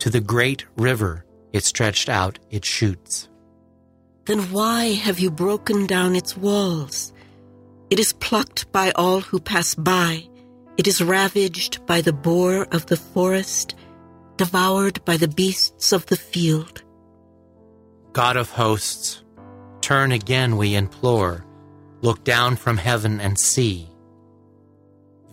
To 0.00 0.10
the 0.10 0.20
great 0.20 0.64
river 0.76 1.25
it 1.56 1.64
stretched 1.64 2.08
out 2.08 2.38
its 2.50 2.68
shoots. 2.68 3.28
Then 4.26 4.52
why 4.52 4.92
have 4.92 5.18
you 5.18 5.30
broken 5.30 5.86
down 5.86 6.14
its 6.14 6.36
walls? 6.36 7.12
It 7.90 7.98
is 7.98 8.12
plucked 8.12 8.70
by 8.72 8.90
all 8.92 9.20
who 9.20 9.40
pass 9.40 9.74
by. 9.74 10.28
It 10.76 10.86
is 10.86 11.00
ravaged 11.00 11.86
by 11.86 12.00
the 12.00 12.12
boar 12.12 12.66
of 12.72 12.86
the 12.86 12.96
forest, 12.96 13.74
devoured 14.36 15.04
by 15.04 15.16
the 15.16 15.28
beasts 15.28 15.92
of 15.92 16.04
the 16.06 16.16
field. 16.16 16.82
God 18.12 18.36
of 18.36 18.50
hosts, 18.50 19.22
turn 19.80 20.12
again, 20.12 20.56
we 20.56 20.74
implore. 20.74 21.46
Look 22.02 22.24
down 22.24 22.56
from 22.56 22.76
heaven 22.76 23.20
and 23.20 23.38
see. 23.38 23.88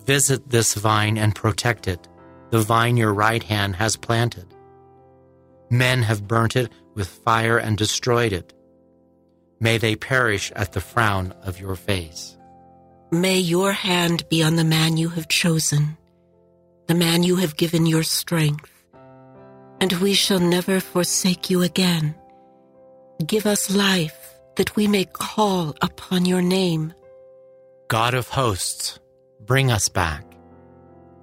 Visit 0.06 0.48
this 0.48 0.74
vine 0.74 1.18
and 1.18 1.34
protect 1.34 1.88
it, 1.88 2.08
the 2.50 2.60
vine 2.60 2.96
your 2.96 3.12
right 3.12 3.42
hand 3.42 3.76
has 3.76 3.96
planted. 3.96 4.53
Men 5.70 6.02
have 6.02 6.28
burnt 6.28 6.56
it 6.56 6.70
with 6.94 7.08
fire 7.08 7.58
and 7.58 7.76
destroyed 7.76 8.32
it. 8.32 8.52
May 9.60 9.78
they 9.78 9.96
perish 9.96 10.52
at 10.54 10.72
the 10.72 10.80
frown 10.80 11.32
of 11.42 11.60
your 11.60 11.76
face. 11.76 12.36
May 13.10 13.38
your 13.38 13.72
hand 13.72 14.28
be 14.28 14.42
on 14.42 14.56
the 14.56 14.64
man 14.64 14.96
you 14.96 15.08
have 15.10 15.28
chosen, 15.28 15.96
the 16.86 16.94
man 16.94 17.22
you 17.22 17.36
have 17.36 17.56
given 17.56 17.86
your 17.86 18.02
strength, 18.02 18.70
and 19.80 19.92
we 19.94 20.14
shall 20.14 20.40
never 20.40 20.80
forsake 20.80 21.50
you 21.50 21.62
again. 21.62 22.14
Give 23.24 23.46
us 23.46 23.74
life 23.74 24.34
that 24.56 24.74
we 24.76 24.88
may 24.88 25.04
call 25.04 25.74
upon 25.80 26.24
your 26.24 26.42
name. 26.42 26.92
God 27.88 28.14
of 28.14 28.28
hosts, 28.28 28.98
bring 29.40 29.70
us 29.70 29.88
back. 29.88 30.24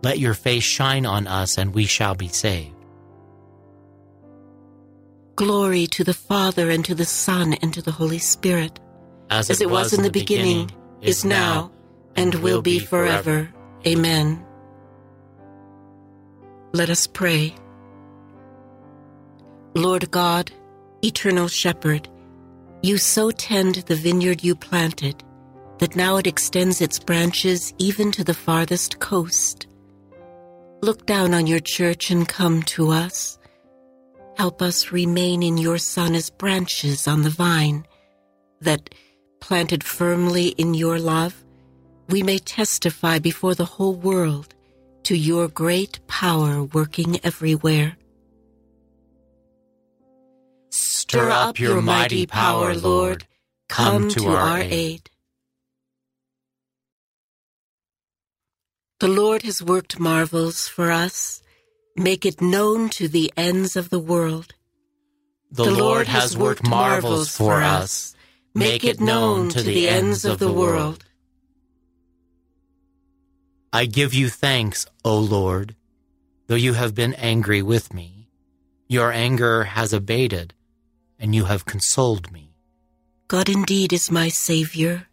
Let 0.03 0.19
your 0.19 0.33
face 0.33 0.63
shine 0.63 1.05
on 1.05 1.27
us, 1.27 1.57
and 1.57 1.73
we 1.73 1.85
shall 1.85 2.15
be 2.15 2.27
saved. 2.27 2.80
Glory 5.41 5.87
to 5.87 6.03
the 6.03 6.13
Father, 6.13 6.69
and 6.69 6.85
to 6.85 6.93
the 6.93 7.03
Son, 7.03 7.53
and 7.63 7.73
to 7.73 7.81
the 7.81 7.91
Holy 7.91 8.19
Spirit, 8.19 8.79
As, 9.31 9.49
it 9.49 9.67
was 9.71 9.91
in 9.91 10.03
the 10.03 10.11
beginning, 10.11 10.69
is 11.01 11.25
now, 11.25 11.71
and 12.15 12.35
will 12.35 12.61
be 12.61 12.77
forever. 12.77 13.49
Amen. 13.87 14.45
Let 16.73 16.91
us 16.91 17.07
pray. 17.07 17.55
Lord 19.73 20.11
God, 20.11 20.51
eternal 21.03 21.47
shepherd, 21.47 22.07
you 22.83 22.99
so 22.99 23.31
tend 23.31 23.77
the 23.87 23.95
vineyard 23.95 24.43
you 24.43 24.53
planted 24.53 25.23
that 25.79 25.95
now 25.95 26.17
it 26.17 26.27
extends 26.27 26.81
its 26.81 26.99
branches 26.99 27.73
even 27.79 28.11
to 28.11 28.23
the 28.23 28.35
farthest 28.35 28.99
coast. 28.99 29.65
Look 30.83 31.07
down 31.07 31.33
on 31.33 31.47
your 31.47 31.61
church 31.61 32.11
and 32.11 32.27
come 32.27 32.61
to 32.77 32.91
us. 32.91 33.39
Help 34.37 34.61
us 34.61 34.91
remain 34.91 35.43
in 35.43 35.57
your 35.57 35.77
Son 35.77 36.15
as 36.15 36.29
branches 36.29 37.07
on 37.07 37.21
the 37.21 37.29
vine, 37.29 37.85
that, 38.61 38.93
planted 39.39 39.83
firmly 39.83 40.49
in 40.49 40.73
your 40.73 40.99
love, 40.99 41.35
we 42.09 42.23
may 42.23 42.37
testify 42.37 43.19
before 43.19 43.55
the 43.55 43.65
whole 43.65 43.95
world 43.95 44.53
to 45.03 45.15
your 45.17 45.47
great 45.47 45.99
power 46.07 46.63
working 46.63 47.19
everywhere. 47.23 47.97
Stir 50.69 51.29
up 51.29 51.59
your 51.59 51.81
mighty 51.81 52.25
power, 52.25 52.73
Lord. 52.75 53.25
Come 53.67 54.09
to 54.09 54.27
our 54.27 54.59
aid. 54.59 55.09
The 58.99 59.07
Lord 59.07 59.41
has 59.43 59.63
worked 59.63 59.99
marvels 59.99 60.67
for 60.67 60.91
us. 60.91 61.40
Make 61.95 62.25
it 62.25 62.41
known 62.41 62.89
to 62.91 63.07
the 63.07 63.31
ends 63.35 63.75
of 63.75 63.89
the 63.89 63.99
world. 63.99 64.53
The 65.51 65.69
Lord 65.69 66.07
has 66.07 66.37
worked 66.37 66.67
marvels 66.67 67.35
for 67.35 67.61
us. 67.61 68.15
Make 68.55 68.83
it 68.83 69.01
known 69.01 69.49
to 69.49 69.61
the 69.61 69.89
ends 69.89 70.23
of 70.23 70.39
the 70.39 70.51
world. 70.51 71.05
I 73.73 73.85
give 73.85 74.13
you 74.13 74.29
thanks, 74.29 74.85
O 75.03 75.17
Lord, 75.17 75.75
though 76.47 76.55
you 76.55 76.73
have 76.73 76.93
been 76.93 77.13
angry 77.13 77.61
with 77.61 77.93
me. 77.93 78.29
Your 78.87 79.11
anger 79.11 79.63
has 79.63 79.93
abated, 79.93 80.53
and 81.17 81.33
you 81.33 81.45
have 81.45 81.65
consoled 81.65 82.31
me. 82.31 82.55
God 83.29 83.47
indeed 83.47 83.93
is 83.93 84.11
my 84.11 84.27
Savior. 84.27 85.07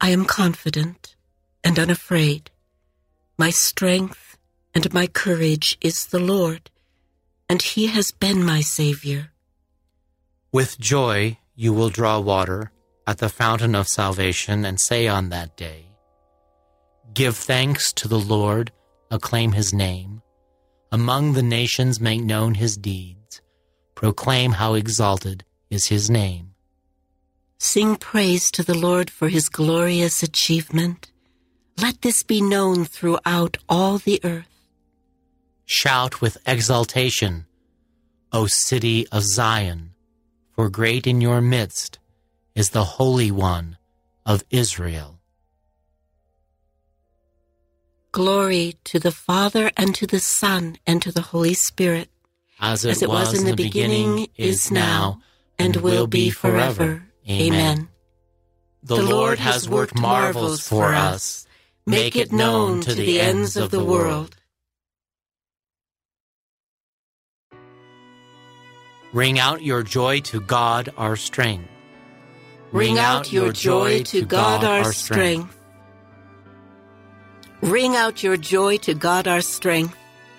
I 0.00 0.10
am 0.10 0.24
confident 0.24 1.16
and 1.64 1.78
unafraid. 1.78 2.52
My 3.36 3.50
strength 3.50 4.23
and 4.74 4.92
my 4.92 5.06
courage 5.06 5.78
is 5.80 6.06
the 6.06 6.18
Lord, 6.18 6.70
and 7.48 7.62
He 7.62 7.86
has 7.86 8.12
been 8.12 8.44
my 8.44 8.60
Savior. 8.60 9.30
With 10.52 10.78
joy 10.78 11.38
you 11.54 11.72
will 11.72 11.90
draw 11.90 12.18
water 12.18 12.72
at 13.06 13.18
the 13.18 13.28
fountain 13.28 13.74
of 13.74 13.88
salvation 13.88 14.64
and 14.64 14.80
say 14.80 15.06
on 15.06 15.28
that 15.28 15.56
day, 15.56 15.86
Give 17.12 17.36
thanks 17.36 17.92
to 17.94 18.08
the 18.08 18.18
Lord, 18.18 18.72
acclaim 19.10 19.52
his 19.52 19.72
name. 19.72 20.22
Among 20.90 21.32
the 21.32 21.42
nations 21.42 22.00
make 22.00 22.22
known 22.22 22.54
his 22.54 22.76
deeds, 22.76 23.40
proclaim 23.94 24.52
how 24.52 24.74
exalted 24.74 25.44
is 25.70 25.86
his 25.86 26.10
name. 26.10 26.54
Sing 27.58 27.96
praise 27.96 28.50
to 28.52 28.62
the 28.62 28.76
Lord 28.76 29.10
for 29.10 29.28
his 29.28 29.48
glorious 29.48 30.22
achievement. 30.22 31.10
Let 31.80 32.02
this 32.02 32.22
be 32.22 32.40
known 32.40 32.84
throughout 32.84 33.56
all 33.68 33.98
the 33.98 34.20
earth. 34.24 34.53
Shout 35.66 36.20
with 36.20 36.36
exultation, 36.46 37.46
O 38.32 38.46
city 38.46 39.06
of 39.10 39.22
Zion, 39.22 39.94
for 40.52 40.68
great 40.68 41.06
in 41.06 41.22
your 41.22 41.40
midst 41.40 41.98
is 42.54 42.70
the 42.70 42.84
Holy 42.84 43.30
One 43.30 43.78
of 44.26 44.44
Israel. 44.50 45.20
Glory 48.12 48.76
to 48.84 48.98
the 48.98 49.10
Father, 49.10 49.70
and 49.76 49.94
to 49.94 50.06
the 50.06 50.20
Son, 50.20 50.76
and 50.86 51.00
to 51.02 51.10
the 51.10 51.22
Holy 51.22 51.54
Spirit, 51.54 52.10
as 52.60 52.84
it, 52.84 53.08
was, 53.08 53.36
in 53.36 53.46
the 53.46 53.56
beginning, 53.56 54.28
is 54.36 54.70
now, 54.70 55.20
and 55.58 55.76
will 55.76 56.06
be 56.06 56.30
forever. 56.30 57.04
Amen. 57.28 57.88
The 58.82 59.02
Lord 59.02 59.38
has 59.38 59.68
worked 59.68 59.98
marvels 59.98 60.66
for 60.66 60.94
us. 60.94 61.46
Make 61.86 62.16
it 62.16 62.32
known 62.32 62.82
to 62.82 62.94
the 62.94 63.18
ends 63.18 63.56
of 63.56 63.70
the 63.70 63.84
world. 63.84 64.36
Ring 69.14 69.38
out 69.38 69.62
your 69.62 69.84
joy 69.84 70.22
to 70.22 70.40
God 70.40 70.92
our 70.96 71.14
strength. 71.14 71.68
Ring 72.72 72.98
out 72.98 73.32
your 73.32 73.52
joy 73.52 74.02
to 74.02 74.24
God 74.24 74.64
our 74.64 74.92
strength. 74.92 75.56
Ring 77.60 77.94
out 77.94 78.24
your 78.24 78.36
joy 78.36 78.76
to 78.78 78.92
God 78.92 79.28
our 79.28 79.40
strength. 79.40 79.96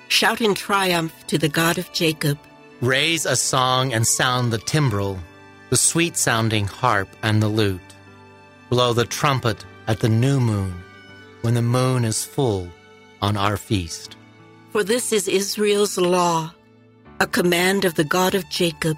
Shout 0.09 0.41
in 0.41 0.53
triumph 0.55 1.13
to 1.27 1.37
the 1.37 1.47
God 1.47 1.77
of 1.77 1.89
Jacob. 1.93 2.37
Raise 2.81 3.25
a 3.25 3.37
song 3.37 3.93
and 3.93 4.05
sound 4.05 4.51
the 4.51 4.57
timbrel, 4.57 5.19
the 5.69 5.77
sweet 5.77 6.17
sounding 6.17 6.67
harp 6.67 7.07
and 7.23 7.41
the 7.41 7.47
lute. 7.47 7.79
Blow 8.69 8.91
the 8.91 9.05
trumpet 9.05 9.63
at 9.87 10.01
the 10.01 10.09
new 10.09 10.41
moon, 10.41 10.73
when 11.43 11.53
the 11.53 11.61
moon 11.61 12.03
is 12.03 12.25
full 12.25 12.67
on 13.21 13.37
our 13.37 13.55
feast. 13.55 14.17
For 14.71 14.83
this 14.83 15.13
is 15.13 15.29
Israel's 15.29 15.97
law, 15.97 16.51
a 17.19 17.27
command 17.27 17.85
of 17.85 17.95
the 17.95 18.03
God 18.03 18.35
of 18.35 18.49
Jacob. 18.49 18.97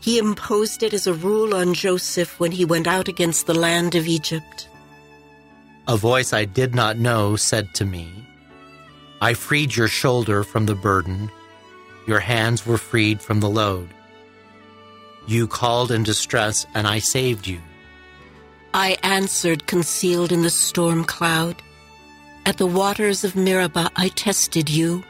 He 0.00 0.18
imposed 0.18 0.82
it 0.82 0.94
as 0.94 1.06
a 1.06 1.14
rule 1.14 1.54
on 1.54 1.74
Joseph 1.74 2.38
when 2.38 2.52
he 2.52 2.64
went 2.64 2.86
out 2.86 3.08
against 3.08 3.46
the 3.46 3.54
land 3.54 3.94
of 3.94 4.06
Egypt. 4.06 4.68
A 5.88 5.96
voice 5.96 6.32
I 6.32 6.44
did 6.44 6.74
not 6.74 6.98
know 6.98 7.36
said 7.36 7.74
to 7.74 7.84
me, 7.84 8.08
I 9.20 9.34
freed 9.34 9.74
your 9.74 9.88
shoulder 9.88 10.44
from 10.44 10.66
the 10.66 10.74
burden, 10.74 11.30
your 12.06 12.20
hands 12.20 12.64
were 12.64 12.78
freed 12.78 13.20
from 13.20 13.40
the 13.40 13.48
load. 13.48 13.88
You 15.26 15.48
called 15.48 15.90
in 15.90 16.04
distress, 16.04 16.66
and 16.74 16.86
I 16.86 17.00
saved 17.00 17.46
you. 17.46 17.60
I 18.72 18.96
answered, 19.02 19.66
concealed 19.66 20.30
in 20.30 20.42
the 20.42 20.50
storm 20.50 21.02
cloud. 21.04 21.60
At 22.44 22.58
the 22.58 22.66
waters 22.66 23.24
of 23.24 23.34
Meribah 23.34 23.90
I 23.96 24.08
tested 24.08 24.68
you. 24.70 25.02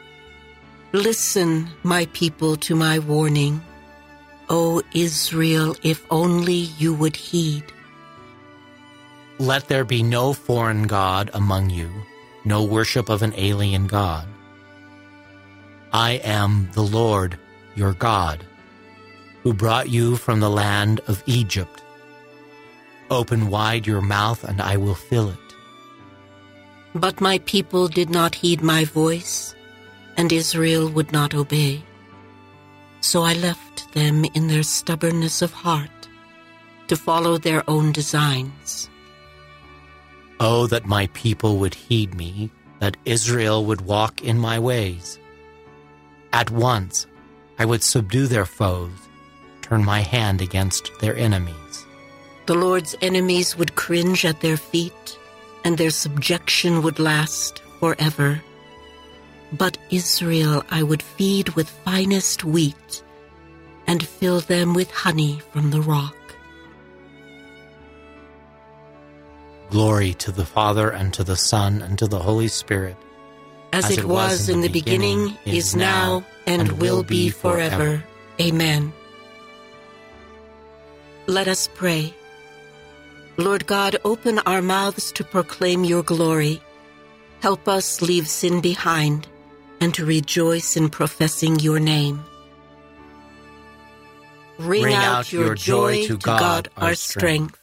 Listen, 0.93 1.67
my 1.83 2.05
people, 2.13 2.55
to 2.57 2.75
my 2.75 2.99
warning. 2.99 3.61
O 4.49 4.81
Israel, 4.93 5.75
if 5.83 6.05
only 6.09 6.71
you 6.79 6.93
would 6.93 7.15
heed. 7.15 7.63
Let 9.39 9.67
there 9.67 9.83
be 9.83 10.01
no 10.01 10.33
foreign 10.33 10.87
God 10.87 11.29
among 11.33 11.69
you, 11.69 11.91
no 12.45 12.63
worship 12.63 13.09
of 13.09 13.21
an 13.21 13.33
alien 13.35 13.87
God. 13.87 14.25
I 15.91 16.21
am 16.23 16.69
the 16.71 16.83
Lord 16.83 17.37
your 17.75 17.93
God, 17.93 18.45
who 19.43 19.53
brought 19.53 19.89
you 19.89 20.15
from 20.15 20.39
the 20.39 20.49
land 20.49 21.01
of 21.07 21.21
Egypt. 21.25 21.83
Open 23.11 23.49
wide 23.49 23.85
your 23.85 24.01
mouth, 24.01 24.43
and 24.43 24.61
I 24.61 24.77
will 24.77 24.95
fill 24.95 25.29
it. 25.29 25.37
But 26.95 27.21
my 27.21 27.39
people 27.39 27.87
did 27.87 28.09
not 28.09 28.35
heed 28.35 28.61
my 28.61 28.85
voice, 28.85 29.53
and 30.17 30.33
Israel 30.33 30.89
would 30.89 31.11
not 31.11 31.33
obey. 31.33 31.83
So 33.01 33.23
I 33.23 33.33
left 33.33 33.93
them 33.93 34.25
in 34.33 34.47
their 34.47 34.63
stubbornness 34.63 35.41
of 35.41 35.53
heart 35.53 36.09
to 36.87 36.95
follow 36.95 37.37
their 37.37 37.63
own 37.69 37.91
designs. 37.91 38.89
Oh, 40.39 40.67
that 40.67 40.85
my 40.85 41.07
people 41.13 41.57
would 41.57 41.73
heed 41.73 42.15
me, 42.15 42.51
that 42.79 42.97
Israel 43.05 43.65
would 43.65 43.81
walk 43.81 44.23
in 44.23 44.37
my 44.37 44.59
ways. 44.59 45.19
At 46.33 46.51
once 46.51 47.07
I 47.59 47.65
would 47.65 47.83
subdue 47.83 48.27
their 48.27 48.45
foes, 48.45 48.91
turn 49.61 49.83
my 49.83 50.01
hand 50.01 50.41
against 50.41 50.91
their 50.99 51.15
enemies. 51.15 51.85
The 52.45 52.55
Lord's 52.55 52.95
enemies 53.01 53.57
would 53.57 53.75
cringe 53.75 54.25
at 54.25 54.41
their 54.41 54.57
feet, 54.57 55.17
and 55.65 55.77
their 55.77 55.89
subjection 55.89 56.81
would 56.83 56.99
last 56.99 57.61
forever. 57.79 58.41
But 59.53 59.77
Israel 59.89 60.63
I 60.69 60.83
would 60.83 61.01
feed 61.01 61.49
with 61.49 61.69
finest 61.69 62.43
wheat, 62.43 63.03
and 63.87 64.05
fill 64.05 64.41
them 64.41 64.73
with 64.73 64.91
honey 64.91 65.39
from 65.53 65.71
the 65.71 65.81
rock. 65.81 66.15
Glory 69.69 70.13
to 70.15 70.31
the 70.31 70.45
Father, 70.45 70.89
and 70.89 71.13
to 71.13 71.23
the 71.23 71.35
Son, 71.35 71.81
and 71.81 71.97
to 71.99 72.07
the 72.07 72.19
Holy 72.19 72.47
Spirit. 72.47 72.95
As, 73.73 73.91
it 73.91 74.05
was 74.05 74.49
in 74.49 74.61
the 74.61 74.69
beginning, 74.69 75.37
is 75.45 75.75
now, 75.75 76.23
and 76.45 76.71
will 76.79 77.03
be 77.03 77.29
forever. 77.29 78.03
Amen. 78.39 78.93
Let 81.27 81.47
us 81.47 81.67
pray. 81.75 82.13
Lord 83.35 83.67
God, 83.67 83.97
open 84.03 84.39
our 84.39 84.61
mouths 84.61 85.11
to 85.13 85.23
proclaim 85.23 85.83
your 85.83 86.03
glory. 86.03 86.61
Help 87.41 87.67
us 87.67 88.01
leave 88.01 88.27
sin 88.27 88.61
behind 88.61 89.27
and 89.79 89.93
to 89.93 90.05
rejoice 90.05 90.75
in 90.75 90.89
professing 90.89 91.59
your 91.59 91.79
name. 91.79 92.25
Ring, 94.57 94.85
Ring 94.85 94.95
out 94.95 95.31
your 95.31 95.53
joy 95.53 96.07
to 96.07 96.17
God, 96.17 96.69
our 96.77 96.95
strength. 96.95 97.61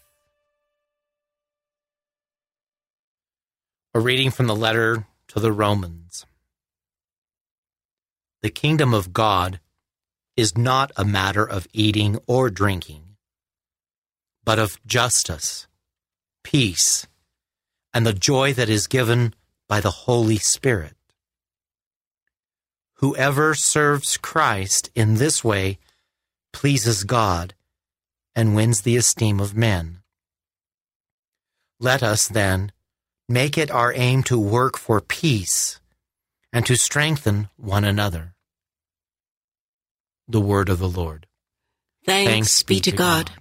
A 3.94 4.00
reading 4.00 4.30
from 4.30 4.46
the 4.46 4.56
letter 4.56 5.06
to 5.28 5.40
the 5.40 5.52
Romans. 5.52 6.24
The 8.42 8.50
kingdom 8.50 8.94
of 8.94 9.12
God 9.12 9.60
is 10.36 10.56
not 10.56 10.92
a 10.96 11.04
matter 11.04 11.48
of 11.48 11.66
eating 11.72 12.18
or 12.26 12.50
drinking, 12.50 13.16
but 14.44 14.58
of 14.58 14.78
justice, 14.86 15.66
peace, 16.42 17.06
and 17.92 18.04
the 18.04 18.12
joy 18.12 18.52
that 18.52 18.68
is 18.68 18.86
given 18.86 19.34
by 19.68 19.80
the 19.80 19.90
Holy 19.90 20.38
Spirit. 20.38 20.94
Whoever 22.98 23.54
serves 23.54 24.16
Christ 24.16 24.90
in 24.94 25.14
this 25.14 25.42
way 25.42 25.78
pleases 26.52 27.04
God 27.04 27.54
and 28.34 28.54
wins 28.54 28.82
the 28.82 28.96
esteem 28.96 29.40
of 29.40 29.56
men. 29.56 30.00
Let 31.80 32.02
us, 32.02 32.28
then, 32.28 32.72
make 33.28 33.58
it 33.58 33.70
our 33.70 33.92
aim 33.94 34.22
to 34.24 34.38
work 34.38 34.78
for 34.78 35.00
peace 35.00 35.80
and 36.52 36.64
to 36.66 36.76
strengthen 36.76 37.48
one 37.56 37.84
another. 37.84 38.34
The 40.28 40.40
word 40.40 40.68
of 40.68 40.78
the 40.78 40.88
Lord. 40.88 41.26
Thanks, 42.06 42.62
be 42.62 42.80
to 42.80 42.92
God. 42.92 43.32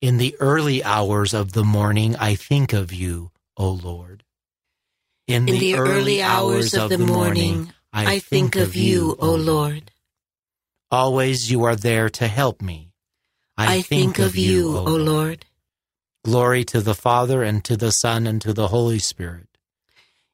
In 0.00 0.18
the 0.18 0.36
early 0.40 0.82
hours 0.82 1.32
of 1.32 1.52
the 1.52 1.64
morning, 1.64 2.16
I 2.16 2.34
think 2.34 2.72
of 2.72 2.92
you, 2.92 3.30
O 3.56 3.70
Lord. 3.70 4.23
In 5.26 5.46
the 5.46 5.76
early 5.76 6.20
hours 6.20 6.74
of 6.74 6.90
the 6.90 6.98
morning, 6.98 7.72
I 7.92 8.18
think 8.18 8.56
of 8.56 8.76
you, 8.76 9.16
O 9.18 9.34
Lord. 9.34 9.90
Always 10.90 11.50
you 11.50 11.64
are 11.64 11.76
there 11.76 12.10
to 12.10 12.26
help 12.28 12.60
me. 12.60 12.92
I 13.56 13.80
think 13.80 14.18
of 14.18 14.36
you, 14.36 14.76
O 14.76 14.82
Lord. 14.82 15.46
Glory 16.24 16.64
to 16.64 16.80
the 16.80 16.94
Father, 16.94 17.42
and 17.42 17.64
to 17.64 17.76
the 17.76 17.90
Son, 17.90 18.26
and 18.26 18.40
to 18.42 18.52
the 18.52 18.68
Holy 18.68 18.98
Spirit. 18.98 19.48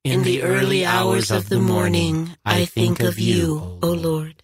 In 0.03 0.23
the 0.23 0.43
early 0.43 0.85
hours 0.85 1.31
of 1.31 1.49
the 1.49 1.61
morning, 1.61 2.37
I 2.45 2.65
think 2.65 2.99
of 3.01 3.19
you, 3.19 3.79
O 3.83 3.93
Lord. 3.93 4.43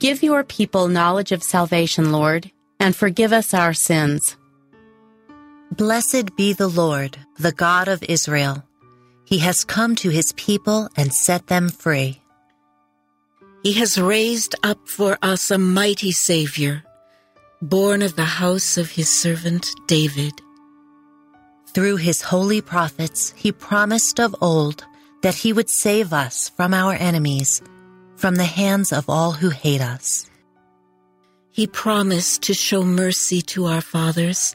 Give 0.00 0.22
your 0.22 0.42
people 0.42 0.88
knowledge 0.88 1.30
of 1.30 1.42
salvation, 1.42 2.10
Lord, 2.10 2.50
and 2.80 2.96
forgive 2.96 3.32
us 3.32 3.54
our 3.54 3.74
sins. 3.74 4.36
Blessed 5.76 6.34
be 6.36 6.54
the 6.54 6.68
Lord, 6.68 7.18
the 7.38 7.52
God 7.52 7.86
of 7.86 8.02
Israel. 8.08 8.64
He 9.26 9.40
has 9.40 9.62
come 9.62 9.94
to 9.96 10.08
his 10.08 10.32
people 10.32 10.88
and 10.96 11.12
set 11.12 11.48
them 11.48 11.68
free. 11.68 12.22
He 13.62 13.74
has 13.74 14.00
raised 14.00 14.54
up 14.62 14.88
for 14.88 15.18
us 15.20 15.50
a 15.50 15.58
mighty 15.58 16.12
Savior, 16.12 16.82
born 17.60 18.00
of 18.00 18.16
the 18.16 18.24
house 18.24 18.78
of 18.78 18.92
his 18.92 19.10
servant 19.10 19.68
David. 19.86 20.32
Through 21.74 21.96
his 21.96 22.22
holy 22.22 22.62
prophets, 22.62 23.34
he 23.36 23.52
promised 23.52 24.18
of 24.18 24.34
old 24.40 24.82
that 25.20 25.34
he 25.34 25.52
would 25.52 25.68
save 25.68 26.14
us 26.14 26.48
from 26.48 26.72
our 26.72 26.94
enemies, 26.94 27.60
from 28.16 28.36
the 28.36 28.44
hands 28.44 28.94
of 28.94 29.10
all 29.10 29.32
who 29.32 29.50
hate 29.50 29.82
us. 29.82 30.30
He 31.52 31.66
promised 31.66 32.40
to 32.44 32.54
show 32.54 32.82
mercy 32.82 33.42
to 33.42 33.66
our 33.66 33.82
fathers 33.82 34.54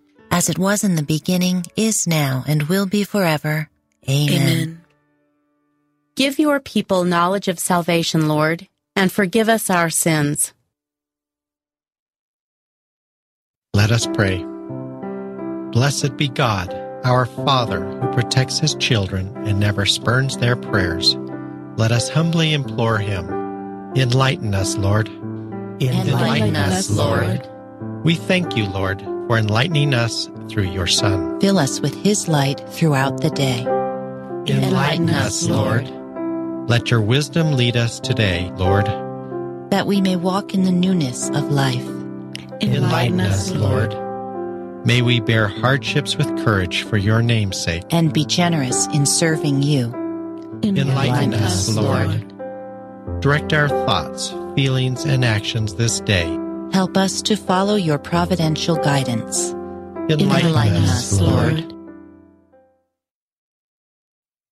As 0.31 0.49
it 0.49 0.57
was 0.57 0.85
in 0.85 0.95
the 0.95 1.03
beginning, 1.03 1.65
is 1.75 2.07
now, 2.07 2.45
and 2.47 2.63
will 2.63 2.85
be 2.85 3.03
forever. 3.03 3.69
Amen. 4.09 4.31
Amen. 4.31 4.81
Give 6.15 6.39
your 6.39 6.59
people 6.59 7.03
knowledge 7.03 7.49
of 7.49 7.59
salvation, 7.59 8.29
Lord, 8.29 8.67
and 8.95 9.11
forgive 9.11 9.49
us 9.49 9.69
our 9.69 9.89
sins. 9.89 10.53
Let 13.73 13.91
us 13.91 14.07
pray. 14.07 14.45
Blessed 15.71 16.15
be 16.15 16.29
God, 16.29 16.73
our 17.03 17.25
Father, 17.25 17.83
who 17.83 18.13
protects 18.13 18.59
his 18.59 18.75
children 18.75 19.35
and 19.45 19.59
never 19.59 19.85
spurns 19.85 20.37
their 20.37 20.55
prayers. 20.55 21.17
Let 21.77 21.91
us 21.91 22.09
humbly 22.09 22.53
implore 22.53 22.97
him. 22.97 23.29
Enlighten 23.95 24.53
us, 24.53 24.77
Lord. 24.77 25.09
Enlighten 25.81 26.55
us, 26.55 26.89
Lord. 26.89 27.49
We 28.03 28.15
thank 28.15 28.55
you, 28.55 28.65
Lord, 28.67 29.01
for 29.31 29.37
enlightening 29.37 29.93
us 29.93 30.29
through 30.49 30.69
your 30.69 30.87
Son. 30.87 31.39
Fill 31.39 31.57
us 31.57 31.79
with 31.79 31.95
his 32.03 32.27
light 32.27 32.59
throughout 32.67 33.21
the 33.21 33.29
day. 33.29 33.61
Enlighten 34.53 35.09
us, 35.09 35.47
Lord. 35.47 35.89
Let 36.67 36.91
your 36.91 36.99
wisdom 36.99 37.53
lead 37.53 37.77
us 37.77 38.01
today, 38.01 38.51
Lord. 38.57 38.87
That 39.71 39.87
we 39.87 40.01
may 40.01 40.17
walk 40.17 40.53
in 40.53 40.65
the 40.65 40.71
newness 40.73 41.29
of 41.29 41.49
life. 41.49 41.87
Enlighten 42.59 43.21
us, 43.21 43.51
Lord. 43.51 43.95
May 44.85 45.01
we 45.01 45.21
bear 45.21 45.47
hardships 45.47 46.17
with 46.17 46.43
courage 46.43 46.83
for 46.83 46.97
your 46.97 47.21
name's 47.21 47.57
sake. 47.57 47.85
And 47.89 48.11
be 48.11 48.25
generous 48.25 48.87
in 48.87 49.05
serving 49.05 49.63
you. 49.63 49.93
Enlighten 50.61 51.35
us, 51.35 51.73
Lord. 51.73 52.27
Direct 53.21 53.53
our 53.53 53.69
thoughts, 53.69 54.35
feelings, 54.55 55.05
and 55.05 55.23
actions 55.23 55.75
this 55.75 56.01
day. 56.01 56.40
Help 56.73 56.97
us 56.97 57.21
to 57.23 57.35
follow 57.35 57.75
your 57.75 57.97
providential 57.97 58.75
guidance. 58.75 59.51
Enlighten 60.09 60.83
us, 60.83 61.19
Lord. 61.19 61.73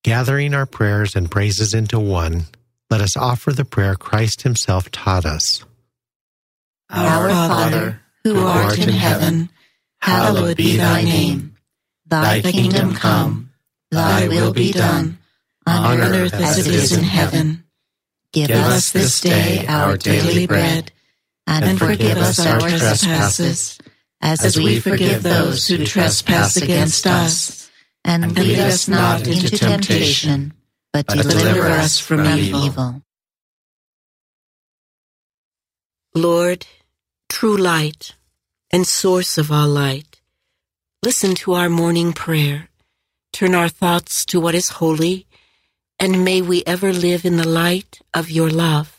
Gathering 0.03 0.53
our 0.53 0.65
prayers 0.65 1.15
and 1.15 1.30
praises 1.30 1.74
into 1.74 1.99
one, 1.99 2.45
let 2.89 3.01
us 3.01 3.17
offer 3.17 3.51
the 3.51 3.65
prayer 3.65 3.95
Christ 3.95 4.43
Himself 4.43 4.89
taught 4.91 5.26
us. 5.26 5.63
Our 6.89 7.30
Father, 7.30 8.01
who 8.24 8.39
art 8.39 8.80
in 8.80 8.89
heaven, 8.89 9.49
hallowed 10.01 10.57
be 10.57 10.78
thy 10.78 11.03
name. 11.03 11.55
Thy 12.05 12.41
kingdom 12.41 12.95
come, 12.95 13.51
thy 13.91 14.28
will 14.28 14.53
be 14.53 14.72
done, 14.72 15.20
on 15.67 15.99
earth 15.99 16.34
as 16.34 16.65
it 16.65 16.74
is 16.74 16.97
in 16.97 17.03
heaven. 17.03 17.63
Give 18.34 18.49
us 18.51 18.91
this 18.91 19.22
day 19.22 19.65
our 19.67 19.97
daily 19.97 20.47
bread, 20.47 20.91
and 21.49 21.79
forgive 21.79 22.17
us 22.17 22.45
our 22.45 22.59
trespasses, 22.59 23.79
as 24.21 24.57
we 24.57 24.79
forgive 24.79 25.23
those 25.23 25.67
who 25.67 25.85
trespass 25.85 26.57
against 26.57 27.07
us. 27.07 27.69
And 28.05 28.35
lead 28.35 28.59
us 28.59 28.87
not 28.87 29.27
into 29.27 29.57
temptation, 29.57 30.53
but 30.93 31.07
deliver 31.07 31.67
us 31.67 31.99
from 31.99 32.25
evil. 32.25 33.01
Lord, 36.15 36.65
true 37.27 37.57
light, 37.57 38.15
and 38.71 38.87
source 38.87 39.37
of 39.37 39.51
all 39.51 39.67
light. 39.67 40.21
Listen 41.03 41.35
to 41.35 41.53
our 41.53 41.69
morning 41.69 42.13
prayer. 42.13 42.69
Turn 43.33 43.53
our 43.53 43.69
thoughts 43.69 44.25
to 44.25 44.39
what 44.39 44.55
is 44.55 44.69
holy, 44.69 45.27
and 45.99 46.25
may 46.25 46.41
we 46.41 46.63
ever 46.65 46.91
live 46.93 47.25
in 47.25 47.37
the 47.37 47.47
light 47.47 47.99
of 48.13 48.29
your 48.29 48.49
love. 48.49 48.98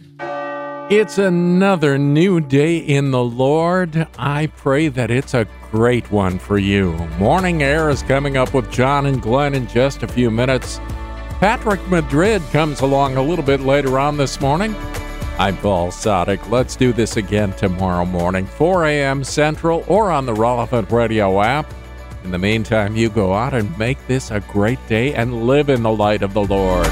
It's 0.91 1.17
another 1.17 1.97
new 1.97 2.41
day 2.41 2.75
in 2.75 3.11
the 3.11 3.23
Lord. 3.23 4.09
I 4.19 4.47
pray 4.47 4.89
that 4.89 5.09
it's 5.09 5.33
a 5.33 5.47
great 5.71 6.11
one 6.11 6.37
for 6.37 6.57
you. 6.57 6.91
Morning 7.17 7.63
Air 7.63 7.89
is 7.89 8.03
coming 8.03 8.35
up 8.35 8.53
with 8.53 8.69
John 8.69 9.05
and 9.05 9.21
Glenn 9.21 9.55
in 9.55 9.67
just 9.67 10.03
a 10.03 10.07
few 10.09 10.29
minutes. 10.29 10.81
Patrick 11.39 11.79
Madrid 11.87 12.41
comes 12.51 12.81
along 12.81 13.15
a 13.15 13.21
little 13.21 13.45
bit 13.45 13.61
later 13.61 13.97
on 13.97 14.17
this 14.17 14.41
morning. 14.41 14.75
I'm 15.39 15.55
Paul 15.55 15.91
Sadek. 15.91 16.49
Let's 16.49 16.75
do 16.75 16.91
this 16.91 17.15
again 17.15 17.53
tomorrow 17.53 18.03
morning, 18.03 18.45
4 18.45 18.87
a.m. 18.87 19.23
Central, 19.23 19.85
or 19.87 20.11
on 20.11 20.25
the 20.25 20.33
relevant 20.33 20.91
radio 20.91 21.41
app. 21.41 21.73
In 22.25 22.31
the 22.31 22.37
meantime, 22.37 22.97
you 22.97 23.09
go 23.09 23.33
out 23.33 23.53
and 23.53 23.77
make 23.77 24.05
this 24.07 24.29
a 24.29 24.41
great 24.41 24.85
day 24.89 25.13
and 25.13 25.47
live 25.47 25.69
in 25.69 25.83
the 25.83 25.89
light 25.89 26.21
of 26.21 26.33
the 26.33 26.43
Lord. 26.43 26.91